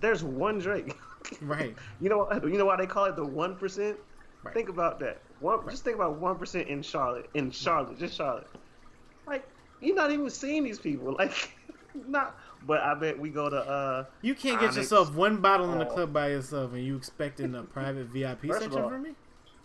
There's 0.00 0.24
one 0.24 0.58
Drake. 0.58 0.96
right. 1.42 1.74
You 2.00 2.08
know 2.08 2.28
you 2.42 2.58
know 2.58 2.66
why 2.66 2.76
they 2.76 2.86
call 2.86 3.06
it 3.06 3.16
the 3.16 3.24
one 3.24 3.56
percent? 3.56 3.96
Right. 4.42 4.54
Think 4.54 4.68
about 4.68 4.98
that. 5.00 5.20
One 5.40 5.60
right. 5.60 5.70
just 5.70 5.84
think 5.84 5.96
about 5.96 6.18
one 6.18 6.36
percent 6.36 6.68
in 6.68 6.82
Charlotte. 6.82 7.28
In 7.34 7.50
Charlotte, 7.50 7.98
just 7.98 8.16
Charlotte. 8.16 8.48
Like 9.26 9.46
you're 9.80 9.96
not 9.96 10.10
even 10.10 10.28
seeing 10.30 10.64
these 10.64 10.78
people. 10.78 11.14
Like 11.18 11.56
not 12.06 12.36
but 12.66 12.80
I 12.80 12.94
bet 12.94 13.18
we 13.18 13.30
go 13.30 13.48
to. 13.48 13.56
uh 13.56 14.04
You 14.22 14.34
can't 14.34 14.60
get 14.60 14.74
yourself 14.76 15.14
one 15.14 15.38
bottle 15.38 15.72
in 15.72 15.78
the 15.78 15.88
oh. 15.88 15.92
club 15.92 16.12
by 16.12 16.28
yourself, 16.28 16.72
and 16.72 16.84
you 16.84 16.96
expecting 16.96 17.54
a 17.54 17.62
private 17.62 18.06
VIP 18.12 18.46
First 18.46 18.62
section 18.62 18.82
all, 18.82 18.90
me? 18.90 19.14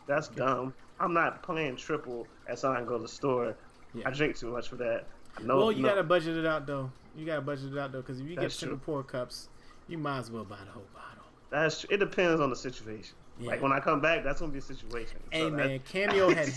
That's 0.07 0.27
dumb. 0.27 0.73
I'm 0.99 1.13
not 1.13 1.43
playing 1.43 1.75
triple 1.75 2.27
as 2.47 2.63
I 2.63 2.81
go 2.83 2.97
to 2.97 3.03
the 3.03 3.07
store. 3.07 3.55
Yeah. 3.93 4.07
I 4.07 4.11
drink 4.11 4.37
too 4.37 4.51
much 4.51 4.69
for 4.69 4.75
that. 4.77 5.05
No, 5.43 5.57
well, 5.57 5.71
you 5.71 5.81
no. 5.81 5.89
gotta 5.89 6.03
budget 6.03 6.37
it 6.37 6.45
out 6.45 6.65
though. 6.65 6.91
You 7.15 7.25
gotta 7.25 7.41
budget 7.41 7.73
it 7.73 7.77
out 7.77 7.91
though, 7.91 8.01
because 8.01 8.19
if 8.19 8.27
you 8.27 8.35
That's 8.35 8.55
get 8.59 8.67
triple 8.67 8.77
pour 8.85 9.03
cups, 9.03 9.49
you 9.87 9.97
might 9.97 10.19
as 10.19 10.31
well 10.31 10.45
buy 10.45 10.57
the 10.65 10.71
whole 10.71 10.87
bottle. 10.93 11.14
That's. 11.55 11.85
It 11.89 11.97
depends 11.97 12.41
on 12.41 12.49
the 12.49 12.55
situation. 12.55 13.15
Yeah. 13.39 13.49
Like 13.49 13.61
when 13.61 13.71
I 13.71 13.79
come 13.79 14.01
back, 14.01 14.23
that's 14.23 14.41
gonna 14.41 14.51
be 14.51 14.59
a 14.59 14.61
situation. 14.61 15.19
Hey 15.31 15.41
so 15.41 15.49
man, 15.51 15.79
Cameo 15.79 16.29
had 16.29 16.49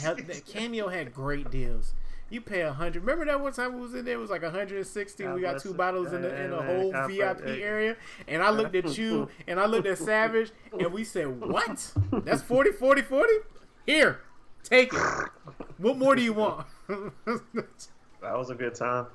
Cameo 0.46 0.88
had 0.88 1.14
great 1.14 1.51
deals. 1.51 1.94
You 2.30 2.40
pay 2.40 2.61
a 2.61 2.72
hundred. 2.72 3.03
Remember 3.03 3.24
that 3.24 3.40
one 3.40 3.53
time 3.53 3.74
we 3.74 3.80
was 3.80 3.94
in 3.94 4.05
there? 4.05 4.14
It 4.14 4.18
was 4.18 4.30
like 4.30 4.42
hundred 4.42 4.78
and 4.78 4.86
sixty. 4.86 5.26
We 5.26 5.40
got 5.40 5.61
two 5.61 5.72
bottles 5.72 6.12
in 6.12 6.22
the 6.22 6.44
in 6.44 6.51
the 6.51 6.62
whole 6.62 6.92
VIP 7.07 7.46
area, 7.46 7.96
and 8.26 8.42
I 8.42 8.51
looked 8.51 8.74
at 8.74 8.99
you 8.99 9.28
and 9.46 9.59
I 9.59 9.66
looked 9.66 9.86
at 9.86 9.99
Savage, 9.99 10.51
and 10.78 10.92
we 10.92 11.05
said, 11.05 11.40
"What? 11.40 11.92
That's 12.24 12.42
40, 12.42 12.72
40, 12.72 13.03
40? 13.03 13.32
Here, 13.86 14.20
take 14.62 14.92
it. 14.92 15.01
What 15.78 15.96
more 15.96 16.14
do 16.14 16.22
you 16.22 16.32
want?" 16.32 16.66
that 16.88 17.38
was 18.22 18.51
a 18.51 18.55
good 18.55 18.74
time. 18.74 19.07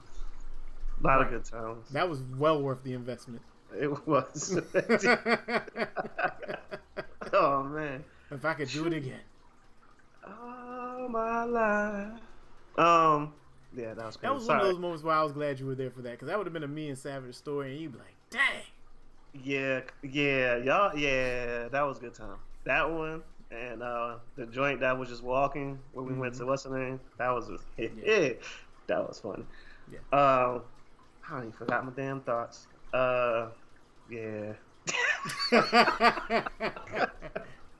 A 0.99 1.07
lot 1.07 1.17
right. 1.17 1.25
of 1.25 1.31
good 1.31 1.45
times. 1.45 1.89
That 1.89 2.09
was 2.09 2.23
well 2.37 2.61
worth 2.61 2.83
the 2.83 2.93
investment. 2.93 3.41
It 3.79 4.07
was. 4.07 4.59
oh 7.33 7.63
man! 7.63 8.03
If 8.31 8.45
I 8.45 8.53
could 8.53 8.69
do 8.69 8.87
it 8.87 8.93
again. 8.93 9.19
All 10.25 11.09
my 11.09 11.43
life. 11.43 12.19
Um. 12.77 13.33
Yeah, 13.75 13.93
that 13.93 14.05
was. 14.05 14.17
Good. 14.17 14.27
That 14.27 14.35
was 14.35 14.45
Sorry. 14.45 14.59
one 14.59 14.67
of 14.67 14.73
those 14.73 14.81
moments 14.81 15.03
where 15.03 15.15
I 15.15 15.23
was 15.23 15.31
glad 15.31 15.59
you 15.59 15.65
were 15.65 15.75
there 15.75 15.91
for 15.91 16.01
that 16.03 16.11
because 16.11 16.27
that 16.27 16.37
would 16.37 16.45
have 16.45 16.53
been 16.53 16.63
a 16.63 16.67
me 16.67 16.89
and 16.89 16.97
Savage 16.97 17.35
story, 17.35 17.71
and 17.71 17.81
you'd 17.81 17.93
be 17.93 17.99
like, 17.99 18.15
"Dang." 18.29 18.41
Yeah, 19.43 19.81
yeah, 20.03 20.57
y'all, 20.57 20.95
yeah, 20.95 21.67
that 21.69 21.81
was 21.81 21.97
a 21.97 22.01
good 22.01 22.13
time. 22.13 22.37
That 22.65 22.91
one 22.91 23.23
and 23.53 23.83
uh, 23.83 24.15
the 24.35 24.45
joint 24.45 24.79
that 24.79 24.97
was 24.97 25.09
just 25.09 25.23
walking 25.23 25.79
when 25.93 26.05
we 26.05 26.11
mm-hmm. 26.11 26.21
went 26.21 26.35
to 26.35 26.45
what's 26.45 26.63
the 26.63 26.77
name? 26.77 26.99
That 27.17 27.29
was 27.29 27.47
just, 27.47 27.63
yeah. 27.77 28.33
that 28.87 29.07
was 29.07 29.19
fun. 29.19 29.45
Yeah. 29.91 29.99
Um, 30.11 30.61
I 31.29 31.39
even 31.39 31.51
forgot 31.51 31.85
my 31.85 31.91
damn 31.91 32.21
thoughts. 32.21 32.67
Uh, 32.93 33.47
yeah. 34.09 34.53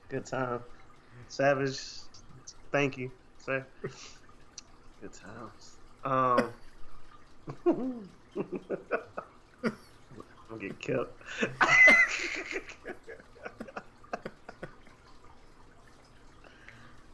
Good 0.08 0.26
time. 0.26 0.60
Savage, 1.28 1.78
thank 2.70 2.96
you, 2.98 3.10
sir. 3.38 3.66
Good 5.00 5.12
times. 5.12 5.78
Um, 6.04 6.52
I'm 7.66 8.08
gonna 10.48 10.60
get 10.60 10.78
killed. 10.78 11.08
what 11.48 11.66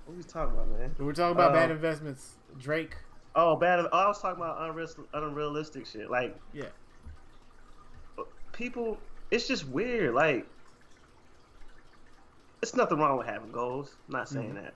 are 0.06 0.16
we 0.16 0.22
talking 0.22 0.54
about, 0.54 0.68
man? 0.68 0.94
We're 0.98 1.12
talking 1.12 1.32
about 1.32 1.52
uh, 1.52 1.54
bad 1.54 1.70
investments. 1.70 2.36
Drake. 2.58 2.96
Oh, 3.34 3.56
bad. 3.56 3.80
Oh, 3.80 3.88
I 3.92 4.08
was 4.08 4.20
talking 4.20 4.42
about 4.42 4.60
unrealistic, 4.60 5.04
unrealistic 5.14 5.86
shit. 5.86 6.10
Like, 6.10 6.36
yeah, 6.52 6.64
people. 8.60 8.98
It's 9.30 9.48
just 9.48 9.66
weird. 9.66 10.14
Like, 10.14 10.46
it's 12.62 12.74
nothing 12.74 12.98
wrong 12.98 13.18
with 13.18 13.26
having 13.26 13.52
goals. 13.52 13.94
I'm 14.08 14.12
not 14.12 14.28
saying 14.28 14.48
mm-hmm. 14.48 14.64
that. 14.64 14.74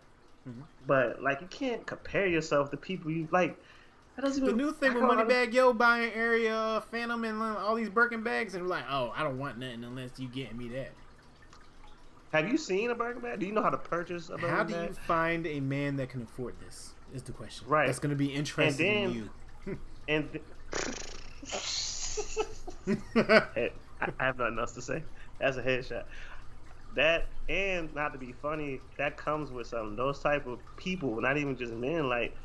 Mm-hmm. 0.49 0.62
But 0.87 1.22
like, 1.22 1.41
you 1.41 1.47
can't 1.49 1.87
compare 1.87 2.26
yourself 2.26 2.70
to 2.70 2.76
people 2.76 3.11
you 3.11 3.28
like. 3.30 3.57
That 4.16 4.22
doesn't 4.22 4.43
even, 4.45 4.57
the 4.57 4.62
new 4.62 4.72
thing 4.72 4.95
with 4.95 5.03
Moneybagg 5.03 5.53
Yo 5.53 5.72
buying 5.72 6.12
area 6.12 6.82
Phantom 6.91 7.24
and 7.24 7.43
all 7.43 7.74
these 7.74 7.91
Birkin 7.91 8.22
bags 8.22 8.55
and 8.55 8.68
like, 8.68 8.85
oh, 8.89 9.12
I 9.16 9.24
don't 9.24 9.39
want 9.39 9.59
nothing 9.59 9.82
unless 9.82 10.18
you 10.18 10.28
get 10.28 10.57
me 10.57 10.68
that. 10.68 10.93
Have 12.32 12.49
you 12.49 12.57
seen 12.57 12.91
a 12.91 12.95
Birkin 12.95 13.22
bag? 13.22 13.41
Do 13.41 13.47
you 13.47 13.53
know 13.53 13.62
how 13.62 13.70
to 13.70 13.76
purchase 13.76 14.28
a 14.28 14.32
Birkin 14.32 14.49
How 14.49 14.62
do 14.62 14.74
bag? 14.74 14.89
you 14.91 14.95
find 14.95 15.47
a 15.47 15.61
man 15.61 15.97
that 15.97 16.11
can 16.11 16.22
afford 16.22 16.55
this? 16.64 16.95
Is 17.12 17.22
the 17.22 17.32
question. 17.32 17.66
Right. 17.68 17.87
That's 17.87 17.99
going 17.99 18.11
to 18.11 18.16
be 18.16 18.32
interesting 18.32 18.87
in 18.87 19.12
you. 19.66 19.78
and 20.09 20.30
th- 20.32 20.45
I 23.16 23.70
have 24.18 24.39
nothing 24.39 24.59
else 24.59 24.72
to 24.72 24.82
say. 24.82 25.03
That's 25.41 25.57
a 25.57 25.62
headshot. 25.62 26.05
That 26.95 27.26
and 27.49 27.93
not 27.95 28.12
to 28.12 28.18
be 28.18 28.32
funny, 28.41 28.80
that 28.99 29.16
comes 29.16 29.51
with 29.51 29.66
some 29.66 29.97
those 29.97 30.20
type 30.20 30.47
of 30.47 30.59
people, 30.76 31.20
not 31.20 31.37
even 31.37 31.57
just 31.57 31.72
men. 31.72 32.09
Like, 32.09 32.37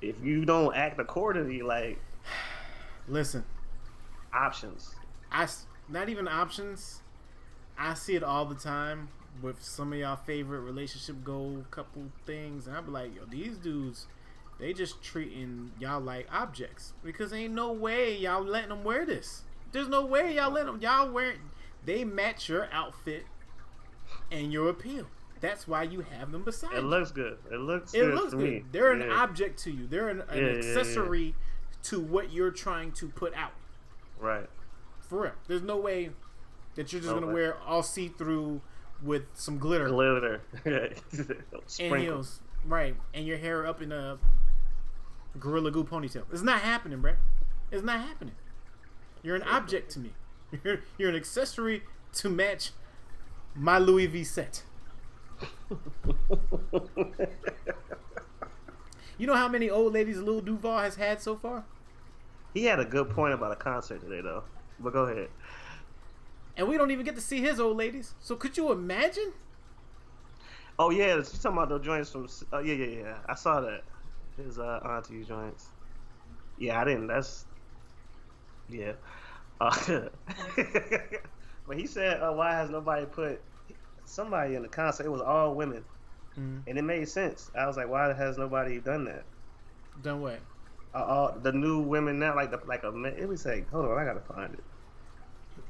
if 0.00 0.16
you 0.22 0.44
don't 0.44 0.74
act 0.74 1.00
accordingly, 1.00 1.62
like, 1.62 1.98
listen, 3.08 3.44
options. 4.32 4.94
I 5.30 5.48
not 5.88 6.08
even 6.08 6.28
options. 6.28 7.00
I 7.76 7.94
see 7.94 8.14
it 8.14 8.22
all 8.22 8.44
the 8.44 8.54
time 8.54 9.08
with 9.42 9.62
some 9.62 9.92
of 9.92 9.98
y'all 9.98 10.16
favorite 10.16 10.60
relationship 10.60 11.24
goal 11.24 11.64
couple 11.70 12.04
things, 12.24 12.66
and 12.66 12.76
I 12.76 12.80
be 12.80 12.90
like, 12.90 13.16
yo, 13.16 13.24
these 13.24 13.56
dudes, 13.56 14.06
they 14.60 14.72
just 14.72 15.02
treating 15.02 15.72
y'all 15.80 16.00
like 16.00 16.28
objects 16.32 16.92
because 17.02 17.32
ain't 17.32 17.54
no 17.54 17.72
way 17.72 18.16
y'all 18.16 18.44
letting 18.44 18.68
them 18.68 18.84
wear 18.84 19.04
this. 19.04 19.42
There's 19.74 19.88
no 19.88 20.06
way 20.06 20.36
y'all 20.36 20.52
let 20.52 20.66
them. 20.66 20.80
Y'all 20.80 21.10
wear. 21.10 21.34
They 21.84 22.04
match 22.04 22.48
your 22.48 22.68
outfit 22.72 23.26
and 24.30 24.52
your 24.52 24.68
appeal. 24.68 25.06
That's 25.40 25.66
why 25.66 25.82
you 25.82 26.02
have 26.02 26.30
them 26.30 26.44
beside. 26.44 26.74
It 26.74 26.82
you. 26.82 26.88
looks 26.88 27.10
good. 27.10 27.38
It 27.50 27.58
looks. 27.58 27.92
It 27.92 28.02
good 28.02 28.14
looks 28.14 28.34
good. 28.34 28.40
Me. 28.40 28.64
They're 28.70 28.96
yeah. 28.96 29.04
an 29.04 29.10
object 29.10 29.58
to 29.64 29.72
you. 29.72 29.88
They're 29.88 30.10
an, 30.10 30.22
an 30.30 30.38
yeah, 30.38 30.52
accessory 30.52 31.24
yeah, 31.24 31.32
to 31.82 32.00
what 32.00 32.32
you're 32.32 32.52
trying 32.52 32.92
to 32.92 33.08
put 33.08 33.34
out. 33.34 33.50
Right. 34.20 34.48
For 35.00 35.22
real. 35.22 35.32
There's 35.48 35.62
no 35.62 35.76
way 35.76 36.10
that 36.76 36.92
you're 36.92 37.02
just 37.02 37.12
no 37.12 37.18
gonna 37.18 37.26
way. 37.26 37.34
wear 37.34 37.56
all 37.66 37.82
see 37.82 38.08
through 38.08 38.60
with 39.02 39.24
some 39.34 39.58
glitter. 39.58 39.88
Glitter. 39.88 40.40
and 40.64 41.96
heels. 41.96 42.40
Right. 42.64 42.94
And 43.12 43.26
your 43.26 43.38
hair 43.38 43.66
up 43.66 43.82
in 43.82 43.90
a 43.90 44.18
gorilla 45.40 45.72
goo 45.72 45.82
ponytail. 45.82 46.26
It's 46.32 46.42
not 46.42 46.60
happening, 46.60 47.00
bro. 47.00 47.14
It's 47.72 47.82
not 47.82 48.00
happening. 48.00 48.36
You're 49.24 49.34
an 49.34 49.42
object 49.42 49.90
to 49.92 49.98
me. 49.98 50.10
You're, 50.62 50.82
you're 50.98 51.08
an 51.10 51.16
accessory 51.16 51.82
to 52.12 52.28
match 52.28 52.70
my 53.56 53.78
Louis 53.78 54.06
V 54.06 54.22
set. 54.22 54.62
you 59.18 59.26
know 59.26 59.34
how 59.34 59.48
many 59.48 59.68
old 59.68 59.94
ladies 59.94 60.18
Lil 60.18 60.40
Duval 60.40 60.78
has 60.78 60.94
had 60.94 61.20
so 61.20 61.34
far? 61.34 61.64
He 62.52 62.66
had 62.66 62.78
a 62.78 62.84
good 62.84 63.10
point 63.10 63.34
about 63.34 63.50
a 63.50 63.56
concert 63.56 64.00
today, 64.00 64.20
though. 64.20 64.44
But 64.78 64.92
go 64.92 65.06
ahead. 65.06 65.28
And 66.56 66.68
we 66.68 66.78
don't 66.78 66.92
even 66.92 67.04
get 67.04 67.16
to 67.16 67.20
see 67.20 67.40
his 67.40 67.58
old 67.58 67.76
ladies. 67.76 68.14
So 68.20 68.36
could 68.36 68.56
you 68.56 68.70
imagine? 68.70 69.32
Oh 70.78 70.90
yeah, 70.90 71.16
she's 71.16 71.40
talking 71.40 71.58
about 71.58 71.68
the 71.68 71.80
joints 71.80 72.10
from. 72.10 72.28
Uh, 72.52 72.60
yeah, 72.60 72.74
yeah, 72.74 73.00
yeah. 73.00 73.18
I 73.28 73.34
saw 73.34 73.60
that. 73.60 73.82
His 74.36 74.58
uh, 74.58 74.80
auntie 74.84 75.24
joints. 75.24 75.68
Yeah, 76.58 76.80
I 76.80 76.84
didn't. 76.84 77.08
That's. 77.08 77.46
Yeah. 78.68 78.92
Uh, 79.60 80.08
but 81.66 81.76
he 81.76 81.86
said, 81.86 82.20
uh, 82.20 82.32
"Why 82.32 82.52
has 82.54 82.70
nobody 82.70 83.06
put 83.06 83.40
somebody 84.04 84.54
in 84.54 84.62
the 84.62 84.68
concert? 84.68 85.06
It 85.06 85.10
was 85.10 85.20
all 85.20 85.54
women, 85.54 85.84
mm-hmm. 86.32 86.58
and 86.66 86.78
it 86.78 86.82
made 86.82 87.08
sense. 87.08 87.50
I 87.58 87.66
was 87.66 87.76
like, 87.76 87.88
why 87.88 88.12
has 88.12 88.38
nobody 88.38 88.78
done 88.80 89.04
that? 89.04 89.24
Done 90.02 90.20
what? 90.20 90.40
Uh, 90.94 91.04
all 91.04 91.38
the 91.42 91.52
new 91.52 91.80
women 91.80 92.18
now, 92.18 92.34
like 92.34 92.50
the 92.50 92.60
like 92.66 92.84
a 92.84 93.04
it 93.04 93.28
was 93.28 93.44
like, 93.44 93.68
hold 93.70 93.86
on, 93.86 93.98
I 93.98 94.04
gotta 94.04 94.20
find 94.20 94.54
it. 94.54 94.64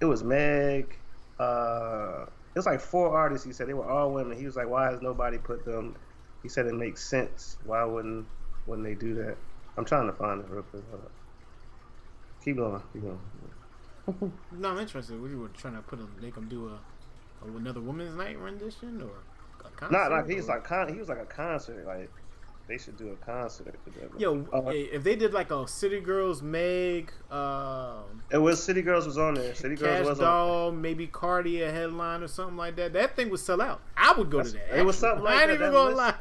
It 0.00 0.04
was 0.04 0.22
Meg. 0.22 0.96
Uh, 1.38 2.26
it 2.54 2.58
was 2.58 2.66
like 2.66 2.80
four 2.80 3.16
artists. 3.16 3.44
He 3.46 3.52
said 3.52 3.68
they 3.68 3.74
were 3.74 3.88
all 3.90 4.12
women. 4.12 4.38
He 4.38 4.46
was 4.46 4.56
like, 4.56 4.68
why 4.68 4.90
has 4.90 5.02
nobody 5.02 5.38
put 5.38 5.64
them? 5.64 5.96
He 6.42 6.48
said 6.48 6.66
it 6.66 6.74
makes 6.74 7.02
sense. 7.08 7.58
Why 7.64 7.84
wouldn't 7.84 8.26
wouldn't 8.66 8.86
they 8.86 8.94
do 8.94 9.14
that? 9.14 9.36
I'm 9.76 9.84
trying 9.84 10.06
to 10.06 10.12
find 10.12 10.40
it 10.40 10.46
real 10.48 10.62
quick. 10.62 10.84
Keep 12.44 12.56
going. 12.56 12.82
Keep 12.92 13.02
going. 13.02 14.32
no, 14.52 14.70
I'm 14.70 14.78
interested. 14.78 15.20
We 15.20 15.34
were 15.34 15.48
trying 15.48 15.76
to 15.76 15.82
put 15.82 15.98
them, 15.98 16.14
make 16.20 16.34
them 16.34 16.48
do 16.48 16.68
a, 16.68 17.46
a 17.46 17.56
another 17.56 17.80
women's 17.80 18.16
night 18.16 18.38
rendition 18.38 19.00
or 19.00 19.66
a 19.66 19.70
concert. 19.70 19.96
Not 19.96 20.10
like 20.10 20.28
he's 20.28 20.48
like 20.48 20.64
con- 20.64 20.92
he 20.92 20.98
was 20.98 21.08
like 21.08 21.20
a 21.20 21.24
concert 21.24 21.86
like 21.86 22.10
they 22.68 22.78
should 22.78 22.96
do 22.96 23.10
a 23.10 23.16
concert. 23.24 23.74
Yo, 24.18 24.46
uh, 24.52 24.70
if 24.70 25.04
they 25.04 25.16
did 25.16 25.32
like 25.34 25.50
a 25.50 25.68
City 25.68 26.00
Girls, 26.00 26.42
Meg, 26.42 27.12
um, 27.30 28.22
it 28.30 28.38
was 28.38 28.62
City 28.62 28.80
Girls 28.80 29.06
was 29.06 29.18
on 29.18 29.34
there. 29.34 29.54
City 29.54 29.74
Girls 29.74 29.98
Cash 29.98 30.06
was 30.06 30.18
Doll, 30.18 30.68
on. 30.68 30.80
maybe 30.80 31.06
Cardi 31.06 31.62
a 31.62 31.70
headline 31.70 32.22
or 32.22 32.28
something 32.28 32.56
like 32.56 32.76
that. 32.76 32.94
That 32.94 33.16
thing 33.16 33.28
would 33.30 33.40
sell 33.40 33.60
out. 33.60 33.82
I 33.96 34.14
would 34.16 34.30
go 34.30 34.38
That's, 34.38 34.52
to 34.52 34.58
that. 34.58 34.78
It 34.78 34.84
was 34.84 34.96
something 34.98 35.24
like 35.24 35.34
I 35.34 35.36
that. 35.36 35.40
I 35.40 35.52
ain't 35.52 35.60
even 35.60 35.72
gonna 35.72 35.88
list, 35.90 35.98
lie. 35.98 36.14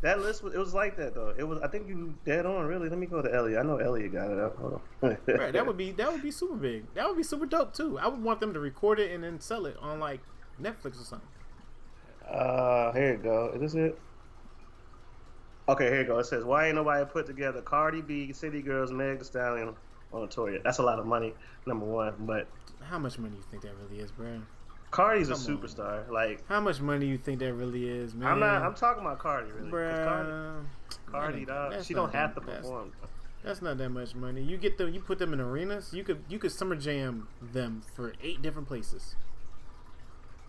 That 0.00 0.20
list 0.20 0.44
was 0.44 0.54
it 0.54 0.58
was 0.58 0.74
like 0.74 0.96
that 0.96 1.14
though. 1.14 1.34
It 1.36 1.42
was 1.42 1.60
I 1.60 1.66
think 1.66 1.88
you 1.88 2.14
dead 2.24 2.46
on 2.46 2.66
really. 2.66 2.88
Let 2.88 2.98
me 2.98 3.06
go 3.06 3.20
to 3.20 3.34
Elliot. 3.34 3.58
I 3.58 3.62
know 3.62 3.78
Elliot 3.78 4.12
got 4.12 4.30
it 4.30 4.38
up. 4.38 4.56
Hold 4.58 4.80
on. 5.02 5.18
right, 5.26 5.52
that 5.52 5.66
would 5.66 5.76
be 5.76 5.90
that 5.92 6.12
would 6.12 6.22
be 6.22 6.30
super 6.30 6.54
big. 6.54 6.84
That 6.94 7.08
would 7.08 7.16
be 7.16 7.24
super 7.24 7.46
dope 7.46 7.74
too. 7.74 7.98
I 7.98 8.06
would 8.06 8.22
want 8.22 8.38
them 8.38 8.54
to 8.54 8.60
record 8.60 9.00
it 9.00 9.10
and 9.10 9.24
then 9.24 9.40
sell 9.40 9.66
it 9.66 9.76
on 9.80 9.98
like 9.98 10.20
Netflix 10.60 11.00
or 11.00 11.04
something. 11.04 11.28
Uh, 12.28 12.92
here 12.92 13.12
you 13.12 13.18
go. 13.18 13.50
Is 13.54 13.60
this 13.60 13.74
it? 13.74 13.98
Okay, 15.68 15.86
here 15.86 16.00
you 16.02 16.06
go. 16.06 16.18
It 16.18 16.26
says, 16.26 16.44
"Why 16.44 16.66
ain't 16.66 16.76
nobody 16.76 17.04
put 17.04 17.26
together 17.26 17.60
Cardi 17.60 18.00
B, 18.00 18.32
City 18.32 18.62
Girls, 18.62 18.92
Meg 18.92 19.18
Thee 19.18 19.24
Stallion 19.24 19.74
on 20.12 20.22
a 20.22 20.26
tour 20.28 20.52
yet?" 20.52 20.62
That's 20.62 20.78
a 20.78 20.82
lot 20.82 21.00
of 21.00 21.06
money, 21.06 21.34
number 21.66 21.84
one. 21.84 22.14
But 22.20 22.46
how 22.82 22.98
much 22.98 23.18
money 23.18 23.32
do 23.32 23.38
you 23.38 23.44
think 23.50 23.62
that 23.64 23.72
really 23.82 24.00
is, 24.00 24.12
bro? 24.12 24.42
Cardi's 24.90 25.28
Come 25.28 25.36
a 25.36 25.40
superstar. 25.40 26.06
On. 26.08 26.14
Like, 26.14 26.46
how 26.48 26.60
much 26.60 26.80
money 26.80 27.00
do 27.00 27.06
you 27.06 27.18
think 27.18 27.40
that 27.40 27.52
really 27.52 27.88
is, 27.88 28.14
man? 28.14 28.28
I'm 28.28 28.40
not. 28.40 28.62
I'm 28.62 28.74
talking 28.74 29.02
about 29.02 29.18
Cardi, 29.18 29.50
really. 29.52 29.70
Bro, 29.70 29.92
Cardi, 29.92 30.66
Cardi 31.10 31.44
dog, 31.44 31.84
she 31.84 31.94
don't 31.94 32.14
have 32.14 32.34
to 32.34 32.40
perform. 32.40 32.92
That's 33.44 33.62
not 33.62 33.78
that 33.78 33.90
much 33.90 34.14
money. 34.14 34.42
You 34.42 34.56
get 34.56 34.78
them. 34.78 34.92
You 34.92 35.00
put 35.00 35.18
them 35.18 35.32
in 35.32 35.40
arenas. 35.40 35.92
You 35.92 36.04
could. 36.04 36.24
You 36.28 36.38
could 36.38 36.52
summer 36.52 36.74
jam 36.74 37.28
them 37.40 37.82
for 37.94 38.14
eight 38.22 38.42
different 38.42 38.66
places. 38.66 39.14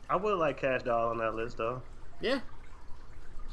I 0.09 0.15
would 0.15 0.37
like 0.39 0.59
Cash 0.59 0.83
Doll 0.83 1.09
on 1.09 1.19
that 1.19 1.35
list, 1.35 1.57
though. 1.57 1.83
Yeah, 2.19 2.39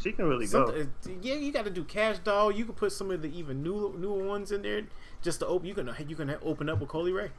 She 0.01 0.11
can 0.13 0.25
really 0.25 0.47
Something, 0.47 0.91
go. 1.05 1.11
Yeah, 1.21 1.35
you 1.35 1.53
got 1.53 1.65
to 1.67 1.71
do 1.71 1.85
Cash 1.85 2.19
Doll. 2.21 2.51
You 2.51 2.65
can 2.65 2.75
put 2.75 2.93
some 2.93 3.11
of 3.11 3.23
the 3.23 3.29
even 3.29 3.63
new 3.63 3.95
newer 3.99 4.25
ones 4.25 4.51
in 4.51 4.63
there 4.63 4.83
just 5.23 5.41
to 5.41 5.47
open. 5.47 5.69
You 5.69 5.75
can 5.75 5.95
you 6.09 6.17
can 6.17 6.35
open 6.43 6.69
up 6.69 6.81
with 6.81 6.89
Coi 6.89 7.03
Leray. 7.03 7.31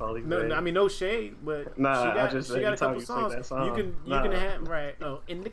Holy 0.01 0.21
no, 0.21 0.41
no, 0.41 0.55
I 0.55 0.61
mean 0.61 0.73
no 0.73 0.87
shade, 0.87 1.35
but 1.43 1.77
nah, 1.77 1.93
she 1.93 2.07
got, 2.07 2.17
I 2.17 2.31
just 2.31 2.51
she 2.51 2.59
got 2.59 2.73
a 2.73 2.77
couple 2.77 3.01
songs. 3.01 3.47
Song. 3.47 3.67
You 3.67 3.73
can 3.73 3.95
you 4.03 4.09
nah. 4.09 4.23
can 4.23 4.31
have 4.31 4.67
right. 4.67 4.95
Oh, 5.01 5.21
in 5.27 5.41
the. 5.41 5.51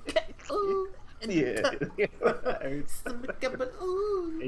Ooh. 0.50 0.88
Yeah. 1.28 1.72
you 1.98 2.08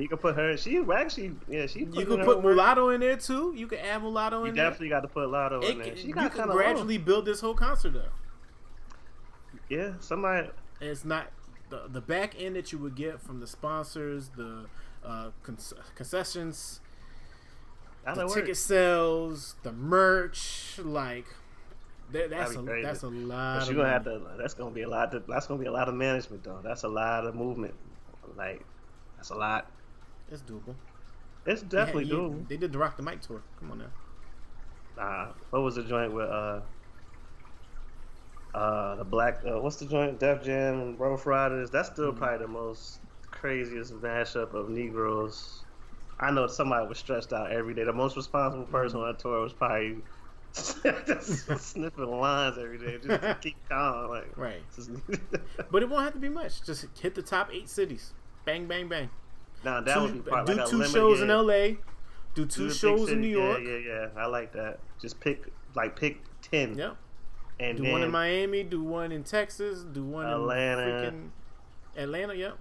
can 0.08 0.18
put 0.18 0.36
her. 0.36 0.56
She 0.56 0.82
actually, 0.94 1.32
yeah, 1.48 1.66
she. 1.66 1.80
You 1.80 2.06
can 2.06 2.24
put 2.24 2.42
mulatto 2.42 2.90
in 2.90 3.00
there 3.00 3.16
too. 3.16 3.52
You 3.56 3.66
can 3.66 3.78
add 3.78 4.02
mulatto 4.02 4.42
in 4.42 4.46
you 4.46 4.52
there. 4.52 4.70
definitely 4.70 4.88
got 4.88 5.00
to 5.00 5.08
put 5.08 5.24
mulatto 5.24 5.60
in 5.60 5.78
there. 5.78 5.96
She 5.96 6.08
you 6.08 6.14
can 6.14 6.48
gradually 6.48 6.96
build 6.96 7.26
this 7.26 7.40
whole 7.40 7.54
concert 7.54 7.96
up. 7.96 8.12
Yeah, 9.68 9.94
somebody. 10.00 10.48
it's 10.80 11.04
not 11.04 11.30
the 11.70 11.88
the 11.88 12.00
back 12.00 12.40
end 12.40 12.56
that 12.56 12.72
you 12.72 12.78
would 12.78 12.94
get 12.94 13.20
from 13.20 13.40
the 13.40 13.46
sponsors, 13.46 14.30
the 14.36 14.66
uh, 15.04 15.30
concessions, 15.94 16.80
the 18.04 18.28
ticket 18.28 18.56
sales, 18.56 19.56
the 19.62 19.72
merch, 19.72 20.78
like 20.82 21.26
that, 22.12 22.30
that's 22.30 22.56
a 22.56 22.62
that's 22.82 23.02
a 23.02 23.08
lot. 23.08 23.60
But 23.60 23.66
you're 23.68 23.76
gonna 23.76 23.88
have 23.88 24.04
to. 24.04 24.20
That's 24.38 24.54
gonna 24.54 24.70
be 24.70 24.82
a 24.82 24.88
lot. 24.88 25.12
To, 25.12 25.22
that's 25.28 25.46
gonna 25.46 25.60
be 25.60 25.66
a 25.66 25.72
lot 25.72 25.88
of 25.88 25.94
management 25.94 26.44
though. 26.44 26.60
That's 26.62 26.82
a 26.82 26.88
lot 26.88 27.26
of 27.26 27.34
movement. 27.34 27.74
Like 28.36 28.64
that's 29.16 29.30
a 29.30 29.34
lot. 29.34 29.70
It's 30.30 30.42
doable. 30.42 30.74
It's 31.46 31.62
definitely 31.62 32.04
yeah, 32.04 32.14
doable. 32.14 32.48
They 32.48 32.56
did 32.56 32.72
the 32.72 32.78
Rock 32.78 32.96
the 32.96 33.02
Mic 33.02 33.20
tour. 33.20 33.42
Come 33.58 33.72
on 33.72 33.78
now. 33.78 33.84
Nah, 34.96 35.32
what 35.50 35.62
was 35.62 35.76
the 35.76 35.84
joint 35.84 36.12
with 36.12 36.28
uh 36.28 36.60
uh 38.54 38.96
the 38.96 39.04
black 39.04 39.40
uh, 39.46 39.60
what's 39.60 39.76
the 39.76 39.86
joint 39.86 40.18
Def 40.18 40.42
Jam 40.42 40.80
and 40.80 41.00
Ruff 41.00 41.26
Ryders? 41.26 41.70
That's 41.70 41.88
still 41.88 42.10
mm-hmm. 42.10 42.18
probably 42.18 42.46
the 42.46 42.52
most 42.52 43.00
craziest 43.30 43.94
mashup 43.94 44.54
of 44.54 44.68
Negroes. 44.68 45.64
I 46.20 46.30
know 46.30 46.46
somebody 46.46 46.86
was 46.86 46.98
stressed 46.98 47.32
out 47.32 47.50
every 47.50 47.74
day. 47.74 47.84
The 47.84 47.92
most 47.92 48.16
responsible 48.16 48.66
person 48.66 49.00
mm-hmm. 49.00 49.06
on 49.06 49.12
that 49.12 49.18
tour 49.18 49.40
was 49.40 49.54
probably 49.54 49.96
sniffing 50.52 52.20
lines 52.20 52.58
every 52.58 52.78
day, 52.78 52.98
just 53.02 53.22
to 53.22 53.38
keep 53.42 53.56
calm. 53.68 54.10
Like, 54.10 54.36
right. 54.36 54.62
but 55.70 55.82
it 55.82 55.88
won't 55.88 56.04
have 56.04 56.12
to 56.12 56.18
be 56.18 56.28
much. 56.28 56.62
Just 56.62 56.86
hit 57.00 57.14
the 57.14 57.22
top 57.22 57.50
eight 57.52 57.68
cities. 57.68 58.12
Bang, 58.44 58.66
bang, 58.66 58.88
bang. 58.88 59.08
Now 59.64 59.80
that 59.80 59.94
two, 59.94 60.00
would 60.02 60.24
be 60.24 60.30
do 60.30 60.54
like 60.54 60.68
two 60.68 60.84
shows 60.86 61.20
in 61.22 61.30
L.A. 61.30 61.78
Do 62.34 62.46
two 62.46 62.68
do 62.68 62.74
shows 62.74 63.10
in 63.10 63.20
New 63.20 63.28
York. 63.28 63.60
Yeah, 63.62 63.70
yeah, 63.70 63.78
yeah. 63.86 64.08
I 64.16 64.26
like 64.26 64.52
that. 64.52 64.78
Just 65.00 65.20
pick 65.20 65.52
like 65.74 65.98
pick 65.98 66.18
ten. 66.42 66.76
Yep. 66.76 66.96
And 67.58 67.78
do 67.78 67.92
one 67.92 68.02
in 68.02 68.10
Miami. 68.10 68.62
Do 68.62 68.82
one 68.82 69.12
in 69.12 69.24
Texas. 69.24 69.84
Do 69.84 70.04
one 70.04 70.26
Atlanta. 70.26 70.82
in 70.82 70.88
Atlanta. 70.88 71.30
Atlanta. 71.96 72.34
Yep. 72.34 72.58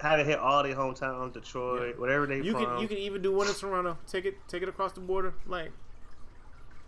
How 0.00 0.16
to 0.16 0.24
hit 0.24 0.38
all 0.38 0.62
their 0.62 0.74
hometowns, 0.74 1.32
Detroit, 1.32 1.94
yeah. 1.94 2.00
whatever 2.00 2.26
they. 2.26 2.42
You 2.42 2.52
from. 2.52 2.64
can 2.64 2.78
you 2.80 2.88
can 2.88 2.98
even 2.98 3.22
do 3.22 3.32
one 3.32 3.46
in 3.48 3.54
Toronto. 3.54 3.98
Take 4.06 4.24
it 4.24 4.36
take 4.48 4.62
it 4.62 4.68
across 4.68 4.92
the 4.92 5.00
border. 5.00 5.34
Like 5.46 5.72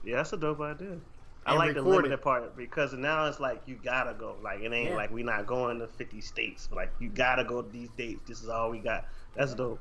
yeah, 0.04 0.16
that's 0.16 0.32
a 0.32 0.36
dope 0.36 0.60
idea. 0.60 0.98
I 1.46 1.54
like 1.54 1.74
the 1.74 1.82
limited 1.82 2.12
it. 2.12 2.22
part 2.22 2.56
because 2.56 2.92
now 2.92 3.26
it's 3.26 3.40
like 3.40 3.62
you 3.66 3.78
gotta 3.82 4.14
go. 4.14 4.36
Like 4.42 4.60
it 4.60 4.72
ain't 4.72 4.90
yeah. 4.90 4.96
like 4.96 5.10
we 5.10 5.22
not 5.22 5.46
going 5.46 5.78
to 5.80 5.86
fifty 5.86 6.20
states. 6.20 6.68
Like 6.74 6.92
you 6.98 7.08
gotta 7.08 7.44
go 7.44 7.62
to 7.62 7.70
these 7.70 7.88
dates. 7.96 8.22
This 8.26 8.42
is 8.42 8.48
all 8.48 8.70
we 8.70 8.78
got. 8.78 9.06
That's 9.34 9.54
dope. 9.54 9.80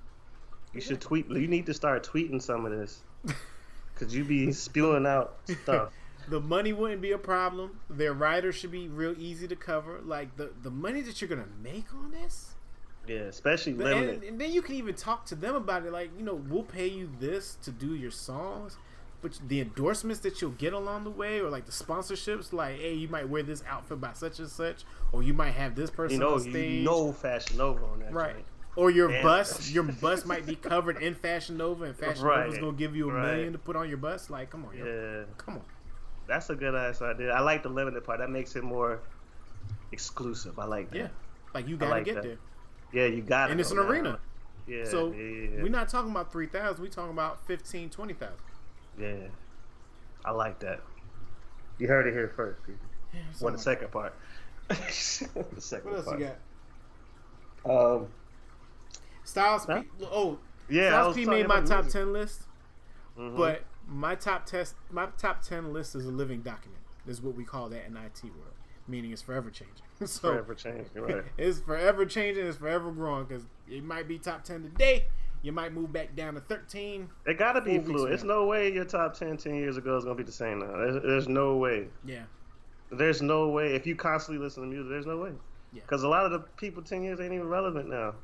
You 0.73 0.81
should 0.81 1.01
tweet. 1.01 1.29
You 1.29 1.47
need 1.47 1.65
to 1.65 1.73
start 1.73 2.07
tweeting 2.07 2.41
some 2.41 2.65
of 2.65 2.71
this 2.71 3.01
because 3.93 4.15
you 4.15 4.23
be 4.23 4.51
spewing 4.53 5.05
out 5.05 5.37
stuff. 5.63 5.91
the 6.29 6.39
money 6.39 6.73
wouldn't 6.73 7.01
be 7.01 7.11
a 7.11 7.17
problem. 7.17 7.79
Their 7.89 8.13
riders 8.13 8.55
should 8.55 8.71
be 8.71 8.87
real 8.87 9.15
easy 9.17 9.47
to 9.47 9.55
cover. 9.55 9.99
Like 10.03 10.37
the 10.37 10.51
the 10.61 10.71
money 10.71 11.01
that 11.01 11.21
you're 11.21 11.29
gonna 11.29 11.47
make 11.61 11.93
on 11.93 12.11
this. 12.11 12.55
Yeah, 13.08 13.22
especially 13.22 13.74
limited. 13.74 14.16
And, 14.16 14.24
and 14.24 14.41
then 14.41 14.51
you 14.51 14.62
can 14.62 14.76
even 14.76 14.95
talk 14.95 15.26
to 15.28 15.36
them 15.36 15.55
about 15.55 15.86
it. 15.86 15.91
Like 15.91 16.12
you 16.18 16.24
know, 16.24 16.36
we'll 16.36 16.64
pay 16.64 16.88
you 16.88 17.10
this 17.20 17.58
to 17.64 17.72
do 17.72 17.95
your 17.95 18.12
songs 18.12 18.78
but 19.22 19.39
the 19.47 19.62
endorsements 19.62 20.20
that 20.22 20.41
you'll 20.41 20.51
get 20.51 20.74
along 20.74 21.03
the 21.03 21.10
way, 21.10 21.39
or 21.39 21.49
like 21.49 21.66
the 21.66 21.72
sponsorships, 21.72 22.53
like 22.53 22.80
hey, 22.80 22.93
you 22.93 23.08
might 23.08 23.28
wear 23.28 23.43
this 23.43 23.64
outfit 23.68 23.99
by 23.99 24.14
such 24.14 24.39
and 24.39 24.49
such, 24.49 24.84
or 25.12 25.24
you 25.24 25.34
might 25.34 25.51
have 25.51 25.76
this 25.76 25.89
person 25.89 26.20
you 26.20 26.20
know, 26.20 26.36
on 26.36 26.39
stage. 26.39 26.80
You 26.80 26.84
know, 26.84 27.12
Fashion 27.12 27.58
Nova 27.58 27.84
on 27.86 27.99
that 27.99 28.14
right? 28.14 28.45
Or 28.76 28.91
your 28.91 29.10
Damn. 29.10 29.24
bus, 29.24 29.72
your 29.74 29.84
bus 29.84 30.24
might 30.24 30.45
be 30.45 30.55
covered 30.55 31.01
in 31.01 31.16
Fashion 31.16 31.58
Nova, 31.58 31.86
and 31.86 31.95
Fashion 31.95 32.24
right. 32.24 32.45
Nova's 32.45 32.60
gonna 32.60 32.78
give 32.78 32.95
you 32.95 33.10
a 33.10 33.14
right. 33.14 33.26
million 33.26 33.53
to 33.53 33.60
put 33.60 33.76
on 33.76 33.89
your 33.89 33.97
bus. 33.97 34.30
Like, 34.30 34.51
come 34.51 34.66
on, 34.66 34.78
yo. 34.78 34.86
yeah, 34.86 35.24
come 35.38 35.55
on. 35.55 35.64
That's 36.28 36.49
a 36.49 36.55
good 36.55 36.76
ass 36.76 37.01
idea. 37.01 37.32
I 37.32 37.39
like 37.39 37.64
the 37.64 37.70
limited 37.70 38.03
part. 38.03 38.20
That 38.20 38.30
makes 38.30 38.55
it 38.55 38.64
more 38.64 38.99
exclusive. 39.91 40.60
I 40.60 40.66
like 40.66 40.91
that. 40.91 40.97
Yeah, 40.97 41.08
like 41.55 41.68
you 41.68 41.76
gotta 41.76 41.91
like 41.91 42.05
get 42.05 42.16
that. 42.16 42.24
there. 42.24 42.38
Yeah, 42.93 43.05
you 43.05 43.21
got 43.21 43.49
it. 43.49 43.51
And 43.51 43.59
it's 43.59 43.71
an 43.71 43.79
arena. 43.79 44.19
Yeah. 44.67 44.83
So 44.85 45.11
yeah, 45.11 45.61
we're 45.61 45.69
not 45.69 45.89
talking 45.89 46.11
about 46.11 46.31
three 46.31 46.47
thousand. 46.47 46.83
We're 46.83 46.89
talking 46.91 47.11
about 47.11 47.45
15, 47.47 47.89
20,000. 47.89 48.35
Yeah. 48.99 49.15
I 50.25 50.31
like 50.31 50.59
that. 50.59 50.81
You 51.77 51.88
heard 51.88 52.07
it 52.07 52.13
here 52.13 52.33
first. 52.35 52.59
Yeah, 53.13 53.19
what 53.39 53.53
the 53.53 53.59
second 53.59 53.91
part? 53.91 54.13
the 54.67 54.75
second 54.81 55.35
what 55.85 55.95
else 55.95 56.05
part. 56.05 56.19
you 56.19 56.29
got? 57.65 57.95
Um, 57.95 58.07
Styles. 59.23 59.65
Huh? 59.65 59.81
P, 59.81 60.05
oh, 60.11 60.39
yeah. 60.69 60.89
Styles 60.89 61.15
P 61.15 61.25
made 61.25 61.47
my 61.47 61.61
top 61.61 61.83
music. 61.83 61.91
ten 61.91 62.13
list, 62.13 62.43
mm-hmm. 63.17 63.38
but 63.38 63.63
my 63.88 64.15
top 64.15 64.45
test, 64.45 64.75
my 64.91 65.07
top 65.17 65.41
ten 65.41 65.71
list 65.73 65.95
is 65.95 66.05
a 66.05 66.11
living 66.11 66.41
document. 66.41 66.81
Is 67.07 67.21
what 67.21 67.35
we 67.35 67.45
call 67.45 67.69
that 67.69 67.85
in 67.85 67.95
IT 67.95 68.23
world, 68.23 68.57
meaning 68.88 69.11
it's 69.11 69.21
forever 69.21 69.49
changing. 69.49 69.83
so 70.05 70.29
forever 70.29 70.55
changing, 70.55 71.01
right? 71.01 71.23
it's 71.38 71.59
forever 71.59 72.05
changing. 72.05 72.45
It's 72.45 72.57
forever 72.57 72.91
growing 72.91 73.25
because 73.25 73.43
it 73.69 73.83
might 73.83 74.07
be 74.07 74.17
top 74.17 74.43
ten 74.43 74.63
today, 74.63 75.07
you 75.41 75.51
might 75.51 75.73
move 75.73 75.93
back 75.93 76.15
down 76.15 76.33
to 76.33 76.41
13. 76.41 77.09
It 77.25 77.38
got 77.38 77.53
to 77.53 77.61
be 77.61 77.79
fluid. 77.79 78.11
It's 78.11 78.23
no 78.23 78.45
way 78.45 78.71
your 78.71 78.85
top 78.85 79.13
10 79.17 79.38
10 79.38 79.55
years 79.55 79.77
ago 79.77 79.97
is 79.97 80.03
going 80.03 80.17
to 80.17 80.23
be 80.23 80.25
the 80.25 80.31
same 80.31 80.59
now. 80.59 80.75
There's, 80.75 81.03
there's, 81.03 81.27
no 81.27 81.57
way. 81.57 81.88
Yeah. 82.05 82.23
There's 82.91 83.21
no 83.21 83.49
way. 83.49 83.73
If 83.75 83.85
you 83.85 83.95
constantly 83.95 84.43
listen 84.43 84.63
to 84.63 84.69
music, 84.69 84.89
there's 84.89 85.05
no 85.05 85.17
way. 85.17 85.31
Yeah. 85.73 85.81
Because 85.81 86.03
a 86.03 86.07
lot 86.07 86.25
of 86.25 86.31
the 86.31 86.39
people 86.57 86.81
10 86.81 87.03
years 87.03 87.19
ain't 87.19 87.33
even 87.33 87.47
relevant 87.47 87.89
now. 87.89 88.15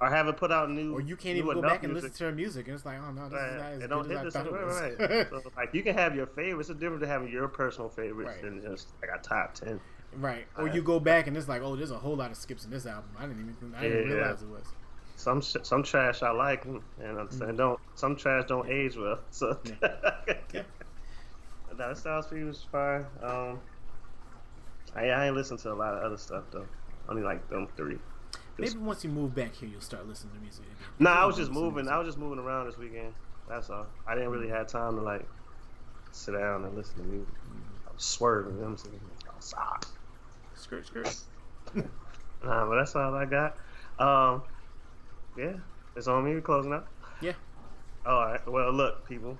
Yeah. 0.00 0.06
Or 0.06 0.10
haven't 0.10 0.36
put 0.36 0.52
out 0.52 0.70
new. 0.70 0.94
Or 0.94 1.00
you 1.00 1.16
can't 1.16 1.38
even 1.38 1.54
go 1.54 1.62
back 1.62 1.84
and 1.84 1.94
listen 1.94 2.10
to 2.10 2.18
their 2.18 2.32
music. 2.32 2.66
And 2.66 2.74
it's 2.74 2.84
like, 2.84 2.98
oh 3.00 3.12
no, 3.12 3.28
this 3.28 3.40
right. 3.40 3.50
is 3.50 3.56
not 3.56 3.72
as 3.72 3.82
it 3.82 3.88
don't 3.88 4.08
good 4.08 4.18
hit 4.18 4.26
as 4.26 4.36
it 4.36 4.52
was. 4.52 5.00
Right. 5.00 5.26
so, 5.30 5.42
like 5.56 5.74
you 5.74 5.82
can 5.82 5.94
have 5.94 6.14
your 6.14 6.26
favorites. 6.26 6.68
It's 6.68 6.78
different 6.78 7.02
to 7.02 7.08
having 7.08 7.30
your 7.30 7.48
personal 7.48 7.88
favorites 7.88 8.32
right. 8.34 8.42
than 8.42 8.62
just 8.62 8.88
like 9.00 9.10
a 9.18 9.22
top 9.22 9.54
10. 9.54 9.80
Right. 10.16 10.46
Or 10.56 10.68
you 10.68 10.82
go 10.82 11.00
back 11.00 11.26
and 11.26 11.36
it's 11.36 11.48
like, 11.48 11.62
oh, 11.62 11.76
there's 11.76 11.90
a 11.90 11.98
whole 11.98 12.16
lot 12.16 12.30
of 12.30 12.36
skips 12.36 12.64
in 12.64 12.70
this 12.70 12.86
album. 12.86 13.10
I 13.18 13.26
didn't 13.26 13.56
even, 13.56 13.74
I 13.74 13.82
didn't 13.82 14.08
yeah. 14.08 14.14
realize 14.14 14.42
it 14.42 14.48
was 14.48 14.66
some 15.16 15.40
some 15.42 15.82
trash 15.82 16.22
I 16.22 16.30
like, 16.30 16.64
and 16.66 16.82
I'm 17.00 17.30
saying 17.30 17.52
mm. 17.52 17.56
don't 17.56 17.80
some 17.94 18.16
trash 18.16 18.44
don't 18.46 18.70
age 18.70 18.96
well. 18.96 19.18
So 19.30 19.58
yeah. 19.82 20.62
that 21.76 21.96
Styles 21.96 22.26
P 22.28 22.42
was 22.42 22.64
fine. 22.70 23.04
Um, 23.22 23.60
I, 24.94 25.08
I 25.08 25.26
ain't 25.26 25.34
listened 25.34 25.60
to 25.60 25.72
a 25.72 25.74
lot 25.74 25.94
of 25.94 26.04
other 26.04 26.16
stuff 26.16 26.44
though. 26.52 26.66
Only 27.08 27.22
like 27.22 27.48
them 27.48 27.66
three. 27.76 27.98
Maybe 28.58 28.78
once 28.78 29.04
you 29.04 29.10
move 29.10 29.34
back 29.34 29.54
here, 29.54 29.68
you'll 29.68 29.80
start 29.80 30.08
listening 30.08 30.34
to 30.34 30.40
music 30.40 30.64
again. 30.64 30.88
Nah, 30.98 31.22
I 31.22 31.26
was 31.26 31.36
just 31.36 31.50
moving. 31.50 31.88
I 31.88 31.98
was 31.98 32.06
just 32.06 32.18
moving 32.18 32.38
around 32.38 32.66
this 32.66 32.78
weekend. 32.78 33.12
That's 33.48 33.68
all. 33.68 33.86
I 34.06 34.14
didn't 34.14 34.30
really 34.30 34.48
have 34.48 34.66
time 34.66 34.96
to 34.96 35.02
like 35.02 35.26
sit 36.12 36.32
down 36.32 36.64
and 36.64 36.74
listen 36.74 36.96
to 36.96 37.02
music. 37.02 37.34
I 37.86 37.92
was 37.92 38.02
swerving. 38.02 38.54
You 38.54 38.60
know 38.60 38.64
what 38.68 38.70
I'm 38.70 38.76
saying? 38.78 39.00
Outside. 39.28 39.86
Skirt, 40.54 40.86
skirt. 40.86 41.16
nah, 42.44 42.66
but 42.66 42.76
that's 42.76 42.96
all 42.96 43.14
I 43.14 43.26
got. 43.26 43.56
Um, 43.98 44.42
yeah, 45.36 45.52
it's 45.94 46.08
on 46.08 46.24
me. 46.24 46.32
We're 46.32 46.40
closing 46.40 46.72
up. 46.72 46.88
Yeah. 47.20 47.34
All 48.06 48.24
right. 48.26 48.48
Well, 48.48 48.72
look, 48.72 49.06
people. 49.06 49.36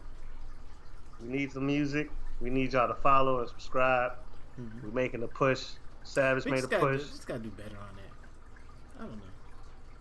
We 1.23 1.29
need 1.29 1.53
some 1.53 1.67
music. 1.67 2.11
We 2.43 2.51
need 2.51 2.75
y'all 2.75 2.89
to 2.89 2.95
follow 2.95 3.41
and 3.41 3.49
subscribe. 3.49 4.13
Mm-hmm. 4.61 4.87
We're 4.87 4.93
making 4.93 5.23
a 5.23 5.29
push. 5.29 5.65
Savage 6.05 6.45
we 6.45 6.51
made 6.53 6.65
a 6.65 6.69
push. 6.69 7.01
Do, 7.01 7.07
just 7.09 7.27
gotta 7.27 7.41
do 7.41 7.49
better 7.49 7.77
on. 7.77 7.96
I 8.99 9.03
don't 9.03 9.13
know. 9.13 9.23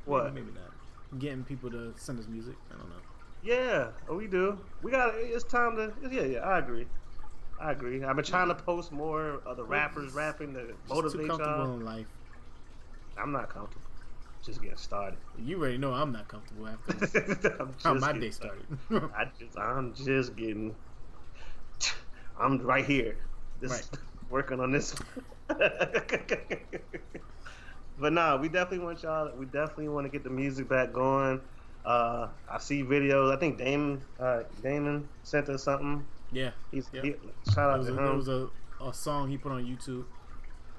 What? 0.05 0.33
Maybe, 0.33 0.47
not. 0.47 1.19
Getting 1.19 1.43
people 1.43 1.69
to 1.71 1.93
send 1.97 2.19
us 2.19 2.27
music. 2.27 2.55
I 2.71 2.77
don't 2.77 2.89
know. 2.89 2.95
Yeah, 3.43 3.89
we 4.09 4.27
do. 4.27 4.57
We 4.81 4.91
got. 4.91 5.13
It's 5.15 5.43
time 5.43 5.75
to. 5.75 5.93
Yeah, 6.11 6.23
yeah. 6.23 6.39
I 6.39 6.59
agree. 6.59 6.87
I 7.59 7.71
agree. 7.71 8.03
I've 8.03 8.15
been 8.15 8.25
trying 8.25 8.49
to 8.49 8.55
post 8.55 8.91
more 8.91 9.41
of 9.45 9.57
the 9.57 9.63
rappers 9.63 10.13
rapping 10.13 10.53
to 10.53 10.73
motivate 10.89 11.21
too 11.21 11.27
comfortable 11.27 11.65
y'all. 11.65 11.75
in 11.75 11.85
life. 11.85 12.07
I'm 13.17 13.31
not 13.31 13.49
comfortable 13.49 13.85
just 14.45 14.61
getting 14.61 14.77
started. 14.77 15.17
You 15.43 15.57
already 15.57 15.77
know 15.77 15.91
I'm 15.93 16.11
not 16.11 16.27
comfortable 16.27 16.67
after 16.67 17.65
how 17.83 17.95
my 17.95 18.13
day 18.13 18.29
started. 18.29 18.65
I 18.91 19.25
just 19.39 19.57
I'm 19.57 19.93
just 19.95 20.35
getting 20.35 20.75
I'm 22.39 22.59
right 22.59 22.85
here. 22.85 23.17
This 23.59 23.71
right. 23.71 23.89
working 24.29 24.59
on 24.59 24.71
this. 24.71 24.93
but 27.99 28.13
nah, 28.13 28.37
we 28.37 28.49
definitely 28.49 28.85
want 28.85 29.03
y'all. 29.03 29.31
We 29.37 29.45
definitely 29.45 29.89
want 29.89 30.05
to 30.05 30.09
get 30.09 30.23
the 30.23 30.29
music 30.29 30.67
back 30.67 30.93
going. 30.93 31.41
Uh, 31.85 32.29
I 32.49 32.57
see 32.59 32.83
videos. 32.83 33.35
I 33.35 33.39
think 33.39 33.57
Damon 33.57 34.01
uh, 34.19 34.43
Damon 34.61 35.07
sent 35.23 35.49
us 35.49 35.63
something. 35.63 36.05
Yeah, 36.31 36.51
he's 36.71 36.89
yep. 36.91 37.03
he, 37.03 37.15
shout 37.53 37.71
out 37.79 37.85
to 37.85 37.93
a, 37.93 37.97
him. 37.97 38.13
It 38.13 38.15
was 38.15 38.27
a, 38.27 38.49
a 38.83 38.93
song 38.93 39.29
he 39.29 39.37
put 39.37 39.51
on 39.51 39.63
YouTube. 39.63 40.05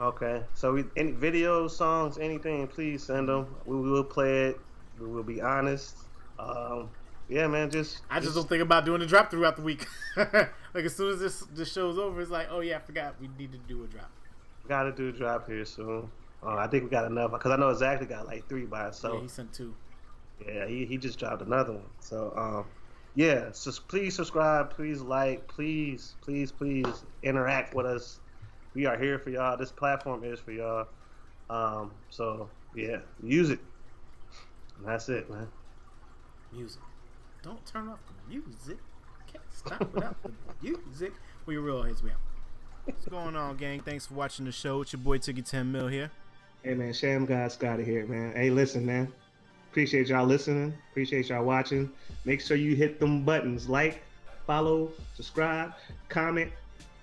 Okay. 0.01 0.43
So 0.55 0.73
we, 0.73 0.85
any 0.97 1.12
videos, 1.12 1.71
songs, 1.71 2.19
anything, 2.19 2.67
please 2.67 3.03
send 3.03 3.29
them. 3.29 3.55
We 3.64 3.77
will 3.77 4.05
play 4.05 4.49
it. 4.49 4.61
We 5.01 5.07
will 5.07 5.23
be 5.23 5.41
honest. 5.41 5.97
Um, 6.39 6.91
yeah, 7.29 7.47
man. 7.47 7.71
Just 7.71 8.03
I 8.11 8.17
just, 8.17 8.27
just, 8.27 8.37
don't 8.37 8.49
think 8.49 8.62
about 8.62 8.85
doing 8.85 9.01
a 9.01 9.07
drop 9.07 9.31
throughout 9.31 9.57
the 9.57 9.62
week. 9.62 9.87
like 10.17 10.85
as 10.85 10.95
soon 10.95 11.12
as 11.12 11.21
this 11.21 11.41
this 11.53 11.73
show's 11.73 11.99
over, 11.99 12.21
it's 12.21 12.31
like, 12.31 12.49
oh 12.51 12.61
yeah, 12.61 12.77
I 12.77 12.81
forgot 12.81 13.14
we 13.21 13.31
need 13.39 13.53
to 13.53 13.59
do 13.59 13.85
a 13.85 13.87
drop. 13.87 14.11
Got 14.69 14.85
to 14.85 14.93
do 14.93 15.09
a 15.09 15.12
drop 15.12 15.47
here 15.49 15.64
soon. 15.64 16.11
Uh, 16.43 16.57
I 16.57 16.66
think 16.66 16.84
we 16.84 16.91
got 16.91 17.07
enough 17.07 17.32
because 17.32 17.51
I 17.51 17.57
know 17.57 17.70
exactly 17.70 18.07
got 18.07 18.26
like 18.26 18.49
three 18.49 18.64
by 18.64 18.89
itself. 18.89 19.14
Yeah, 19.14 19.22
he 19.22 19.28
sent 19.28 19.53
two. 19.53 19.74
Yeah, 20.47 20.66
he, 20.66 20.84
he 20.84 20.99
just 20.99 21.18
dropped 21.18 21.43
another 21.43 21.72
one. 21.72 21.91
So 22.01 22.32
um, 22.37 22.66
yeah, 23.14 23.49
so 23.53 23.72
please 23.89 24.14
subscribe, 24.14 24.70
please 24.70 25.01
like, 25.01 25.49
please, 25.49 26.14
please, 26.20 26.53
please 26.53 27.05
interact 27.22 27.74
with 27.74 27.87
us. 27.87 28.20
We 28.74 28.84
are 28.84 28.99
here 28.99 29.18
for 29.18 29.30
y'all. 29.30 29.57
This 29.57 29.72
platform 29.72 30.22
is 30.22 30.39
for 30.39 30.53
y'all. 30.53 30.87
Um, 31.49 31.93
so 32.11 32.51
yeah, 32.74 32.99
use 33.22 33.51
it. 33.51 33.61
And 34.76 34.87
that's 34.87 35.09
it, 35.09 35.30
man. 35.30 35.49
Music. 36.53 36.82
Don't 37.43 37.64
turn 37.64 37.89
off 37.89 38.01
the 38.07 38.34
music. 38.34 38.78
Can't 39.32 39.45
stop 39.51 39.95
without 39.95 40.16
the 40.22 40.32
music. 40.62 41.12
We 41.47 41.57
real 41.57 41.82
heads 41.82 42.03
we 42.03 42.11
out. 42.11 42.16
What's 42.84 43.07
going 43.07 43.34
on, 43.34 43.57
gang? 43.57 43.80
Thanks 43.80 44.07
for 44.07 44.14
watching 44.14 44.45
the 44.45 44.53
show. 44.53 44.82
It's 44.82 44.93
your 44.93 45.01
boy 45.01 45.18
Tookie 45.18 45.49
10 45.49 45.72
Mil 45.72 45.89
here. 45.89 46.11
Hey 46.63 46.75
man, 46.75 46.93
Sham 46.93 47.27
God 47.27 47.53
Scotty 47.53 47.85
here, 47.85 48.07
man. 48.07 48.33
Hey, 48.35 48.51
listen, 48.51 48.85
man. 48.85 49.13
Appreciate 49.71 50.09
y'all 50.09 50.27
listening. 50.27 50.75
Appreciate 50.91 51.29
y'all 51.29 51.45
watching. 51.45 51.91
Make 52.25 52.41
sure 52.41 52.57
you 52.57 52.75
hit 52.75 52.99
them 52.99 53.25
buttons 53.25 53.69
like, 53.69 54.03
follow, 54.47 54.91
subscribe, 55.15 55.75
comment, 56.09 56.51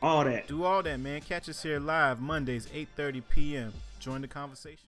all 0.02 0.24
that. 0.26 0.48
Do 0.48 0.64
all 0.64 0.84
that, 0.84 1.00
man. 1.00 1.22
Catch 1.22 1.50
us 1.50 1.64
here 1.64 1.80
live 1.80 2.20
Mondays, 2.20 2.68
8:30 2.68 3.22
p.m. 3.30 3.74
Join 4.00 4.22
the 4.22 4.28
conversation. 4.28 4.88